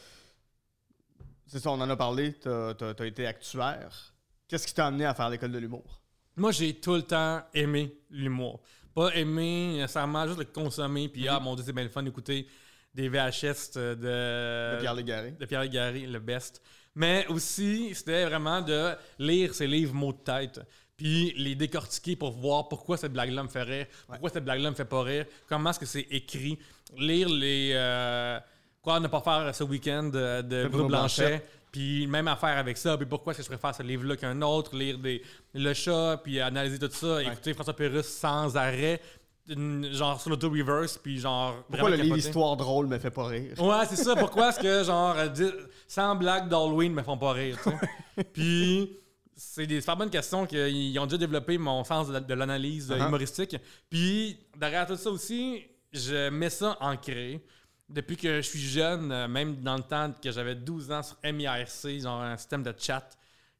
C'est 1.47 1.59
ça, 1.59 1.69
on 1.71 1.81
en 1.81 1.89
a 1.89 1.95
parlé, 1.95 2.33
t'as 2.33 2.71
as, 2.71 3.05
été 3.05 3.27
actuaire. 3.27 4.13
Qu'est-ce 4.47 4.65
qui 4.67 4.73
t'a 4.73 4.87
amené 4.87 5.05
à 5.05 5.13
faire 5.13 5.29
l'école 5.29 5.51
de 5.51 5.57
l'humour? 5.59 6.01
Moi, 6.37 6.51
j'ai 6.51 6.73
tout 6.75 6.95
le 6.95 7.01
temps 7.03 7.41
aimé 7.53 7.93
l'humour. 8.09 8.61
Pas 8.93 9.13
aimé 9.15 9.73
nécessairement 9.77 10.25
juste 10.27 10.39
le 10.39 10.45
consommer, 10.45 11.09
puis 11.09 11.23
Mhm. 11.23 11.27
ah 11.31 11.39
mon 11.39 11.55
dieu, 11.55 11.63
c'est 11.65 11.73
bien 11.73 11.83
le 11.83 11.89
fun 11.89 12.03
d'écouter 12.03 12.47
des 12.93 13.09
VHS 13.09 13.73
de, 13.75 13.95
De 13.95 14.79
Pierre 14.79 14.93
Légaré. 14.93 15.31
de 15.31 15.45
Pierre 15.45 15.61
Légaré, 15.61 16.07
le 16.07 16.19
best. 16.19 16.61
Mais 16.95 17.27
aussi, 17.27 17.93
c'était 17.93 18.23
vraiment 18.25 18.61
de 18.61 18.93
lire 19.19 19.53
ses 19.53 19.67
livres 19.67 19.93
mots 19.93 20.13
de 20.13 20.19
tête, 20.19 20.61
puis 20.97 21.33
les 21.37 21.55
décortiquer 21.55 22.15
pour 22.15 22.31
voir 22.31 22.67
pourquoi 22.69 22.97
cette 22.97 23.13
blague-là 23.13 23.43
me 23.43 23.49
fait 23.49 23.63
rire, 23.63 23.85
pourquoi 24.07 24.29
cette 24.29 24.43
blague-là 24.45 24.69
me 24.71 24.75
fait 24.75 24.85
pas 24.85 25.01
rire, 25.03 25.25
comment 25.47 25.69
est-ce 25.71 25.79
que 25.79 25.85
c'est 25.85 26.07
écrit, 26.11 26.57
lire 26.97 27.27
les... 27.29 27.71
euh, 27.73 28.39
quoi 28.81 28.99
ne 28.99 29.07
pas 29.07 29.21
faire 29.21 29.53
ce 29.53 29.63
week-end 29.63 30.03
de, 30.03 30.41
de 30.41 30.63
De 30.63 30.67
Bruno 30.67 30.87
Blanchet, 30.87 31.27
Blanchet. 31.27 31.45
puis 31.71 32.07
même 32.07 32.27
affaire 32.27 32.57
avec 32.57 32.77
ça, 32.77 32.95
puis 32.97 33.05
pourquoi 33.05 33.31
est-ce 33.33 33.39
que 33.39 33.43
je 33.45 33.49
préfère 33.49 33.75
ce 33.75 33.83
livre-là 33.83 34.15
qu'un 34.15 34.41
autre, 34.41 34.75
lire 34.75 34.97
des, 34.99 35.21
le 35.53 35.73
chat, 35.73 36.21
puis 36.23 36.39
analyser 36.39 36.79
tout 36.79 36.89
ça, 36.91 37.21
écouter 37.23 37.53
François 37.53 37.75
Pérusse 37.75 38.07
sans 38.07 38.55
arrêt, 38.55 39.01
une- 39.49 39.91
genre 39.91 40.19
sur 40.21 40.29
l'auto-reverse, 40.29 40.97
puis 40.97 41.19
genre... 41.19 41.55
Pourquoi 41.69 41.89
le 41.89 41.97
livre. 41.97 42.17
Histoire 42.17 42.55
drôle 42.55 42.87
me 42.87 42.97
fait 42.99 43.11
pas 43.11 43.25
rire? 43.27 43.51
Ouais, 43.61 43.85
c'est 43.89 43.95
ça. 43.95 44.15
Pourquoi 44.15 44.49
est-ce 44.49 44.59
que, 44.59 44.83
genre, 44.83 45.15
euh, 45.17 45.27
dix- 45.27 45.51
100 45.87 46.15
blagues 46.15 46.47
d'Halloween 46.49 46.93
me 46.93 47.03
font 47.03 47.17
pas 47.17 47.33
rire, 47.33 47.57
tu 47.63 47.69
sais? 47.69 48.23
Puis, 48.33 48.97
c'est 49.35 49.67
des 49.67 49.81
super 49.81 49.97
bonnes 49.97 50.09
questions 50.09 50.45
qu'ils 50.45 50.97
ont 50.99 51.05
déjà 51.05 51.17
développé 51.17 51.57
mon 51.57 51.83
sens 51.83 52.07
de, 52.07 52.19
de 52.19 52.33
l'analyse 52.33 52.91
euh, 52.91 52.95
Uh-huh. 52.97 53.07
humoristique. 53.07 53.57
Puis, 53.89 54.39
derrière 54.57 54.85
tout 54.87 54.95
ça 54.95 55.09
aussi, 55.09 55.63
je 55.91 56.29
mets 56.29 56.49
ça 56.49 56.77
ancré. 56.79 57.43
Depuis 57.87 58.17
que 58.17 58.37
je 58.37 58.47
suis 58.47 58.59
jeune, 58.59 59.11
euh, 59.11 59.27
même 59.27 59.57
dans 59.61 59.75
le 59.77 59.83
temps 59.83 60.11
que 60.21 60.31
j'avais 60.31 60.55
12 60.55 60.91
ans 60.91 61.03
sur 61.03 61.17
MIRC, 61.23 62.01
genre 62.01 62.21
un 62.21 62.37
système 62.37 62.63
de 62.63 62.73
chat, 62.77 63.07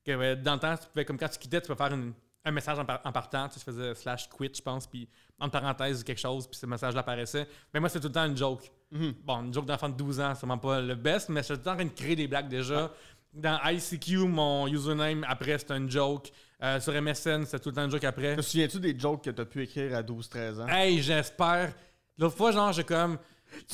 que 0.04 0.36
dans 0.36 0.54
le 0.54 0.60
temps, 0.60 0.76
tu 0.78 0.88
pouvais, 0.88 1.06
comme 1.06 1.18
quand 1.18 1.30
tu 1.30 1.40
quittais, 1.40 1.62
tu 1.62 1.68
pouvais 1.68 1.78
faire 1.78 1.94
une- 1.96 2.14
un 2.48 2.52
message 2.52 2.78
en, 2.80 2.86
par- 2.86 3.02
en 3.04 3.12
partant. 3.12 3.48
Tu 3.50 3.56
sais, 3.56 3.60
je 3.60 3.72
faisais 3.72 3.96
slash 3.96 4.30
quit, 4.30 4.52
je 4.56 4.62
pense, 4.62 4.86
puis 4.88 5.08
en 5.40 5.50
parenthèse 5.50 6.04
quelque 6.04 6.20
chose, 6.22 6.48
puis 6.48 6.58
ce 6.58 6.66
message-là 6.68 7.02
apparaissait. 7.02 7.48
Mais 7.74 7.80
moi, 7.80 7.90
c'était 7.90 8.02
tout 8.02 8.08
le 8.08 8.14
temps 8.14 8.26
une 8.26 8.38
joke. 8.38 8.72
Mhm. 8.92 9.14
Bon, 9.24 9.44
une 9.44 9.54
joke 9.54 9.66
d'enfant 9.66 9.90
de 9.90 9.96
12 9.98 10.20
ans, 10.20 10.34
c'est 10.36 10.42
vraiment 10.46 10.58
pas 10.60 10.80
le 10.80 10.96
best, 10.96 11.30
mais 11.30 11.42
j'étais 11.42 11.56
tout 11.56 11.60
le 11.60 11.64
temps 11.66 11.72
en 11.74 11.76
train 11.76 11.86
de 11.86 11.90
créer 11.90 12.16
des 12.16 12.28
blagues 12.28 12.48
déjà. 12.48 12.92
Dans 13.36 13.60
ICQ, 13.66 14.28
mon 14.28 14.68
username, 14.68 15.26
après, 15.28 15.58
c'était 15.58 15.78
une 15.78 15.90
joke. 15.90 16.32
Euh, 16.64 16.80
sur 16.80 16.94
MSN, 16.94 17.44
c'était 17.44 17.60
tout 17.60 17.70
le 17.70 17.76
temps 17.76 17.84
une 17.84 17.92
joke 17.92 18.06
après. 18.06 18.38
Te 18.38 18.42
souviens-tu 18.42 18.80
des 18.80 18.98
jokes 18.98 19.26
que 19.26 19.30
t'as 19.30 19.46
pu 19.46 19.64
écrire 19.64 19.96
à 19.96 20.02
12-13 20.02 20.62
ans? 20.62 20.68
Hey, 20.68 21.02
j'espère. 21.02 21.74
L'autre 22.18 22.38
fois, 22.38 22.52
genre, 22.52 22.72
j'ai 22.72 22.86
comme. 22.86 23.18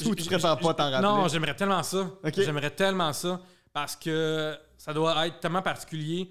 Ou 0.06 0.15
tu 0.15 0.26
préfères 0.26 0.58
pas 0.58 0.74
t'en 0.74 0.89
rappeler? 0.89 1.08
Non, 1.08 1.28
j'aimerais 1.28 1.56
tellement 1.56 1.84
ça. 1.84 2.10
J'aimerais 2.36 2.71
tellement 2.71 3.13
ça. 3.13 3.39
Parce 3.71 3.95
que 3.95 4.58
ça 4.78 4.93
doit 4.93 5.28
être 5.28 5.39
tellement 5.39 5.62
particulier 5.62 6.30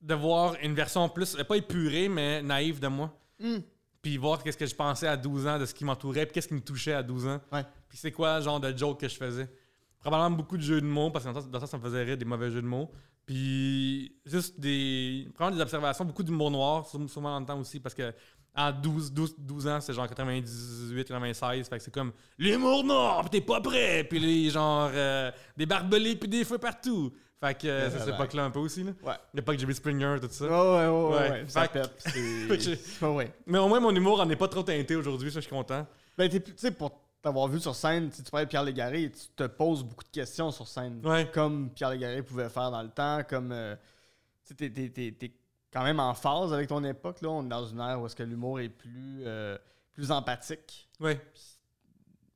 de 0.00 0.14
voir 0.14 0.54
une 0.62 0.74
version 0.74 1.08
plus, 1.08 1.36
pas 1.36 1.56
épurée, 1.56 2.08
mais 2.08 2.42
naïve 2.42 2.80
de 2.80 2.88
moi. 2.88 3.12
Hmm. 3.38 3.58
Puis 4.00 4.16
voir 4.16 4.42
qu'est-ce 4.42 4.56
que 4.56 4.66
je 4.66 4.74
pensais 4.74 5.06
à 5.06 5.16
12 5.16 5.46
ans 5.46 5.58
de 5.58 5.66
ce 5.66 5.74
qui 5.74 5.84
m'entourait, 5.84 6.24
puis 6.26 6.34
qu'est-ce 6.34 6.48
qui 6.48 6.54
me 6.54 6.60
touchait 6.60 6.94
à 6.94 7.02
12 7.02 7.26
ans. 7.26 7.40
Ouais. 7.52 7.64
Puis 7.88 7.98
c'est 7.98 8.12
quoi 8.12 8.38
le 8.38 8.44
genre 8.44 8.60
de 8.60 8.76
joke 8.76 9.00
que 9.00 9.08
je 9.08 9.16
faisais. 9.16 9.48
Probablement 10.08 10.36
beaucoup 10.36 10.56
de 10.56 10.62
jeux 10.62 10.80
de 10.80 10.86
mots, 10.86 11.10
parce 11.10 11.24
que 11.24 11.30
dans 11.30 11.40
ça, 11.40 11.46
dans 11.46 11.60
ça, 11.60 11.66
ça 11.66 11.76
me 11.78 11.82
faisait 11.82 12.02
rire 12.02 12.16
des 12.16 12.24
mauvais 12.24 12.50
jeux 12.50 12.62
de 12.62 12.66
mots. 12.66 12.90
Puis 13.26 14.10
juste 14.24 14.58
des. 14.58 15.28
Probablement 15.34 15.56
des 15.58 15.62
observations, 15.62 16.04
beaucoup 16.04 16.22
d'humour 16.22 16.50
noir, 16.50 16.86
sûrement 16.86 17.30
dans 17.34 17.40
le 17.40 17.46
temps 17.46 17.60
aussi, 17.60 17.78
parce 17.78 17.94
que 17.94 18.12
en 18.56 18.72
12, 18.72 19.12
12, 19.12 19.34
12 19.38 19.66
ans, 19.68 19.80
c'est 19.80 19.92
genre 19.92 20.08
98, 20.08 21.04
96, 21.04 21.68
fait 21.68 21.76
que 21.78 21.84
c'est 21.84 21.94
comme 21.94 22.12
l'humour 22.38 22.84
noir, 22.84 23.22
pis 23.24 23.30
t'es 23.30 23.40
pas 23.40 23.60
prêt, 23.60 24.04
puis 24.08 24.18
les 24.18 24.50
genre 24.50 24.90
euh, 24.92 25.30
des 25.56 25.66
barbelés 25.66 26.16
puis 26.16 26.28
des 26.28 26.44
feux 26.44 26.58
partout. 26.58 27.12
Fait 27.40 27.56
que 27.56 27.68
euh, 27.68 27.90
c'est 27.90 27.98
cette 28.00 28.14
époque-là 28.14 28.46
un 28.46 28.50
peu 28.50 28.58
aussi, 28.58 28.82
là. 28.82 28.92
Ouais. 29.04 29.14
L'époque 29.32 29.58
Jerry 29.58 29.74
Springer, 29.74 30.16
tout 30.20 30.28
ça. 30.30 30.44
Ouais, 30.46 30.88
ouais, 30.88 31.16
ouais, 31.18 31.30
ouais, 31.30 31.44
ça 31.46 31.68
pète. 31.68 31.94
C'est. 31.98 32.50
Mais 33.46 33.58
au 33.58 33.68
moins, 33.68 33.78
mon 33.78 33.94
humour 33.94 34.20
en 34.20 34.28
est 34.28 34.36
pas 34.36 34.48
trop 34.48 34.64
teinté 34.64 34.96
aujourd'hui, 34.96 35.30
ça, 35.30 35.36
je 35.36 35.46
suis 35.46 35.54
content. 35.54 35.86
Ben, 36.16 36.28
t'es 36.28 36.40
plus- 36.40 36.54
tu 36.54 36.60
sais, 36.60 36.72
pour 36.72 37.07
t'avoir 37.28 37.48
vu 37.48 37.60
sur 37.60 37.74
scène, 37.74 38.10
si 38.10 38.22
tu 38.22 38.30
parlais 38.30 38.46
de 38.46 38.50
Pierre 38.50 38.64
Légaré, 38.64 39.10
tu 39.12 39.26
te 39.36 39.44
poses 39.44 39.84
beaucoup 39.84 40.04
de 40.04 40.08
questions 40.10 40.50
sur 40.50 40.66
scène. 40.66 41.04
Ouais. 41.06 41.30
Comme 41.32 41.70
Pierre 41.70 41.90
Légaré 41.90 42.22
pouvait 42.22 42.48
faire 42.48 42.70
dans 42.70 42.82
le 42.82 42.88
temps, 42.90 43.20
comme. 43.28 43.52
euh, 43.52 43.76
tu 44.46 44.54
t'es- 44.56 45.32
quand 45.70 45.84
même 45.84 46.00
en 46.00 46.14
phase 46.14 46.54
avec 46.54 46.68
ton 46.68 46.82
époque, 46.84 47.20
là. 47.20 47.28
On 47.28 47.44
est 47.44 47.48
dans 47.48 47.66
une 47.66 47.80
ère 47.80 48.00
où 48.00 48.06
est-ce 48.06 48.16
que 48.16 48.22
l'humour 48.22 48.60
est 48.60 48.70
plus, 48.70 49.20
euh, 49.26 49.58
plus 49.92 50.10
empathique, 50.10 50.88
Ouais. 51.00 51.20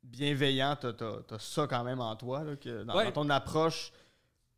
bienveillant. 0.02 0.76
T'as 0.78 0.92
t'as- 0.92 1.22
t'as 1.26 1.38
ça 1.38 1.66
quand 1.66 1.84
même 1.84 2.00
en 2.00 2.14
toi, 2.16 2.44
là, 2.44 2.56
que 2.56 2.82
dans, 2.84 2.94
Ouais. 2.96 3.04
dans 3.06 3.12
ton 3.22 3.30
approche 3.30 3.92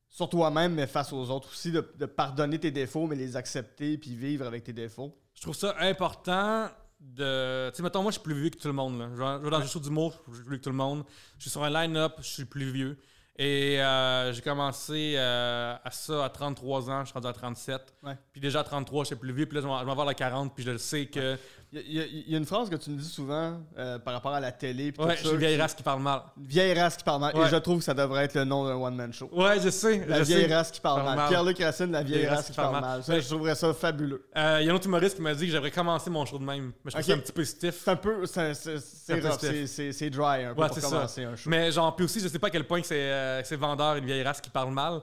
sur 0.08 0.28
toi-même, 0.28 0.74
mais 0.74 0.86
face 0.88 1.12
aux 1.12 1.30
autres 1.30 1.50
aussi, 1.50 1.70
de, 1.72 1.88
de 1.96 2.06
pardonner 2.06 2.58
tes 2.58 2.70
défauts, 2.72 3.06
mais 3.06 3.16
les 3.16 3.36
accepter 3.36 3.98
puis 3.98 4.14
vivre 4.16 4.46
avec 4.46 4.64
tes 4.64 4.72
défauts. 4.72 5.16
Je 5.34 5.42
trouve 5.42 5.54
ça 5.56 5.74
important 5.78 6.68
de. 7.04 7.70
Tu 7.70 7.76
sais, 7.76 7.82
mettons, 7.82 8.02
moi, 8.02 8.10
je 8.10 8.14
suis 8.18 8.22
plus 8.24 8.34
vieux 8.34 8.50
que 8.50 8.56
tout 8.58 8.68
le 8.68 8.74
monde. 8.74 8.98
Là. 8.98 9.08
Je 9.12 9.16
vais- 9.44 9.50
dans 9.50 9.58
le 9.58 9.66
show 9.66 9.80
d'humour, 9.80 10.22
je 10.28 10.34
suis 10.34 10.42
plus 10.44 10.50
vieux 10.50 10.58
que 10.58 10.64
tout 10.64 10.70
le 10.70 10.76
monde. 10.76 11.04
Je 11.38 11.42
suis 11.42 11.50
sur 11.50 11.62
un 11.64 11.70
line-up, 11.70 12.14
je 12.18 12.26
suis 12.28 12.44
plus 12.44 12.70
vieux. 12.70 12.98
Et 13.36 13.80
euh, 13.82 14.32
j'ai 14.32 14.42
commencé 14.42 15.14
euh, 15.16 15.74
à 15.84 15.90
ça 15.90 16.24
à 16.24 16.28
33 16.28 16.88
ans, 16.88 17.00
je 17.00 17.06
suis 17.06 17.14
rendu 17.14 17.26
à 17.26 17.32
37. 17.32 17.80
Ouais. 18.04 18.16
Puis 18.32 18.40
déjà 18.40 18.60
à 18.60 18.64
33, 18.64 19.02
je 19.02 19.06
suis 19.08 19.16
plus 19.16 19.32
vieux. 19.32 19.46
Puis 19.46 19.56
là, 19.56 19.62
je 19.62 19.66
vais 19.66 19.74
je 19.80 19.84
vais 19.84 19.90
avoir 19.90 20.06
la 20.06 20.14
40, 20.14 20.54
puis 20.54 20.62
je 20.64 20.70
le 20.70 20.78
sais 20.78 21.06
que. 21.06 21.36
Il 21.76 21.92
y, 21.92 22.00
a- 22.00 22.06
il 22.06 22.30
y 22.30 22.34
a 22.36 22.38
une 22.38 22.44
phrase 22.44 22.70
que 22.70 22.76
tu 22.76 22.88
me 22.90 22.96
dis 22.96 23.08
souvent 23.08 23.60
euh, 23.76 23.98
par 23.98 24.14
rapport 24.14 24.32
à 24.32 24.38
la 24.38 24.52
télé. 24.52 24.92
tout 24.92 25.02
Ouais, 25.02 25.08
ça, 25.08 25.14
je 25.16 25.20
suis 25.22 25.30
une 25.30 25.38
vieille 25.38 25.60
race 25.60 25.74
qui 25.74 25.82
parle 25.82 26.00
mal. 26.00 26.20
Une 26.36 26.46
vieille 26.46 26.72
race 26.78 26.96
qui 26.96 27.02
parle 27.02 27.20
mal. 27.20 27.34
Ouais. 27.36 27.46
Et 27.46 27.50
je 27.50 27.56
trouve 27.56 27.78
que 27.78 27.84
ça 27.84 27.94
devrait 27.94 28.26
être 28.26 28.34
le 28.34 28.44
nom 28.44 28.64
d'un 28.64 28.76
one-man 28.76 29.12
show. 29.12 29.28
Ouais, 29.32 29.58
je 29.60 29.70
sais. 29.70 30.06
La 30.06 30.18
je 30.18 30.22
vieille 30.28 30.46
sais. 30.48 30.54
race 30.54 30.70
qui 30.70 30.80
parle 30.80 31.02
mal. 31.02 31.16
mal. 31.16 31.28
Pierre-Luc 31.28 31.58
Racine, 31.58 31.90
la 31.90 32.04
vieille 32.04 32.28
race 32.28 32.46
qui 32.46 32.52
parle 32.52 32.80
mal. 32.80 33.02
Ça, 33.02 33.18
je 33.18 33.26
trouverais 33.26 33.56
ça 33.56 33.74
fabuleux. 33.74 34.24
Il 34.36 34.38
y 34.40 34.68
a 34.68 34.72
un 34.72 34.74
autre 34.76 34.86
humoriste 34.86 35.16
qui 35.16 35.22
m'a 35.22 35.34
dit 35.34 35.46
que 35.46 35.50
j'aimerais 35.52 35.72
commencer 35.72 36.10
mon 36.10 36.24
show 36.24 36.38
de 36.38 36.44
même. 36.44 36.70
Mais 36.84 36.92
je 36.92 36.96
trouve 36.96 37.00
Ok. 37.00 37.06
ça 37.06 37.12
un 37.14 37.18
petit 37.18 37.32
peu 37.32 37.44
stiff. 37.44 37.80
C'est 37.82 37.90
un 37.90 37.96
peu. 37.96 38.24
C'est 38.26 38.54
c'est- 38.54 38.78
c'est 38.78 39.20
c'est- 39.40 39.66
c'est 39.66 39.92
c'est 39.92 40.10
dry 40.10 40.44
un 40.44 40.54
peu 40.54 40.64
pour 40.66 40.74
c'est 40.76 40.80
commencer 40.80 41.24
un 41.24 41.34
show. 41.34 41.50
Mais 41.50 41.72
genre, 41.72 41.96
puis 41.96 42.04
aussi, 42.04 42.20
je 42.20 42.28
sais 42.28 42.38
pas 42.38 42.46
à 42.46 42.50
quel 42.50 42.68
point 42.68 42.82
c'est 42.84 42.94
euh, 43.24 43.42
que 43.42 43.46
c'est 43.46 43.56
vendeur, 43.56 43.96
une 43.96 44.06
vieille 44.06 44.22
race 44.22 44.40
qui 44.40 44.50
parle 44.50 44.72
mal. 44.72 45.00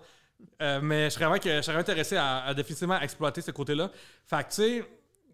Euh, 0.62 0.80
mais 0.82 1.06
je 1.06 1.10
serais 1.10 1.26
vraiment, 1.26 1.40
que, 1.40 1.58
je 1.58 1.62
serais 1.62 1.78
intéressé 1.78 2.16
à, 2.18 2.44
à 2.46 2.54
définitivement 2.54 3.00
exploiter 3.00 3.42
ce 3.42 3.52
côté-là. 3.52 3.92
Fait 4.26 4.44
que, 4.44 4.50
tu 4.50 4.56
sais, 4.56 4.88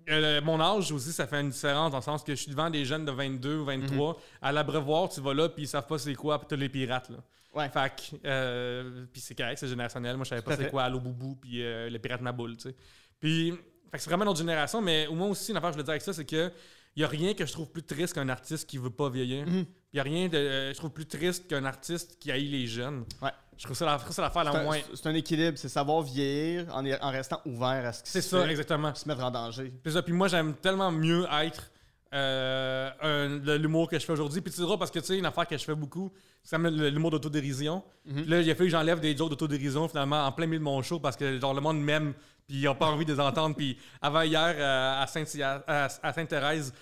euh, 0.10 0.42
mon 0.42 0.60
âge 0.60 0.92
aussi, 0.92 1.12
ça 1.12 1.28
fait 1.28 1.42
une 1.42 1.50
différence 1.50 1.92
dans 1.92 1.98
le 1.98 2.04
sens 2.04 2.24
que 2.24 2.34
je 2.34 2.42
suis 2.42 2.52
devant 2.52 2.70
des 2.70 2.86
jeunes 2.86 3.06
de 3.06 3.12
22 3.12 3.58
ou 3.58 3.66
23. 3.66 4.14
Mhm. 4.14 4.20
À 4.42 4.52
l'abreuvoir, 4.52 5.10
tu 5.10 5.20
vas 5.20 5.34
là, 5.34 5.50
puis 5.50 5.64
ils 5.64 5.68
savent 5.68 5.88
pas 5.88 5.98
c'est 5.98 6.16
quoi, 6.16 6.40
puis 6.40 6.48
t'as 6.48 6.56
les 6.56 6.70
pirates, 6.70 7.10
là. 7.10 7.18
Ouais. 7.54 7.70
Fait 7.70 7.90
que, 7.90 8.18
euh, 8.26 9.06
puis 9.12 9.20
c'est 9.20 9.36
correct, 9.36 9.58
c'est 9.58 9.68
générationnel. 9.68 10.16
Moi, 10.16 10.24
je 10.24 10.30
savais 10.30 10.42
pas 10.42 10.56
c'est 10.56 10.70
quoi 10.70 10.84
Allo 10.84 11.00
Boubou, 11.00 11.36
puis 11.36 11.64
euh, 11.64 11.90
les 11.90 12.00
pirates 12.00 12.22
Maboule, 12.22 12.56
tu 12.56 12.70
sais. 12.70 12.76
Puis, 13.20 13.52
fait 13.92 13.98
que 13.98 14.04
c'est 14.04 14.10
vraiment 14.10 14.26
notre 14.26 14.38
génération, 14.38 14.82
mais 14.82 15.08
au 15.08 15.16
moins 15.16 15.28
aussi, 15.28 15.52
une 15.52 15.58
affaire, 15.58 15.74
je 15.74 15.78
le 15.78 15.84
dire 15.84 15.92
avec 15.92 16.04
ça, 16.04 16.14
c'est 16.14 16.26
que 16.26 16.52
il 16.96 17.02
y 17.02 17.04
a 17.04 17.08
rien 17.08 17.34
que 17.34 17.46
je 17.46 17.52
trouve 17.52 17.70
plus 17.70 17.84
triste 17.84 18.16
qu'un 18.16 18.30
artiste 18.30 18.68
qui 18.68 18.78
veut 18.78 18.90
pas 18.90 19.10
vieillir. 19.10 19.46
Mhm. 19.46 19.66
A 20.00 20.04
rien 20.04 20.28
de, 20.28 20.38
euh, 20.38 20.74
je 20.74 20.78
trouve 20.78 20.92
plus 20.92 21.06
triste 21.06 21.48
qu'un 21.48 21.66
artiste 21.66 22.18
qui 22.20 22.32
haït 22.32 22.50
les 22.50 22.68
jeunes. 22.68 23.06
Ouais. 23.22 23.32
Je 23.58 23.64
trouve 23.64 23.76
ça 23.76 23.86
la- 23.86 23.98
ça 23.98 24.22
l'affaire 24.22 24.44
C'est 24.52 24.58
la 24.58 24.64
moins. 24.64 24.78
C'est 24.94 25.08
un 25.08 25.16
équilibre, 25.16 25.58
c'est 25.58 25.70
savoir 25.70 26.02
vieillir 26.04 26.66
en, 26.76 26.86
en 26.86 27.12
restant 27.12 27.42
ouvert 27.46 27.86
à 27.88 27.94
ce 27.94 28.04
qui 28.04 28.12
C'est 28.12 28.22
ça, 28.22 28.44
fait, 28.44 28.52
exactement. 28.52 28.94
se 28.94 29.08
mettre 29.08 29.24
en 29.24 29.32
danger. 29.32 29.74
C'est 29.84 29.92
ça. 29.92 30.04
Puis 30.04 30.14
moi, 30.14 30.28
j'aime 30.28 30.54
tellement 30.56 30.92
mieux 30.92 31.26
être 31.42 31.72
euh, 32.14 33.58
l'humour 33.58 33.90
que 33.90 33.98
je 34.00 34.06
fais 34.06 34.14
aujourd'hui. 34.14 34.42
Puis 34.42 34.52
tu 34.54 34.60
diras, 34.62 34.78
parce 34.78 34.92
que 34.92 35.00
tu 35.00 35.06
sais, 35.06 35.18
une 35.18 35.26
affaire 35.26 35.48
que 35.48 35.58
je 35.58 35.64
fais 35.64 35.76
beaucoup, 35.76 36.12
c'est 36.44 36.58
l'humour 36.58 37.12
d'autodérision. 37.12 37.84
Puis 38.06 38.26
là, 38.26 38.42
il 38.42 38.50
a 38.52 38.56
fallu 38.56 38.70
que 38.70 38.72
j'enlève 38.78 39.00
des 39.00 39.16
jokes 39.16 39.30
d'autodérision 39.30 39.88
finalement 39.88 40.26
en 40.26 40.32
plein 40.32 40.46
milieu 40.46 40.60
de 40.60 40.64
mon 40.64 40.82
show 40.82 41.00
parce 41.00 41.16
que 41.18 41.40
genre 41.40 41.54
le 41.54 41.62
monde 41.62 41.82
m'aime, 41.82 42.14
puis 42.48 42.58
ils 42.60 42.64
n'ont 42.66 42.76
pas 42.76 42.86
envie 42.88 43.06
de 43.06 43.14
les 43.14 43.20
entendre. 43.20 43.56
Puis 43.56 43.78
avant 44.02 44.22
hier, 44.22 44.56
euh, 44.58 45.02
à 45.02 45.08
Sainte- 45.08 45.42
à, 45.42 45.88
à 46.04 46.14
Sainte-Thérèse, 46.14 46.74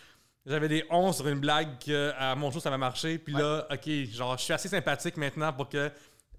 j'avais 0.45 0.67
des 0.67 0.86
11 0.89 1.15
sur 1.15 1.27
une 1.27 1.39
blague 1.39 1.77
que 1.84 2.12
à 2.17 2.36
mon 2.36 2.51
show 2.51 2.60
ça 2.60 2.69
m'a 2.69 2.77
marché. 2.77 3.17
Puis 3.17 3.34
là, 3.34 3.67
ok, 3.71 3.89
genre 4.13 4.38
je 4.38 4.43
suis 4.43 4.53
assez 4.53 4.69
sympathique 4.69 5.17
maintenant 5.17 5.51
pour 5.53 5.67
que 5.69 5.91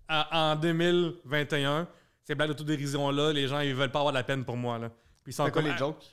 à- 0.09 0.53
en 0.53 0.57
2021, 0.57 1.87
ces 2.25 2.35
blagues 2.35 2.49
d'autodérision-là, 2.51 3.33
les 3.33 3.49
gens 3.49 3.61
ils 3.61 3.75
veulent 3.75 3.91
pas 3.91 3.99
avoir 4.01 4.13
de 4.13 4.19
la 4.19 4.25
peine 4.25 4.45
pour 4.45 4.57
moi. 4.57 4.79
Là. 4.79 4.89
Puis 5.25 5.33
ils 5.33 5.33
sont 5.33 5.45
C'est 5.47 5.51
quoi 5.53 5.63
les 5.63 5.77
jokes? 5.77 6.05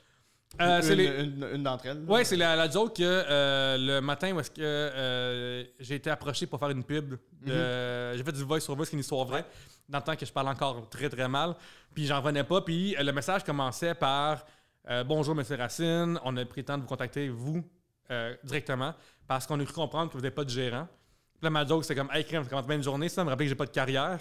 Euh, 0.60 0.76
une, 0.76 0.82
c'est 0.82 0.94
les- 0.94 1.06
une- 1.24 1.48
une 1.54 1.62
d'entre 1.64 1.86
elles. 1.86 2.04
Ouais, 2.06 2.22
c'est 2.24 2.36
la, 2.36 2.54
la 2.54 2.70
joke 2.70 2.96
que 2.96 3.02
euh, 3.02 3.76
le 3.76 4.00
matin 4.00 4.32
où 4.32 4.38
est-ce 4.38 4.50
que 4.52 4.60
euh, 4.62 5.64
j'ai 5.80 5.96
été 5.96 6.10
approché 6.10 6.46
pour 6.46 6.60
faire 6.60 6.70
une 6.70 6.84
pub. 6.84 7.14
de- 7.44 8.16
J'ai 8.16 8.22
fait 8.22 8.32
du 8.32 8.44
voice 8.44 8.60
sur 8.60 8.74
voice, 8.76 8.86
qui 8.86 8.94
est 8.94 8.98
une 8.98 9.00
histoire 9.00 9.24
vraie, 9.24 9.44
dans 9.88 9.98
le 9.98 10.04
temps 10.04 10.14
que 10.14 10.24
je 10.24 10.32
parle 10.32 10.48
encore 10.48 10.88
très 10.88 11.08
très 11.08 11.26
mal. 11.28 11.56
Puis 11.92 12.06
j'en 12.06 12.20
revenais 12.20 12.44
pas. 12.44 12.60
Puis 12.60 12.96
euh, 12.96 13.02
le 13.02 13.12
message 13.12 13.42
commençait 13.44 13.94
par 13.94 14.44
Bonjour, 15.06 15.34
Monsieur 15.34 15.56
Racine, 15.56 16.20
on 16.24 16.36
a 16.36 16.44
pris 16.44 16.60
le 16.60 16.66
temps 16.66 16.76
de 16.76 16.82
vous 16.82 16.88
contacter, 16.88 17.30
vous, 17.30 17.64
euh, 18.10 18.34
directement, 18.44 18.94
parce 19.26 19.46
qu'on 19.46 19.58
a 19.60 19.64
cru 19.64 19.74
comprendre 19.74 20.08
que 20.08 20.14
vous 20.14 20.22
n'avez 20.22 20.34
pas 20.34 20.44
de 20.44 20.50
gérant. 20.50 20.86
Puis 21.34 21.44
là, 21.44 21.50
ma 21.50 21.66
joke, 21.66 21.84
c'était 21.84 21.96
comme 21.96 22.10
Hey, 22.12 22.24
crème, 22.24 22.44
ça 22.44 22.50
commence 22.50 22.66
bien 22.66 22.76
une 22.76 22.82
journée, 22.82 23.08
ça 23.08 23.24
me 23.24 23.30
rappelle 23.30 23.46
que 23.46 23.50
j'ai 23.50 23.56
pas 23.56 23.66
de 23.66 23.70
carrière. 23.70 24.18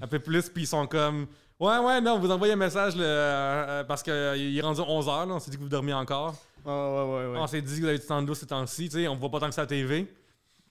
Un 0.00 0.06
peu 0.06 0.18
plus, 0.18 0.48
puis 0.48 0.64
ils 0.64 0.66
sont 0.66 0.86
comme 0.86 1.26
Ouais, 1.60 1.78
ouais, 1.78 2.00
non, 2.00 2.18
vous 2.18 2.30
envoyez 2.30 2.52
un 2.52 2.56
message 2.56 2.94
là, 2.94 3.04
euh, 3.04 3.84
parce 3.84 4.02
qu'il 4.02 4.12
est 4.12 4.60
rendu 4.60 4.80
11h, 4.80 5.28
là, 5.28 5.34
on 5.34 5.40
s'est 5.40 5.50
dit 5.50 5.56
que 5.56 5.62
vous 5.62 5.68
dormiez 5.68 5.92
encore. 5.94 6.34
Ouais, 6.64 6.72
ouais, 6.72 7.02
ouais. 7.02 7.32
ouais. 7.32 7.38
On 7.38 7.46
s'est 7.46 7.62
dit 7.62 7.76
que 7.76 7.80
vous 7.80 7.88
avez 7.88 7.98
du 7.98 8.06
temps 8.06 8.22
de 8.22 8.26
dos 8.26 8.34
ces 8.34 8.46
temps-ci, 8.46 8.88
tu 8.88 8.98
sais, 8.98 9.08
on 9.08 9.16
voit 9.16 9.30
pas 9.30 9.40
tant 9.40 9.48
que 9.48 9.54
ça 9.54 9.62
à 9.62 9.64
la 9.64 9.68
TV. 9.68 10.06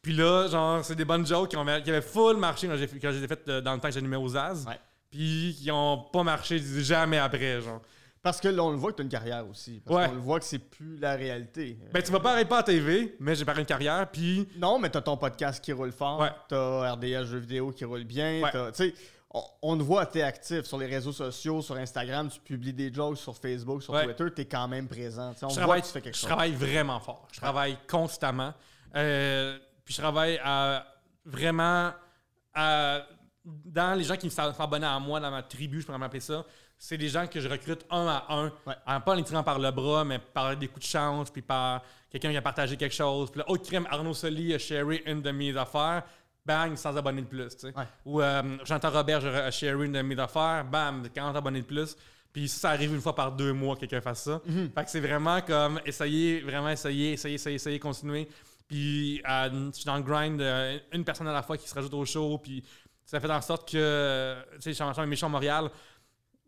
Puis 0.01 0.13
là, 0.13 0.47
genre, 0.47 0.85
c'est 0.85 0.95
des 0.95 1.03
bonnes 1.03 1.25
jokes 1.25 1.49
qui, 1.49 1.57
ont, 1.57 1.65
qui 1.65 1.89
avaient 1.89 2.01
full 2.01 2.37
marché 2.37 2.67
quand 2.67 2.77
j'ai 2.77 2.87
fait 3.27 3.49
euh, 3.49 3.59
dans 3.59 3.73
le 3.73 3.79
temps 3.79 3.89
que 3.89 3.93
j'animais 3.93 4.15
aux 4.15 4.37
Az. 4.37 4.65
Ouais. 4.65 4.79
Puis 5.11 5.57
qui 5.61 5.69
ont 5.71 5.97
pas 5.97 6.23
marché 6.23 6.59
jamais 6.81 7.17
après, 7.17 7.61
genre. 7.61 7.81
Parce 8.23 8.41
que 8.41 8.47
là, 8.49 8.63
on 8.63 8.71
le 8.71 8.77
voit 8.77 8.91
que 8.91 8.97
tu 8.97 9.01
as 9.01 9.05
une 9.05 9.09
carrière 9.11 9.47
aussi. 9.47 9.81
Parce 9.85 9.95
Ouais. 10.01 10.07
qu'on 10.09 10.15
le 10.15 10.19
voit 10.21 10.39
que 10.39 10.45
c'est 10.45 10.59
plus 10.59 10.97
la 10.97 11.15
réalité. 11.15 11.77
Ben, 11.93 12.01
tu 12.03 12.11
vas 12.11 12.19
pas 12.19 12.31
arrêter 12.33 12.49
pas 12.49 12.59
à 12.59 12.63
TV, 12.63 13.15
mais 13.19 13.35
j'ai 13.35 13.45
pas 13.45 13.57
une 13.57 13.65
carrière, 13.65 14.09
puis. 14.11 14.47
Non, 14.57 14.79
mais 14.79 14.89
t'as 14.89 15.01
ton 15.01 15.15
podcast 15.17 15.63
qui 15.63 15.71
roule 15.71 15.91
fort. 15.91 16.19
Ouais. 16.19 16.31
T'as 16.49 16.93
RDS 16.93 17.25
Jeux 17.25 17.37
vidéo 17.39 17.71
qui 17.71 17.85
roule 17.85 18.03
bien. 18.03 18.41
Ouais. 18.43 18.51
t'as- 18.51 18.71
Tu 18.71 18.89
sais, 18.89 18.93
on, 19.33 19.41
on 19.61 19.77
te 19.77 19.83
voit, 19.83 20.05
t'es 20.05 20.23
actif 20.23 20.63
sur 20.63 20.77
les 20.77 20.87
réseaux 20.87 21.11
sociaux, 21.13 21.61
sur 21.61 21.75
Instagram, 21.75 22.27
tu 22.29 22.39
publies 22.39 22.73
des 22.73 22.91
jokes 22.93 23.17
sur 23.17 23.35
Facebook, 23.37 23.83
sur. 23.83 23.93
Twitter, 24.01 24.25
t'es 24.35 24.45
quand 24.45 24.67
même 24.67 24.87
présent. 24.87 25.33
On 25.41 25.49
Je 25.49 25.53
voit 25.55 25.63
travaille, 25.63 25.81
que 25.81 25.87
tu 25.87 25.93
fais 25.93 26.01
quelque 26.01 26.15
je 26.15 26.19
chose. 26.21 26.27
travaille 26.29 26.53
vraiment 26.53 26.99
fort. 26.99 27.27
Je 27.31 27.39
travaille 27.39 27.77
constamment. 27.89 28.53
Euh, 28.95 29.57
puis 29.85 29.93
je 29.93 30.01
travaille 30.01 30.39
à 30.43 30.85
vraiment 31.23 31.91
à- 32.53 33.01
dans 33.45 33.97
les 33.97 34.03
gens 34.03 34.17
qui 34.17 34.29
sont 34.29 34.41
abonnés 34.59 34.85
à 34.87 34.99
moi, 34.99 35.19
dans 35.19 35.31
ma 35.31 35.43
tribu, 35.43 35.79
je 35.81 35.85
pourrais 35.85 35.97
m'appeler 35.97 36.19
ça. 36.19 36.43
C'est 36.79 36.97
des 36.97 37.09
gens 37.09 37.25
que 37.27 37.39
je 37.39 37.47
recrute 37.49 37.85
un 37.89 38.07
à 38.07 38.25
un, 38.29 38.45
Ouais. 38.65 38.75
pas 38.85 39.01
en 39.07 39.13
les 39.15 39.23
tirant 39.23 39.43
par 39.43 39.57
le 39.59 39.71
bras, 39.71 40.03
mais 40.05 40.19
par 40.19 40.55
des 40.55 40.67
coups 40.67 40.85
de 40.85 40.91
chance, 40.91 41.29
puis 41.31 41.41
par 41.41 41.81
quelqu'un 42.09 42.31
qui 42.31 42.37
a 42.37 42.41
partagé 42.41 42.77
quelque 42.77 42.93
chose. 42.95 43.31
Puis 43.31 43.39
là, 43.39 43.49
autre 43.49 43.63
crime, 43.65 43.87
Arnaud 43.89 44.13
Soli 44.13 44.53
a 44.53 44.59
sharé 44.59 45.01
une 45.07 45.21
de 45.21 45.31
mes 45.31 45.55
affaires, 45.57 46.03
bang, 46.45 46.75
100 46.75 46.95
abonnés 46.97 47.23
de 47.23 47.27
plus. 47.27 47.49
tu 47.49 47.59
sais. 47.61 47.73
Ouais. 47.75 47.83
Ou 48.05 48.21
euh, 48.21 48.57
Jean-Pierre 48.63 48.93
Robert 48.93 49.25
a 49.25 49.49
sharé 49.51 49.85
une 49.85 49.91
de 49.93 50.01
mes 50.01 50.19
affaires, 50.19 50.63
bam, 50.65 51.07
40 51.09 51.35
abonnés 51.35 51.61
de 51.61 51.65
plus. 51.65 51.95
Puis 52.31 52.47
ça, 52.47 52.69
arrive 52.69 52.93
une 52.93 53.01
fois 53.01 53.15
par 53.15 53.31
deux 53.31 53.53
mois 53.53 53.73
que 53.75 53.81
quelqu'un 53.81 54.01
fasse 54.01 54.23
ça. 54.23 54.39
Fait 54.75 54.83
que 54.83 54.89
c'est 54.91 54.99
vraiment 54.99 55.41
comme 55.41 55.81
essayer, 55.85 56.41
vraiment 56.41 56.69
essayer, 56.69 57.13
essayer, 57.13 57.35
essayer, 57.35 57.55
essayer, 57.55 57.79
continuer. 57.79 58.27
Puis 58.67 59.21
euh, 59.27 59.69
je 59.71 59.77
suis 59.77 59.85
dans 59.85 59.95
le 59.97 60.03
grind, 60.03 60.39
euh, 60.39 60.77
une 60.91 61.03
personne 61.03 61.27
à 61.27 61.33
la 61.33 61.41
fois 61.41 61.57
qui 61.57 61.67
se 61.67 61.73
rajoute 61.73 61.93
au 61.95 62.05
show. 62.05 62.37
Puis 62.37 62.63
ça 63.03 63.19
fait 63.19 63.31
en 63.31 63.41
sorte 63.41 63.71
que, 63.71 64.35
tu 64.55 64.61
sais, 64.61 64.69
je 64.71 64.75
suis 64.75 65.01
en 65.01 65.07
méchant 65.07 65.29
Montréal. 65.29 65.69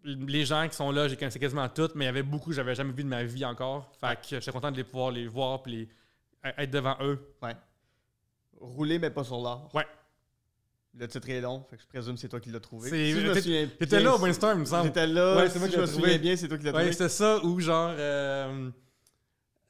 Les 0.03 0.45
gens 0.45 0.67
qui 0.69 0.75
sont 0.75 0.91
là, 0.91 1.07
j'ai 1.07 1.17
connaissais 1.17 1.39
quasiment 1.39 1.67
toutes, 1.67 1.93
mais 1.95 2.05
il 2.05 2.07
y 2.07 2.09
avait 2.09 2.23
beaucoup 2.23 2.49
que 2.49 2.55
j'avais 2.55 2.73
jamais 2.75 2.93
vu 2.93 3.03
de 3.03 3.09
ma 3.09 3.23
vie 3.23 3.43
encore. 3.43 3.91
Fait 3.99 4.15
que 4.15 4.39
j'étais 4.39 4.51
content 4.51 4.71
de 4.71 4.77
les 4.77 4.83
pouvoir 4.85 5.11
les 5.11 5.27
voir 5.27 5.61
puis 5.61 5.71
les- 5.73 5.89
être 6.57 6.71
devant 6.71 6.95
eux. 7.01 7.19
Ouais. 7.43 7.55
Rouler, 8.59 8.97
mais 8.99 9.09
pas 9.09 9.23
sur 9.23 9.41
l'art. 9.41 9.69
Ouais. 9.75 9.85
Le 10.97 11.07
titre 11.07 11.29
est 11.29 11.41
long, 11.41 11.63
fait 11.69 11.75
que 11.77 11.83
je 11.83 11.87
présume 11.87 12.15
que 12.15 12.19
c'est 12.21 12.29
toi 12.29 12.39
qui 12.39 12.49
l'as 12.49 12.59
trouvé. 12.59 12.89
C'est- 12.89 13.05
Si 13.05 13.11
je 13.11 13.17
me 13.19 13.27
t'étais- 13.27 13.41
souviens 13.41 13.67
T'étais 13.67 13.85
bien, 13.97 13.99
là 14.05 14.15
au 14.15 14.19
brainstorm, 14.19 14.57
il 14.57 14.61
me 14.61 14.65
semble. 14.65 14.85
J'étais 14.87 15.07
là, 15.07 15.35
Ouais, 15.37 15.45
si 15.47 15.53
c'est 15.53 15.59
moi 15.59 15.67
qui 15.67 15.73
je 15.75 15.79
me 15.79 15.85
l'ai 15.85 15.91
souviens 15.91 16.03
trouvé. 16.07 16.19
bien, 16.19 16.35
c'est 16.35 16.47
toi 16.47 16.57
qui 16.57 16.63
l'as 16.63 16.71
Ouais, 16.71 16.77
trouvé. 16.79 16.91
c'était 16.93 17.09
ça 17.09 17.43
ou 17.45 17.59
genre 17.59 17.91
euh, 17.95 18.69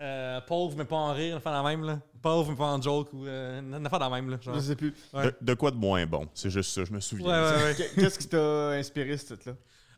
euh, 0.01 0.41
pauvre 0.41 0.77
mais 0.77 0.85
pas 0.85 0.95
en 0.95 1.13
rire, 1.13 1.41
une 1.43 1.51
la 1.51 1.63
même 1.63 1.83
là. 1.83 1.99
Pauvre 2.21 2.51
mais 2.51 2.57
pas 2.57 2.65
en 2.67 2.81
joke 2.81 3.11
ou 3.13 3.25
euh, 3.25 3.59
une 3.59 3.71
la 3.71 4.09
même 4.09 4.29
là. 4.29 4.37
Genre. 4.41 4.55
Je 4.55 4.59
sais 4.59 4.75
plus. 4.75 4.93
Ouais. 5.13 5.25
De, 5.25 5.35
de 5.41 5.53
quoi 5.55 5.71
de 5.71 5.75
moins 5.77 6.05
bon? 6.05 6.27
C'est 6.33 6.49
juste 6.49 6.71
ça, 6.71 6.85
je 6.85 6.93
me 6.93 6.99
souviens. 6.99 7.27
ouais, 7.27 7.63
ouais. 7.63 7.75
Qu- 7.75 7.95
Qu'est-ce 8.01 8.19
qui 8.19 8.27
t'a 8.27 8.69
inspiré 8.71 9.17
ce 9.17 9.33
titre-là? 9.33 9.55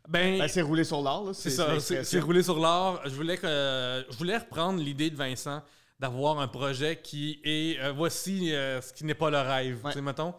Ben, 0.08 0.38
Ben, 0.38 0.48
c'est 0.48 0.62
rouler 0.62 0.84
sur 0.84 1.00
l'art, 1.02 1.34
c'est 1.34 1.50
ça, 1.50 1.78
c'est 1.80 2.20
roulé 2.20 2.42
sur 2.42 2.58
l'art. 2.58 3.00
Je 3.04 3.14
voulais 3.14 3.36
que 3.36 4.04
je 4.10 4.16
voulais 4.16 4.36
reprendre 4.36 4.80
l'idée 4.82 5.10
de 5.10 5.16
Vincent 5.16 5.62
d'avoir 6.00 6.40
un 6.40 6.48
projet 6.48 7.00
qui 7.00 7.40
est 7.44 7.78
euh, 7.78 7.92
voici 7.92 8.52
euh, 8.52 8.80
ce 8.80 8.92
qui 8.92 9.04
n'est 9.04 9.14
pas 9.14 9.30
le 9.30 9.38
rêve, 9.38 9.78
Ouais. 9.84 9.92
tu 9.92 9.98
sais 9.98 10.02
mettons. 10.02 10.34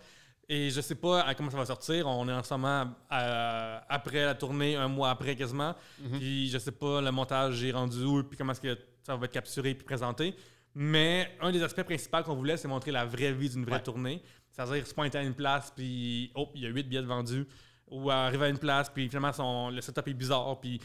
Et 0.49 0.69
je 0.69 0.82
sais 0.82 0.95
pas 0.95 1.21
à 1.21 1.34
comment 1.36 1.49
ça 1.49 1.56
va 1.56 1.65
sortir. 1.65 2.06
On 2.06 2.28
est 2.28 2.34
en 2.34 2.43
ce 2.43 2.54
moment 2.54 2.91
euh, 3.13 3.80
après 3.88 4.26
la 4.26 4.36
tournée, 4.36 4.76
un 4.76 4.89
mois 4.89 5.10
après 5.12 5.38
quasiment. 5.38 5.73
Mhm. 6.02 6.19
Puis 6.19 6.49
je 6.49 6.58
sais 6.58 6.73
pas 6.73 6.99
le 6.99 7.12
montage 7.12 7.56
j'ai 7.56 7.71
rendu 7.71 8.04
où, 8.04 8.21
puis 8.23 8.38
comment 8.38 8.52
est-ce 8.52 8.60
que 8.60 8.78
ça 9.04 9.15
va 9.15 9.26
être 9.26 9.32
capturé 9.32 9.73
puis 9.73 9.86
présenté. 9.86 10.36
Mais 10.76 11.30
un 11.39 11.52
des 11.54 11.63
aspects 11.63 11.84
principaux 11.84 12.21
qu'on 12.23 12.36
voulait, 12.36 12.58
c'est 12.58 12.67
montrer 12.67 12.91
la 12.91 13.06
vraie 13.06 13.32
vie 13.32 13.49
d'une 13.49 13.63
vraie 13.63 13.76
Ouais. 13.76 13.84
tournée. 13.84 14.21
C'est-à-dire 14.52 14.86
se 14.86 14.93
pointer 14.93 15.17
à 15.19 15.23
une 15.23 15.34
place, 15.34 15.71
puis 15.73 16.30
oh, 16.36 16.49
il 16.54 16.62
y 16.62 16.65
a 16.65 16.69
huit 16.69 16.84
billets 16.84 17.02
vendus. 17.04 17.47
Ou 17.93 18.10
arriver 18.10 18.45
à 18.45 18.49
une 18.49 18.58
place, 18.58 18.89
puis 18.89 19.08
finalement 19.08 19.32
son, 19.34 19.69
le 19.69 19.79
setup 19.82 20.08
est 20.08 20.13
bizarre, 20.13 20.60
puis 20.60 20.79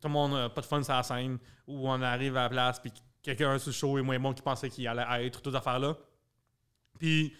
tout 0.00 0.08
le 0.08 0.12
monde 0.12 0.32
n'a 0.32 0.48
pas 0.48 0.60
de 0.62 0.66
fun 0.66 0.82
sur 0.82 0.94
la 0.94 1.02
scène. 1.02 1.38
Ou 1.66 1.88
on 1.88 2.00
arrive 2.02 2.36
à 2.36 2.42
la 2.44 2.48
place, 2.48 2.80
puis 2.80 2.92
quelqu'un 3.22 3.58
sur 3.58 3.68
le 3.68 3.72
show 3.74 3.98
est 3.98 4.02
moins 4.02 4.18
bon 4.18 4.32
qu'il 4.32 4.42
pensait 4.42 4.70
qu'il 4.70 4.86
allait 4.88 5.26
être, 5.26 5.42
toutes 5.42 5.52
ces 5.52 5.58
affaires-là. 5.58 5.96
Puis 6.98 7.32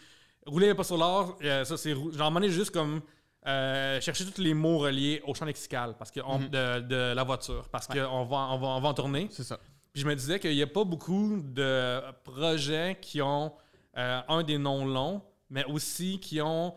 rouler 0.47 0.75
pas 0.75 0.85
sur 0.85 0.97
l'or, 0.99 1.37
euh, 1.43 1.65
ça 1.65 1.77
c'est 1.77 1.95
moment 1.95 2.31
donné, 2.33 2.51
juste 2.51 2.71
comme 2.73 3.01
euh, 3.47 4.01
chercher 4.01 4.25
tous 4.27 4.41
les 4.41 4.55
mots 4.55 4.79
reliés 4.79 5.23
au 5.27 5.33
champ 5.35 5.45
lexical 5.45 5.95
parce 5.97 6.11
que 6.11 6.21
on- 6.25 6.39
Mhm. 6.41 6.49
de, 6.49 6.81
de 6.81 7.13
la 7.15 7.23
voiture 7.23 7.69
parce 7.71 7.87
qu'on 7.87 8.25
va, 8.25 8.37
on 8.51 8.59
va, 8.59 8.67
on 8.67 8.81
va 8.81 8.89
en 8.89 8.95
tourner. 8.95 9.29
C'est 9.31 9.45
ça. 9.45 9.59
Puis 9.93 10.03
je 10.03 10.07
me 10.07 10.15
disais 10.15 10.39
qu'il 10.41 10.55
n'y 10.55 10.63
a 10.63 10.67
pas 10.67 10.85
beaucoup 10.85 11.41
de 11.43 12.01
projets 12.25 12.99
qui 13.01 13.23
ont 13.23 13.53
euh, 13.97 14.21
un 14.29 14.43
des 14.43 14.59
noms 14.59 14.85
longs, 14.85 15.23
mais 15.49 15.65
aussi 15.65 16.19
qui 16.21 16.41
ont 16.43 16.75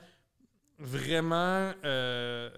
vraiment. 0.79 1.71
euh, 1.85 2.49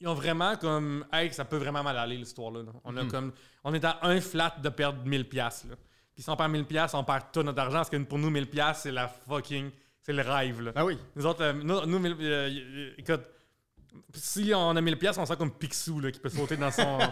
ils 0.00 0.08
ont 0.08 0.14
vraiment 0.14 0.56
comme. 0.56 1.04
Hey, 1.12 1.32
ça 1.32 1.44
peut 1.44 1.56
vraiment 1.56 1.82
mal 1.82 1.96
aller 1.98 2.16
l'histoire-là. 2.16 2.62
là. 2.62 2.72
On, 2.84 2.96
a 2.96 3.02
Mhm. 3.04 3.10
comme, 3.10 3.32
on 3.64 3.72
est 3.74 3.84
à 3.84 3.98
un 4.02 4.20
flat 4.20 4.54
de 4.62 4.68
perdre 4.68 5.02
1000$. 5.04 5.24
piastres, 5.24 5.68
là. 5.70 5.76
Puis 6.14 6.22
si 6.22 6.30
on 6.30 6.36
perd 6.36 6.50
1000$, 6.52 6.64
piastres, 6.64 6.96
on 6.98 7.04
perd 7.04 7.24
tout 7.32 7.42
notre 7.42 7.60
argent 7.60 7.78
parce 7.78 7.90
que 7.90 7.96
pour 7.98 8.18
nous, 8.18 8.30
1000$, 8.30 8.46
piastres, 8.46 8.82
c'est 8.84 8.92
la 8.92 9.08
fucking. 9.08 9.70
C'est 10.02 10.12
le 10.12 10.22
rêve. 10.22 10.60
Là. 10.62 10.72
Ah 10.76 10.84
oui. 10.84 10.96
Nous 11.16 11.26
autres, 11.26 11.42
euh, 11.42 11.52
nous, 11.52 11.84
nous, 11.84 11.98
mille- 11.98 12.16
euh, 12.20 12.48
euh, 12.48 12.90
écoute, 12.96 13.22
si 14.14 14.52
on 14.54 14.70
a 14.76 14.80
1000$, 14.80 14.96
piastres, 14.96 15.20
on 15.20 15.26
sent 15.26 15.36
comme 15.36 15.50
Picsou 15.52 16.00
là, 16.00 16.10
qui 16.10 16.20
peut 16.20 16.28
sauter 16.28 16.56
dans 16.56 16.70
son. 16.70 16.98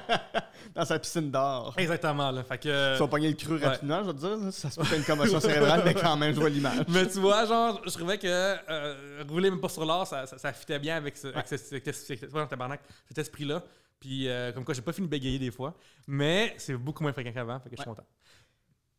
Dans 0.74 0.84
sa 0.84 0.98
piscine 0.98 1.30
d'or. 1.30 1.74
Exactement. 1.76 2.30
Là. 2.30 2.42
Fait 2.42 2.56
que. 2.58 2.94
Ils 2.94 2.98
sont 2.98 3.06
pognés 3.08 3.28
le 3.28 3.34
cru 3.34 3.58
ouais. 3.58 3.66
rapidement, 3.66 4.00
je 4.02 4.06
veux 4.08 4.14
dire. 4.14 4.36
là. 4.36 4.50
Ça 4.50 4.70
se 4.70 4.82
faire 4.82 4.98
une 4.98 5.04
commotion 5.04 5.38
cérébrale, 5.40 5.82
mais 5.84 5.92
quand 5.94 6.16
même, 6.16 6.34
je 6.34 6.40
vois 6.40 6.48
l'image. 6.48 6.86
Mais 6.88 7.06
tu 7.06 7.18
vois, 7.20 7.44
genre, 7.44 7.82
je 7.84 7.90
trouvais 7.90 8.16
que 8.16 8.26
euh, 8.26 9.24
rouler 9.28 9.50
même 9.50 9.60
pas 9.60 9.68
sur 9.68 9.84
l'or, 9.84 10.06
ça, 10.06 10.26
ça, 10.26 10.38
ça 10.38 10.52
fitait 10.54 10.78
bien 10.78 10.96
avec, 10.96 11.16
ce, 11.18 11.26
avec 11.28 11.46
ce- 11.48 11.56
cet, 11.58 11.94
cet- 11.94 12.30
cet 12.30 13.18
esprit-là. 13.18 13.62
Puis, 14.00 14.28
euh, 14.28 14.52
comme 14.52 14.64
quoi, 14.64 14.74
j'ai 14.74 14.82
pas 14.82 14.92
fini 14.92 15.06
de 15.06 15.10
bégayer 15.10 15.38
des 15.38 15.50
fois. 15.50 15.74
Mais 16.06 16.54
c'est 16.56 16.76
beaucoup 16.76 17.02
moins 17.02 17.12
fréquent 17.12 17.32
qu'avant, 17.32 17.60
fait 17.60 17.68
que 17.68 17.76
je 17.76 17.82
suis 17.82 17.88
content. 17.90 18.06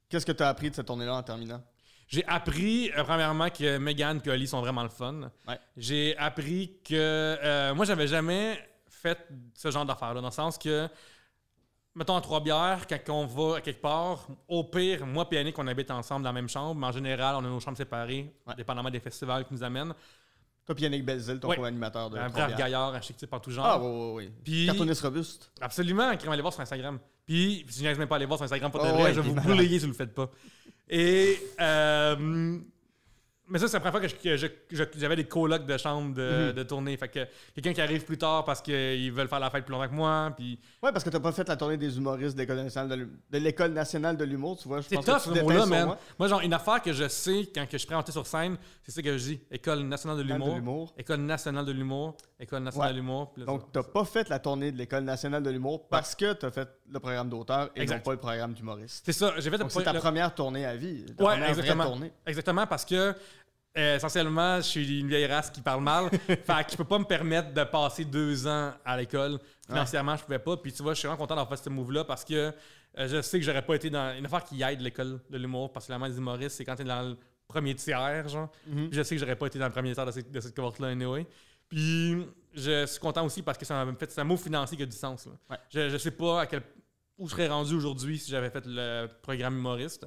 Qu'est-ce 0.08 0.26
que 0.26 0.32
tu 0.32 0.44
as 0.44 0.50
appris 0.50 0.70
de 0.70 0.76
cette 0.76 0.86
tournée-là 0.86 1.16
en 1.16 1.24
terminant? 1.24 1.64
J'ai 2.08 2.26
appris, 2.28 2.92
euh, 2.92 3.04
premièrement, 3.04 3.50
que 3.50 3.78
Megan 3.78 4.22
et 4.24 4.30
Oli 4.30 4.48
sont 4.48 4.62
vraiment 4.62 4.84
le 4.84 4.90
fun. 4.90 5.32
Ouais. 5.48 5.60
J'ai 5.76 6.16
appris 6.18 6.78
que. 6.84 6.94
euh, 6.94 7.74
moi, 7.74 7.86
j'avais 7.86 8.08
jamais 8.08 8.60
fait 8.88 9.28
ce 9.54 9.72
genre 9.72 9.86
d'affaires-là, 9.86 10.22
dans 10.22 10.28
le 10.28 10.34
sens 10.34 10.58
que. 10.58 10.88
Mettons, 11.98 12.18
à 12.18 12.22
Trois-Bières, 12.22 12.86
quand 12.88 13.10
on 13.10 13.26
va 13.26 13.58
à 13.58 13.62
quelque 13.62 13.82
part, 13.82 14.28
au 14.50 14.66
pire, 14.66 15.06
moi 15.06 15.26
et 15.32 15.38
Annick, 15.38 15.58
on 15.58 15.66
habite 15.66 15.90
ensemble 15.92 16.24
dans 16.24 16.30
la 16.30 16.34
même 16.34 16.50
chambre, 16.50 16.76
mais 16.76 16.88
en 16.88 16.92
général, 16.92 17.36
on 17.36 17.40
a 17.40 17.48
nos 17.48 17.60
chambres 17.62 17.78
séparées, 17.78 18.34
dépendamment 18.58 18.90
des 18.90 19.00
festivals 19.00 19.46
qui 19.46 19.54
nous 19.54 19.64
amènent. 19.64 19.94
Toi, 20.66 20.76
Yannick 20.80 21.06
Belzil, 21.06 21.40
ton 21.40 21.54
co-animateur 21.54 22.10
de 22.10 22.18
Un 22.18 22.30
brave 22.30 22.56
gaillard, 22.58 22.94
un 22.96 23.02
chic 23.02 23.16
type 23.18 23.32
en 23.32 23.40
tout 23.40 23.52
genre. 23.52 23.66
Ah, 23.66 23.80
oui, 23.80 23.88
oui, 23.88 24.14
oui. 24.26 24.32
Puis- 24.44 24.66
Cartooniste 24.66 25.02
robuste. 25.02 25.52
Absolument, 25.62 26.16
crème, 26.18 26.32
allez 26.34 26.42
voir 26.42 26.54
sur 26.54 26.62
Instagram. 26.62 27.00
Puis, 27.26 27.66
si 27.70 27.84
je 27.84 27.90
n'ose 27.90 28.00
même 28.00 28.08
pas 28.08 28.16
aller 28.16 28.26
voir 28.26 28.38
sur 28.40 28.46
Instagram 28.46 28.72
pour 28.72 28.84
de 28.84 28.90
Oh, 28.90 28.98
vrai, 28.98 29.14
je 29.14 29.22
vais 29.22 29.30
vous 29.30 29.36
brûler 29.36 29.68
si 29.68 29.80
vous 29.80 29.88
le 29.88 29.94
faites 29.94 30.14
pas. 30.14 30.30
Et, 30.90 31.38
euh, 31.62 32.58
mais 33.48 33.60
ça, 33.60 33.68
c'est 33.68 33.74
la 33.74 33.80
première 33.80 34.00
fois 34.00 34.10
que 34.10 34.36
je- 34.38 34.84
j'avais 34.98 35.16
des 35.16 35.26
colocs 35.26 35.66
de 35.66 35.78
chambre 35.78 36.14
de, 36.16 36.48
Mhm. 36.48 36.54
de 36.54 36.64
tournée. 36.64 36.98
Fait 36.98 37.08
que 37.08 37.20
quelqu'un 37.54 37.74
qui 37.74 37.82
arrive 37.82 38.04
plus 38.06 38.18
tard 38.18 38.44
parce 38.46 38.62
qu'ils 38.62 39.12
veulent 39.12 39.28
faire 39.28 39.40
la 39.40 39.50
fête 39.50 39.66
plus 39.66 39.72
longtemps 39.74 39.88
que 39.90 39.94
moi. 39.94 40.34
Puis, 40.36 40.60
Ouais, 40.82 40.92
parce 40.92 41.04
que 41.04 41.10
t'as 41.10 41.20
pas 41.20 41.32
fait 41.32 41.48
la 41.48 41.56
tournée 41.56 41.78
des 41.78 41.98
humoristes 41.98 42.36
de 42.36 42.42
l'École 43.40 43.72
nationale 43.72 44.18
de 44.18 44.24
l'humour, 44.26 44.58
tu 44.58 44.68
vois. 44.68 44.82
c'est 44.82 44.96
tough 44.96 45.20
ce 45.20 45.30
mot-là, 45.30 45.66
man. 45.66 45.86
moi. 45.86 45.98
Moi, 46.20 46.28
genre, 46.28 46.42
une 46.42 46.54
affaire 46.54 46.82
que 46.82 46.94
je 46.94 47.08
sais 47.08 47.50
quand 47.54 47.66
que 47.66 47.74
je 47.74 47.78
suis 47.78 47.88
présenté 47.88 48.12
sur 48.12 48.26
scène, 48.26 48.58
c'est 48.84 48.92
ça 48.92 49.02
que 49.02 49.18
je 49.18 49.24
dis. 49.24 49.40
École 49.52 49.82
nationale 49.84 50.18
de 50.18 50.24
De 50.24 50.28
l'humour. 50.34 50.94
École 50.98 51.22
nationale 51.22 51.66
de 51.66 51.72
l'humour. 51.72 52.16
École 52.40 52.64
nationale 52.64 52.90
Ouais. 52.90 52.94
de 52.94 53.00
l'humour. 53.00 53.34
Donc, 53.38 53.72
t'as 53.72 53.84
pas 53.84 54.04
fait 54.06 54.28
la 54.30 54.40
tournée 54.40 54.72
de 54.72 54.78
l'École 54.78 55.04
nationale 55.04 55.42
de 55.44 55.50
l'humour 55.50 55.88
parce 55.88 56.16
que 56.16 56.34
t'as 56.34 56.52
fait 56.52 56.68
le 56.90 57.00
programme 57.00 57.30
d'auteur 57.30 57.70
et 57.76 57.82
Exact. 57.82 57.98
non 57.98 58.04
pas 58.04 58.12
le 58.12 58.18
programme 58.18 58.54
d'humoriste. 58.54 59.04
C'est 59.06 59.14
ça. 59.14 59.34
J'ai 59.38 59.50
fait 59.50 59.58
c'est 59.70 59.84
ta 59.84 59.94
le- 59.94 60.00
première 60.00 60.34
tournée 60.36 60.66
à 60.66 60.76
vie. 60.76 61.06
Ta 61.18 61.24
Ouais, 61.24 61.50
exactement. 61.50 61.84
tournée. 61.86 62.12
Exactement, 62.26 62.68
parce 62.68 62.84
que 62.86 63.16
euh, 63.78 63.98
essentiellement, 63.98 64.58
je 64.58 64.62
suis 64.62 65.00
une 65.00 65.08
vieille 65.08 65.26
race 65.26 65.50
qui 65.50 65.62
parle 65.62 65.84
mal. 65.84 66.10
fait 66.28 66.66
que 66.66 66.72
je 66.72 66.78
peux 66.78 66.86
pas 66.86 67.00
me 67.00 67.04
permettre 67.06 67.54
de 67.54 67.64
passer 67.64 68.06
deux 68.06 68.48
ans 68.48 68.74
à 68.86 68.98
l'école. 68.98 69.40
Financièrement, 69.68 70.16
je 70.16 70.24
pouvais 70.24 70.40
pas. 70.40 70.58
Puis 70.58 70.72
tu 70.72 70.82
vois, 70.82 70.94
je 70.94 71.00
suis 71.00 71.08
vraiment 71.08 71.22
content 71.22 71.36
d'avoir 71.36 71.58
fait 71.58 71.64
ce 71.64 71.70
move-là 71.70 72.06
parce 72.06 72.24
que 72.24 72.54
euh, 72.98 73.08
je 73.08 73.22
sais 73.22 73.40
que 73.40 73.46
j'aurais 73.46 73.66
pas 73.66 73.76
été 73.76 73.90
dans 73.90 74.16
une 74.18 74.26
affaire 74.26 74.44
qui 74.44 74.62
aide 74.62 74.80
l'école 74.82 75.20
de 75.30 75.38
l'humour, 75.38 75.74
particulièrement 75.74 76.06
les 76.06 76.18
humoristes, 76.18 76.56
c'est 76.56 76.64
quand 76.64 76.76
t'es 76.76 76.86
dans 76.86 77.02
le 77.02 77.18
premier 77.48 77.76
tiers, 77.76 78.28
genre. 78.30 78.50
Mhm. 78.68 78.90
Je 78.92 79.04
sais 79.04 79.16
que 79.16 79.20
j'aurais 79.20 79.36
pas 79.36 79.48
été 79.48 79.60
dans 79.60 79.66
le 79.66 79.72
premier 79.72 79.94
tiers 79.94 80.06
de 80.06 80.12
cette, 80.12 80.32
de 80.32 80.40
cette 80.40 80.56
cohorte-là, 80.56 80.88
anyway. 80.88 81.28
Puis 81.68 82.26
je 82.54 82.86
suis 82.86 83.00
content 83.00 83.26
aussi 83.26 83.42
parce 83.42 83.58
que 83.58 83.66
ça 83.66 83.84
m'a 83.84 83.94
fait 83.96 84.10
c'est 84.10 84.22
un 84.22 84.26
mot 84.26 84.38
financier 84.38 84.78
qui 84.78 84.84
a 84.84 84.86
du 84.86 84.96
sens. 84.96 85.26
là. 85.26 85.34
Ouais. 85.50 85.58
Je, 85.70 85.90
je 85.90 85.98
sais 85.98 86.12
pas 86.12 86.42
à 86.42 86.46
quel, 86.46 86.62
où 87.18 87.28
je 87.28 87.32
serais 87.32 87.48
rendu 87.48 87.74
aujourd'hui 87.74 88.20
si 88.20 88.32
j'avais 88.32 88.50
fait 88.50 88.64
le 88.66 89.08
programme 89.22 89.58
humoriste. 89.58 90.06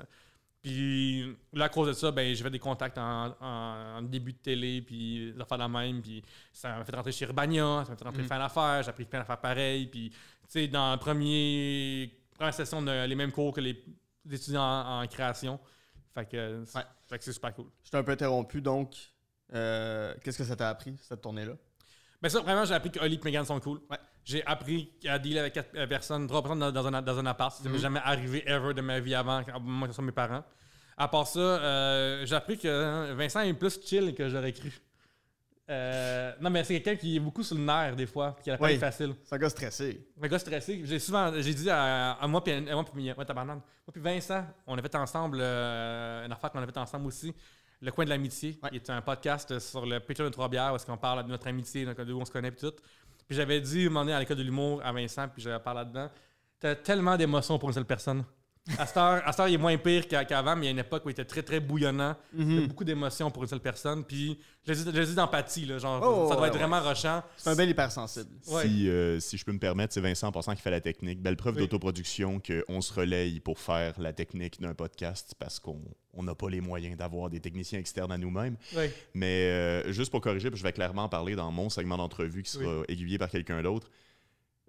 Puis 0.68 1.36
là, 1.54 1.64
à 1.64 1.68
cause 1.70 1.88
de 1.88 1.92
ça, 1.94 2.10
ben, 2.10 2.34
j'ai 2.34 2.42
fait 2.42 2.50
des 2.50 2.58
contacts 2.58 2.98
en, 2.98 3.34
en- 3.40 3.96
en 3.98 4.02
début 4.02 4.32
de 4.34 4.38
télé, 4.38 4.82
puis 4.82 5.32
des 5.32 5.40
affaires 5.40 5.56
la 5.58 5.68
même. 5.68 6.02
Puis 6.02 6.22
ça 6.52 6.76
m'a 6.76 6.84
fait 6.84 6.94
rentrer 6.94 7.12
chez 7.12 7.24
Urbania, 7.24 7.84
ça 7.84 7.92
m'a 7.92 7.96
fait 7.96 8.04
rentrer 8.04 8.22
faire 8.24 8.38
l'affaire, 8.38 8.82
j'ai 8.82 8.90
appris 8.90 9.04
plein 9.06 9.20
d'affaires 9.20 9.40
pareilles. 9.40 9.86
Puis, 9.86 10.10
tu 10.10 10.16
sais, 10.48 10.68
dans 10.68 10.90
la 10.90 10.96
première 10.98 12.08
session, 12.52 12.78
on 12.78 12.86
a 12.86 13.06
les 13.06 13.14
mêmes 13.14 13.32
cours 13.32 13.52
que 13.54 13.60
les, 13.60 13.82
les 14.26 14.36
étudiants 14.36 14.62
en, 14.62 15.02
en 15.02 15.06
création. 15.06 15.58
Fait 16.14 16.26
que, 16.26 16.62
c'est- 16.66 16.78
Ouais. 16.78 17.18
super 17.20 17.54
cool. 17.54 17.66
Je 17.84 17.90
t'ai 17.90 17.96
un 17.96 18.02
peu 18.02 18.12
interrompu, 18.12 18.60
donc 18.60 18.94
euh, 19.54 20.14
qu'est-ce 20.22 20.38
que 20.38 20.44
ça 20.44 20.56
t'a 20.56 20.68
appris, 20.68 20.94
cette 21.00 21.22
tournée-là? 21.22 21.54
Ben 22.20 22.28
ça, 22.28 22.40
vraiment, 22.40 22.64
j'ai 22.64 22.74
appris 22.74 22.90
que 22.90 22.98
Oli 23.00 23.14
et 23.14 23.20
Megan 23.24 23.44
sont 23.46 23.60
cool. 23.60 23.80
Ouais. 23.88 23.96
J'ai 24.24 24.44
appris 24.44 24.92
à 25.06 25.18
dealer 25.18 25.38
avec 25.38 25.54
quatre 25.54 25.86
personnes, 25.86 26.26
trois 26.26 26.42
personnes 26.42 26.58
dans, 26.58 26.72
dans 26.72 26.86
un, 26.88 27.00
dans 27.00 27.18
un 27.18 27.26
appart. 27.26 27.54
Ça 27.56 27.62
m'est 27.68 27.76
Mhm. 27.76 27.80
jamais 27.80 28.00
arrivé 28.02 28.42
ever 28.46 28.74
de 28.74 28.80
ma 28.82 28.98
vie 29.00 29.14
avant, 29.14 29.42
que 29.44 29.52
ce 29.86 29.92
soit 29.92 30.04
mes 30.04 30.12
parents. 30.12 30.44
À 30.98 31.06
part 31.08 31.26
ça, 31.26 31.38
euh, 31.40 32.26
j'ai 32.26 32.34
appris 32.34 32.58
que 32.58 32.66
hein, 32.68 33.14
Vincent 33.14 33.40
est 33.40 33.54
plus 33.54 33.78
chill 33.84 34.14
que 34.14 34.28
j'aurais 34.28 34.52
cru. 34.52 34.72
Euh, 35.70 36.32
non, 36.40 36.48
mais 36.48 36.64
c'est 36.64 36.80
quelqu'un 36.80 36.98
qui 36.98 37.16
est 37.16 37.20
beaucoup 37.20 37.42
sur 37.42 37.54
le 37.54 37.62
nerf 37.62 37.94
des 37.94 38.06
fois, 38.06 38.34
qui 38.42 38.50
a 38.50 38.54
la 38.54 38.60
Oui. 38.62 38.70
peine 38.70 38.80
facile. 38.80 39.14
C'est 39.22 39.34
un 39.34 39.38
gars 39.38 39.50
stressé. 39.50 40.08
Un 40.20 40.26
gars 40.28 40.38
stressé. 40.38 40.80
J'ai 40.84 40.98
souvent, 40.98 41.30
j'ai 41.36 41.52
dit 41.54 41.68
à, 41.68 42.12
à 42.12 42.26
moi 42.26 42.42
puis 42.42 42.52
à 42.54 42.60
moi 42.74 42.84
puis 42.84 43.02
ouais, 43.10 43.14
moi 43.14 43.64
puis 43.92 44.00
Vincent, 44.00 44.46
on 44.66 44.78
a 44.78 44.82
fait 44.82 44.94
ensemble 44.94 45.38
euh, 45.40 46.24
une 46.24 46.32
affaire 46.32 46.50
qu'on 46.50 46.62
a 46.62 46.66
fait 46.66 46.78
ensemble 46.78 47.06
aussi, 47.06 47.34
le 47.82 47.90
coin 47.92 48.04
de 48.06 48.10
l'amitié, 48.10 48.58
Ouais. 48.62 48.70
qui 48.70 48.76
est 48.76 48.90
un 48.90 49.02
podcast 49.02 49.58
sur 49.58 49.84
le 49.84 50.00
Patreon 50.00 50.24
de 50.28 50.30
Trois 50.32 50.48
Bières 50.48 50.72
où 50.72 50.76
est-ce 50.76 50.86
qu'on 50.86 50.96
parle 50.96 51.22
de 51.24 51.28
notre 51.28 51.46
amitié, 51.46 51.84
donc 51.84 52.00
d'où 52.00 52.18
on 52.18 52.24
se 52.24 52.32
connaît 52.32 52.50
puis 52.50 52.60
tout. 52.66 52.74
Puis 53.26 53.36
j'avais 53.36 53.60
dit 53.60 53.82
un 53.82 53.88
moment 53.90 54.00
donné 54.00 54.14
à 54.14 54.20
l'école 54.20 54.38
de 54.38 54.42
l'humour 54.42 54.80
à 54.82 54.90
Vincent, 54.90 55.28
puis 55.28 55.42
j'avais 55.42 55.62
parlé 55.62 55.80
là-dedans. 55.80 56.10
T'as 56.58 56.76
tellement 56.76 57.14
d'émotions 57.18 57.58
pour 57.58 57.68
une 57.68 57.74
seule 57.74 57.84
personne. 57.84 58.24
À 58.76 58.86
cette 58.86 58.96
heure, 58.98 59.22
à 59.26 59.32
cette 59.32 59.40
heure, 59.40 59.48
il 59.48 59.54
est 59.54 59.58
moins 59.58 59.76
pire 59.78 60.06
qu'a- 60.06 60.24
qu'avant, 60.24 60.54
mais 60.54 60.62
il 60.62 60.64
y 60.66 60.68
a 60.68 60.72
une 60.72 60.78
époque 60.80 61.04
où 61.06 61.08
il 61.08 61.12
était 61.12 61.24
très, 61.24 61.42
très 61.42 61.58
bouillonnant. 61.60 62.14
Il 62.36 62.40
y 62.52 62.58
a 62.58 62.60
Mhm. 62.60 62.66
beaucoup 62.66 62.84
d'émotions 62.84 63.30
pour 63.30 63.42
une 63.44 63.48
seule 63.48 63.60
personne. 63.60 64.04
Puis, 64.04 64.38
je 64.66 64.72
le 64.72 65.04
dis, 65.06 65.14
d'empathie, 65.14 65.64
là, 65.64 65.78
genre, 65.78 66.02
Oh, 66.02 66.28
ça 66.28 66.34
doit 66.34 66.42
ouais, 66.42 66.48
être 66.48 66.54
ouais. 66.54 66.58
vraiment 66.60 66.80
rushant. 66.86 67.22
C'est 67.38 67.48
un 67.48 67.56
bel 67.56 67.70
hypersensible. 67.70 68.28
Ouais. 68.48 68.68
Si, 68.68 68.88
euh, 68.90 69.20
si 69.20 69.38
je 69.38 69.44
peux 69.44 69.52
me 69.52 69.58
permettre, 69.58 69.94
c'est 69.94 70.00
Vincent 70.02 70.28
en 70.28 70.32
passant 70.32 70.54
qui 70.54 70.60
fait 70.60 70.70
la 70.70 70.80
technique. 70.82 71.22
Belle 71.22 71.36
preuve 71.36 71.54
Oui. 71.54 71.60
d'autoproduction 71.62 72.40
qu'on 72.40 72.80
se 72.82 72.92
relaye 72.92 73.40
pour 73.40 73.58
faire 73.58 73.94
la 73.98 74.12
technique 74.12 74.60
d'un 74.60 74.74
podcast 74.74 75.34
parce 75.38 75.58
qu'on 75.58 75.80
on 76.12 76.22
n'a 76.24 76.34
pas 76.34 76.50
les 76.50 76.60
moyens 76.60 76.96
d'avoir 76.96 77.30
des 77.30 77.40
techniciens 77.40 77.78
externes 77.78 78.12
à 78.12 78.18
nous-mêmes. 78.18 78.56
Mais 79.14 79.44
euh, 79.50 79.92
juste 79.92 80.10
pour 80.10 80.20
corriger, 80.20 80.50
je 80.52 80.62
vais 80.62 80.72
clairement 80.72 81.04
en 81.04 81.08
parler 81.08 81.36
dans 81.36 81.50
mon 81.52 81.70
segment 81.70 81.96
d'entrevue 81.96 82.42
qui 82.42 82.50
sera 82.50 82.82
aiguillé 82.88 83.18
par 83.18 83.30
quelqu'un 83.30 83.62
d'autre. 83.62 83.88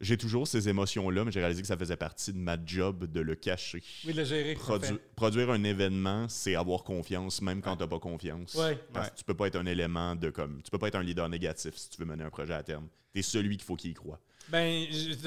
J'ai 0.01 0.17
toujours 0.17 0.47
ces 0.47 0.69
émotions-là, 0.69 1.25
mais 1.25 1.31
j'ai 1.31 1.39
réalisé 1.41 1.61
que 1.61 1.67
ça 1.67 1.77
faisait 1.77 1.97
partie 1.97 2.31
de 2.31 2.37
ma 2.37 2.55
job 2.65 3.05
de 3.05 3.19
le 3.19 3.35
cacher. 3.35 3.83
Oui, 4.05 4.13
de 4.13 4.19
le 4.19 4.23
gérer. 4.23 4.53
Produ- 4.55 4.97
produire 5.15 5.49
un 5.51 5.63
événement, 5.63 6.27
c'est 6.29 6.55
avoir 6.55 6.83
confiance, 6.83 7.41
même 7.41 7.61
quand 7.61 7.75
t'as 7.75 7.87
pas 7.87 7.99
confiance. 7.99 8.53
Ouais. 8.55 8.77
Parce 8.93 9.09
que 9.09 9.15
tu 9.17 9.23
peux 9.25 9.33
pas 9.33 9.47
être 9.47 9.57
un 9.57 9.65
élément 9.65 10.15
de 10.15 10.29
comme. 10.29 10.61
Tu 10.63 10.71
peux 10.71 10.77
pas 10.77 10.87
être 10.87 10.95
un 10.95 11.03
leader 11.03 11.27
négatif 11.27 11.75
si 11.75 11.89
tu 11.89 11.97
veux 11.99 12.05
mener 12.05 12.23
un 12.23 12.29
projet 12.29 12.53
à 12.53 12.63
terme. 12.63 12.87
T'es 13.13 13.21
celui 13.21 13.57
qu'il 13.57 13.65
faut 13.65 13.75
qu'il 13.75 13.91
y 13.91 13.93
croit. 13.93 14.19
Ben, 14.47 14.85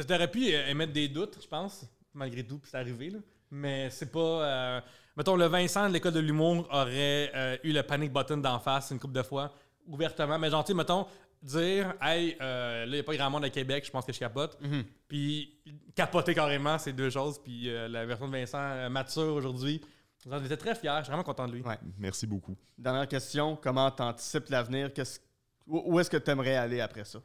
t'aurais 0.09 0.31
pu 0.31 0.53
euh, 0.55 0.69
émettre 0.69 0.93
des 0.93 1.09
doutes, 1.09 1.39
je 1.43 1.47
pense, 1.47 1.85
malgré 2.15 2.43
tout, 2.45 2.59
puis 2.59 2.71
c'est 2.71 2.79
arrivé, 2.79 3.11
là. 3.11 3.19
Mais 3.51 3.91
c'est 3.91 4.11
pas. 4.11 4.21
euh, 4.21 4.81
Mettons, 5.17 5.37
le 5.37 5.45
Vincent 5.47 5.87
de 5.89 5.93
l'école 5.93 6.15
de 6.15 6.21
l'humour 6.21 6.67
aurait 6.73 7.31
euh, 7.35 7.57
eu 7.63 7.73
le 7.73 7.83
panic 7.83 8.11
button 8.13 8.39
d'en 8.39 8.59
face 8.59 8.91
une 8.91 8.99
couple 8.99 9.13
de 9.15 9.23
fois, 9.23 9.53
ouvertement. 9.87 10.39
Mais 10.39 10.49
genre, 10.49 10.65
tu 10.65 10.73
sais, 10.73 10.75
mettons, 10.77 11.07
dire, 11.43 11.95
hey, 12.01 12.37
euh, 12.41 12.81
là, 12.85 12.87
il 12.87 12.93
n'y 12.93 12.99
a 13.01 13.03
pas 13.03 13.17
grand 13.17 13.31
monde 13.31 13.45
à 13.45 13.51
Québec, 13.51 13.85
je 13.87 13.91
pense 13.91 14.05
que 14.05 14.13
je 14.13 14.19
capote. 14.19 14.57
Mhm. 14.61 14.85
Puis 15.09 15.55
capoter 15.95 16.35
carrément, 16.35 16.79
c'est 16.79 16.93
deux 16.93 17.11
choses. 17.11 17.39
Puis 17.43 17.69
euh, 17.69 17.89
la 17.89 18.07
version 18.07 18.29
de 18.29 18.33
Vincent 18.37 18.59
euh, 18.59 18.89
mature 18.89 19.35
aujourd'hui, 19.35 19.81
j'en 20.25 20.43
étais 20.45 20.57
très 20.57 20.75
fier, 20.75 20.97
je 20.99 21.03
suis 21.05 21.11
vraiment 21.11 21.25
content 21.25 21.47
de 21.49 21.53
lui. 21.55 21.63
Ouais. 21.63 21.79
Merci 21.99 22.27
beaucoup. 22.27 22.57
Dernière 22.79 23.09
question, 23.09 23.57
comment 23.61 23.91
t'anticipes 23.91 24.49
l'avenir? 24.51 24.93
Qu'est-ce- 24.93 25.21
Où 25.67 25.83
où 25.95 26.01
est-ce 26.01 26.11
que 26.11 26.17
tu 26.17 26.31
aimerais 26.31 26.57
aller 26.57 26.81
après 26.81 27.05
ça? 27.05 27.19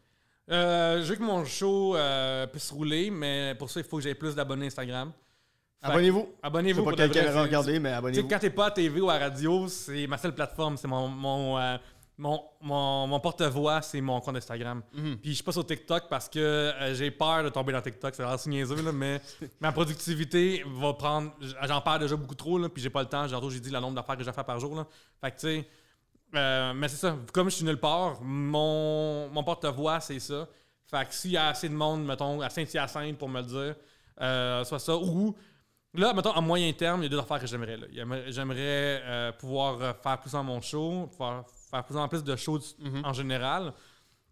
Euh, 0.50 1.02
je 1.04 1.10
veux 1.10 1.16
que 1.18 1.24
mon 1.24 1.44
show 1.46 1.96
euh, 1.96 2.48
puisse 2.48 2.72
rouler, 2.72 3.12
mais 3.12 3.54
pour 3.60 3.70
ça, 3.70 3.80
il 3.82 3.86
faut 3.86 3.98
que 3.98 4.04
j'aie 4.04 4.16
plus 4.16 4.34
d'abonnés 4.34 4.68
Instagram. 4.68 5.12
Que- 5.82 5.88
Abonnez-vous. 5.90 6.20
Je 6.22 6.26
sais 6.26 6.38
Abonnez-vous 6.44 6.84
pas 6.84 6.92
regarder, 7.44 7.80
mais 7.80 7.90
Tu 7.90 7.94
sais, 7.94 7.98
abonnez-vous. 7.98 8.28
quand 8.30 8.40
t'es 8.40 8.50
pas 8.50 8.66
à 8.68 8.72
TV 8.72 9.00
ou 9.02 9.10
à 9.10 9.18
radio, 9.20 9.68
c'est 9.68 10.08
ma 10.08 10.18
seule 10.18 10.34
plateforme. 10.34 10.76
C'est 10.78 10.88
mon, 10.88 11.08
mon, 11.08 11.58
euh, 11.60 11.78
mon, 12.18 12.42
mon, 12.62 13.06
mon 13.08 13.20
porte-voix, 13.20 13.82
c'est 13.84 14.02
mon 14.02 14.20
compte 14.22 14.38
Instagram. 14.38 14.82
Mhm. 14.94 15.18
Puis 15.18 15.30
je 15.32 15.36
suis 15.36 15.44
pas 15.44 15.52
sur 15.52 15.66
TikTok 15.66 16.06
parce 16.10 16.28
que 16.28 16.40
euh, 16.40 16.94
j'ai 16.96 17.12
peur 17.12 17.44
de 17.44 17.50
tomber 17.50 17.72
dans 17.74 17.82
TikTok. 17.82 18.16
C'est 18.16 18.24
vraiment 18.24 18.40
niaiseux, 18.48 18.82
là, 18.82 18.92
mais 18.92 19.22
ma 19.60 19.72
productivité 19.72 20.64
va 20.66 20.94
prendre. 20.94 21.32
J'en 21.64 21.80
perds 21.82 22.00
déjà 22.00 22.16
beaucoup 22.16 22.36
trop, 22.36 22.58
là, 22.58 22.70
puis 22.70 22.82
j'ai 22.82 22.90
pas 22.90 23.02
le 23.04 23.08
temps. 23.10 23.28
J'ai 23.28 23.60
dit 23.60 23.70
le 23.70 23.80
nombre 23.80 23.96
d'affaires 23.96 24.18
que 24.18 24.24
j'ai 24.24 24.30
à 24.30 24.34
faire 24.34 24.46
par 24.46 24.60
jour. 24.60 24.76
Là. 24.76 24.88
Fait 25.22 25.32
que, 25.32 25.36
tu 25.36 25.42
sais. 25.48 25.68
euh, 26.36 26.74
mais 26.74 26.88
c'est 26.88 26.98
ça. 26.98 27.16
Comme 27.32 27.50
je 27.50 27.56
suis 27.56 27.66
nulle 27.66 27.80
part, 27.80 28.20
mon, 28.22 29.30
mon 29.30 29.44
porte-voix, 29.44 30.00
c'est 30.00 30.20
ça. 30.20 30.48
Fait 30.90 31.06
que 31.08 31.14
s'il 31.14 31.32
y 31.32 31.38
a 31.38 31.50
assez 31.50 31.70
de 31.70 31.76
monde, 31.76 32.04
mettons, 32.06 32.42
à 32.42 32.50
Saint-Hyacinthe 32.50 33.18
pour 33.18 33.30
me 33.30 33.42
le 33.42 33.46
dire, 33.48 33.76
euh, 34.22 34.64
soit 34.64 34.80
ça. 34.80 34.96
Ou 34.98 35.36
Là, 35.94 36.14
mettons, 36.14 36.32
à 36.32 36.42
moyen 36.42 36.72
terme, 36.74 37.02
il 37.02 37.04
y 37.04 37.08
a 37.08 37.10
deux 37.10 37.20
affaires 37.20 37.40
que 37.40 37.48
j'aimerais. 37.48 37.78
J'aimerais- 38.28 39.02
euh, 39.04 39.32
pouvoir 39.32 39.96
faire 40.02 40.20
plus 40.20 40.32
dans 40.32 40.44
mon 40.44 40.62
show, 40.62 41.08
pouvoir 41.12 41.46
faire 41.70 41.84
plus 41.86 41.98
en 41.98 42.08
plus 42.08 42.24
de 42.24 42.36
shows 42.36 42.60
Mhm. 42.80 43.02
en 43.06 43.14
général. 43.14 43.74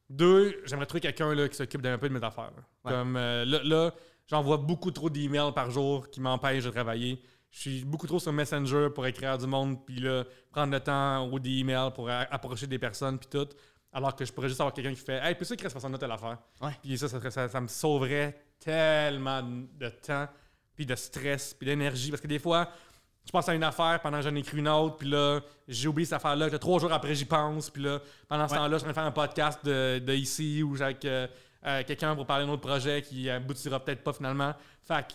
Deux, 0.10 0.62
j'aimerais 0.66 0.86
trouver 0.86 1.02
quelqu'un 1.02 1.48
qui 1.48 1.56
s'occupe 1.56 1.82
d'un 1.82 1.98
peu 1.98 2.08
de 2.10 2.14
mes 2.14 2.24
affaires. 2.24 2.52
là. 2.56 2.64
Ouais. 2.84 2.92
Comme 2.92 3.16
euh, 3.18 3.44
là, 3.46 3.60
là, 3.64 3.92
j'envoie 4.28 4.58
beaucoup 4.58 4.92
trop 4.92 5.10
d'emails 5.10 5.52
par 5.54 5.72
jour 5.72 6.10
qui 6.10 6.22
m'empêchent 6.22 6.66
de 6.66 6.70
travailler. 6.70 7.22
Je 7.50 7.60
suis 7.60 7.86
beaucoup 7.86 8.06
trop 8.06 8.20
sur 8.20 8.32
Messenger 8.34 8.90
pour 8.94 9.06
écrire 9.08 9.32
à 9.32 9.38
du 9.38 9.48
monde, 9.48 9.84
puis 9.86 10.00
là, 10.00 10.24
prendre 10.52 10.74
le 10.74 10.80
temps 10.80 11.28
ou 11.30 11.40
des 11.40 11.60
emails 11.60 11.92
pour 11.94 12.10
approcher 12.10 12.68
des 12.68 12.78
personnes, 12.78 13.18
puis 13.18 13.30
tout. 13.30 13.48
Alors 13.94 14.14
que 14.16 14.26
je 14.26 14.34
pourrais 14.34 14.50
juste 14.50 14.60
avoir 14.60 14.74
quelqu'un 14.74 14.92
qui 14.94 15.00
fait 15.00 15.20
Hey, 15.24 15.36
puis 15.36 15.46
ça, 15.46 15.56
qu'il 15.56 15.64
reste 15.66 15.74
personne 15.74 15.98
telle 15.98 16.12
affaire. 16.12 16.38
Puis 16.84 16.98
ça, 16.98 17.08
ça, 17.08 17.32
ça, 17.32 17.48
ça 17.48 17.62
me 17.62 17.68
sauverait 17.68 18.38
tellement 18.60 19.42
de 19.42 19.90
temps, 19.90 20.28
puis 20.76 20.86
de 20.86 20.96
stress, 20.96 21.54
puis 21.54 21.66
d'énergie. 21.66 22.10
Parce 22.12 22.22
que 22.22 22.28
des 22.28 22.40
fois, 22.40 22.70
je 23.26 23.32
pense 23.32 23.50
à 23.50 23.56
une 23.56 23.64
affaire 23.64 24.00
pendant 24.02 24.18
que 24.20 24.24
j'en 24.24 24.36
écris 24.36 24.58
une 24.58 24.68
autre, 24.70 24.98
puis 24.98 25.10
là, 25.10 25.40
j'ai 25.68 25.88
oublié 25.88 26.06
cette 26.06 26.14
affaire-là, 26.18 26.50
que 26.50 26.56
trois 26.58 26.80
jours 26.80 26.94
après, 26.94 27.16
j'y 27.16 27.26
pense, 27.26 27.70
puis 27.70 27.82
là, 27.84 28.00
pendant 28.28 28.48
ce 28.48 28.54
Ouais. 28.54 28.60
temps-là, 28.60 28.78
je 28.78 28.84
suis 28.84 28.90
en 28.90 28.94
train 28.94 29.10
de 29.10 29.14
faire 29.14 29.24
un 29.24 29.28
podcast 29.28 29.66
de, 29.66 30.00
de 30.00 30.14
ici 30.14 30.62
ou 30.64 30.76
avec 30.82 31.04
euh, 31.06 31.28
euh, 31.66 31.84
quelqu'un 31.86 32.16
pour 32.16 32.26
parler 32.28 32.46
d'un 32.46 32.52
autre 32.52 32.68
projet 32.68 33.02
qui 33.02 33.30
aboutira 33.30 33.80
peut-être 33.84 34.04
pas 34.04 34.14
finalement. 34.14 34.54
Fait 34.84 35.08
que, 35.08 35.14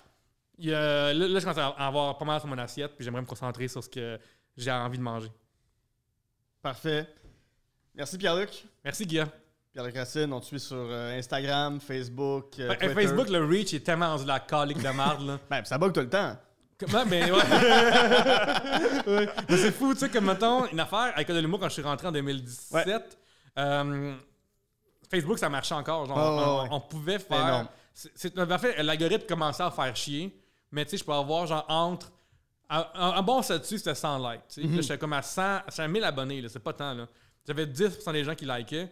il 0.59 0.67
y 0.71 0.75
a- 0.75 1.13
là, 1.15 1.29
là, 1.29 1.39
je 1.39 1.45
commence 1.45 1.59
à 1.59 1.69
avoir 1.87 2.19
pas 2.19 2.25
mal 2.25 2.41
sur 2.41 2.49
mon 2.49 2.59
assiette, 2.59 2.95
puis 2.97 3.05
j'aimerais 3.05 3.23
me 3.23 3.27
concentrer 3.27 3.69
sur 3.69 3.83
ce 3.85 3.89
que 3.89 4.19
j'ai 4.57 4.71
envie 4.73 4.99
de 4.99 5.03
manger. 5.03 5.31
Parfait. 6.63 7.07
Merci 7.95 8.19
Pierre-Luc. 8.19 8.65
Merci, 8.85 9.07
Guillaume. 9.07 9.29
Pierre-Luc 9.73 9.97
Racine, 9.97 10.33
on 10.33 10.41
te 10.41 10.47
suit 10.47 10.59
sur 10.61 10.77
euh, 10.77 11.17
Instagram, 11.17 11.81
Facebook, 11.81 12.59
euh, 12.59 12.75
Twitter. 12.75 12.89
Facebook, 12.95 13.29
le 13.29 13.45
reach 13.45 13.73
est 13.73 13.81
tellement 13.85 14.09
rendu 14.09 14.25
la 14.27 14.41
calique 14.41 14.83
de 14.83 14.89
marde, 14.91 15.25
là. 15.27 15.39
Ben, 15.51 15.65
ça 15.65 15.79
bug 15.79 15.93
tout 15.93 16.01
le 16.01 16.11
temps. 16.11 16.37
Comment? 16.81 17.05
Ben 17.07 17.31
ouais. 17.31 17.39
Ouais. 19.07 19.29
Mais 19.49 19.57
c'est 19.57 19.73
fou, 19.73 19.93
tu 19.95 20.01
sais, 20.01 20.09
comme 20.09 20.25
mettons, 20.27 20.67
une 20.67 20.81
affaire 20.81 21.13
avec 21.15 21.29
de 21.29 21.39
l'humour 21.39 21.59
quand 21.61 21.69
je 21.69 21.75
suis 21.75 21.83
rentré 21.83 22.07
en 22.09 22.13
2017. 22.13 23.19
euh, 23.59 24.15
Facebook, 25.11 25.39
ça 25.39 25.49
marchait 25.49 25.75
encore. 25.75 26.07
Genre, 26.07 26.69
on, 26.71 26.81
pouvait 26.81 27.19
Mais 27.19 27.19
faire. 27.37 27.69
c'est- 27.93 28.11
c'est- 28.15 28.39
en 28.39 28.59
fait, 28.59 28.83
l'algorithme 28.83 29.27
commençait 29.27 29.63
à 29.63 29.71
faire 29.71 29.95
chier. 29.97 30.35
Mais 30.73 30.85
tu 30.85 30.93
sais, 30.93 30.97
je 30.99 31.05
peux 31.05 31.13
avoir 31.13 31.47
genre 31.47 31.65
entre. 31.69 32.11
Un, 32.69 33.21
bon 33.23 33.43
statut, 33.43 33.79
c'était 33.79 33.97
100 33.97 34.19
likes. 34.31 34.43
tu 34.49 34.63
sais. 34.63 34.69
Là, 34.69 34.81
j'étais 34.81 34.99
comme 34.99 35.13
à 35.13 35.23
100, 35.23 35.63
j'étais 35.69 35.83
à 35.83 35.89
1000 35.89 36.05
abonnés, 36.05 36.41
là, 36.41 36.49
c'est 36.49 36.61
pas 36.61 36.73
tant. 36.73 36.95
là. 36.95 37.07
J'avais 37.47 37.67
10% 37.67 38.13
des 38.13 38.23
gens 38.23 38.35
qui 38.37 38.47
likaient. 38.47 38.89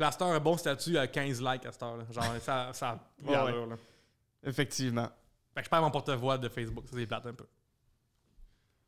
Heure, 0.00 0.22
un 0.22 0.40
bon 0.40 0.56
statut 0.58 0.98
à 0.98 1.06
15 1.06 1.40
likes 1.40 1.64
à 1.64 1.72
cette 1.72 1.82
heure. 1.82 1.96
là. 1.96 2.04
Genre, 2.10 2.24
ça, 2.42 2.70
ça 2.72 2.88
a 2.90 2.98
Ouais. 3.44 3.54
Effectivement. 4.44 5.08
Fait 5.54 5.60
que 5.60 5.64
je 5.64 5.70
perds 5.70 5.82
mon 5.82 5.90
porte-voix 5.90 6.38
de 6.38 6.48
Facebook. 6.48 6.84
Ça, 6.86 6.96
c'est 6.96 7.06
plate 7.06 7.26
un 7.26 7.34
peu. 7.34 7.46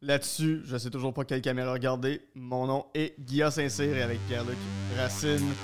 Là-dessus, 0.00 0.62
je 0.64 0.76
sais 0.76 0.90
toujours 0.90 1.14
pas 1.14 1.24
quelle 1.24 1.40
caméra 1.40 1.72
regarder. 1.72 2.28
Mon 2.34 2.66
nom 2.66 2.86
est 2.94 3.18
Guillaume 3.18 3.50
Saint-Cyr 3.50 3.96
et 3.96 4.02
avec 4.02 4.18
Pierre-Luc 4.26 4.58
Racine, 4.96 5.54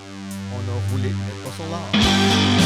on 0.54 0.58
a 0.58 0.90
roulé, 0.90 1.10
mais 1.10 1.44
pas. 1.44 2.59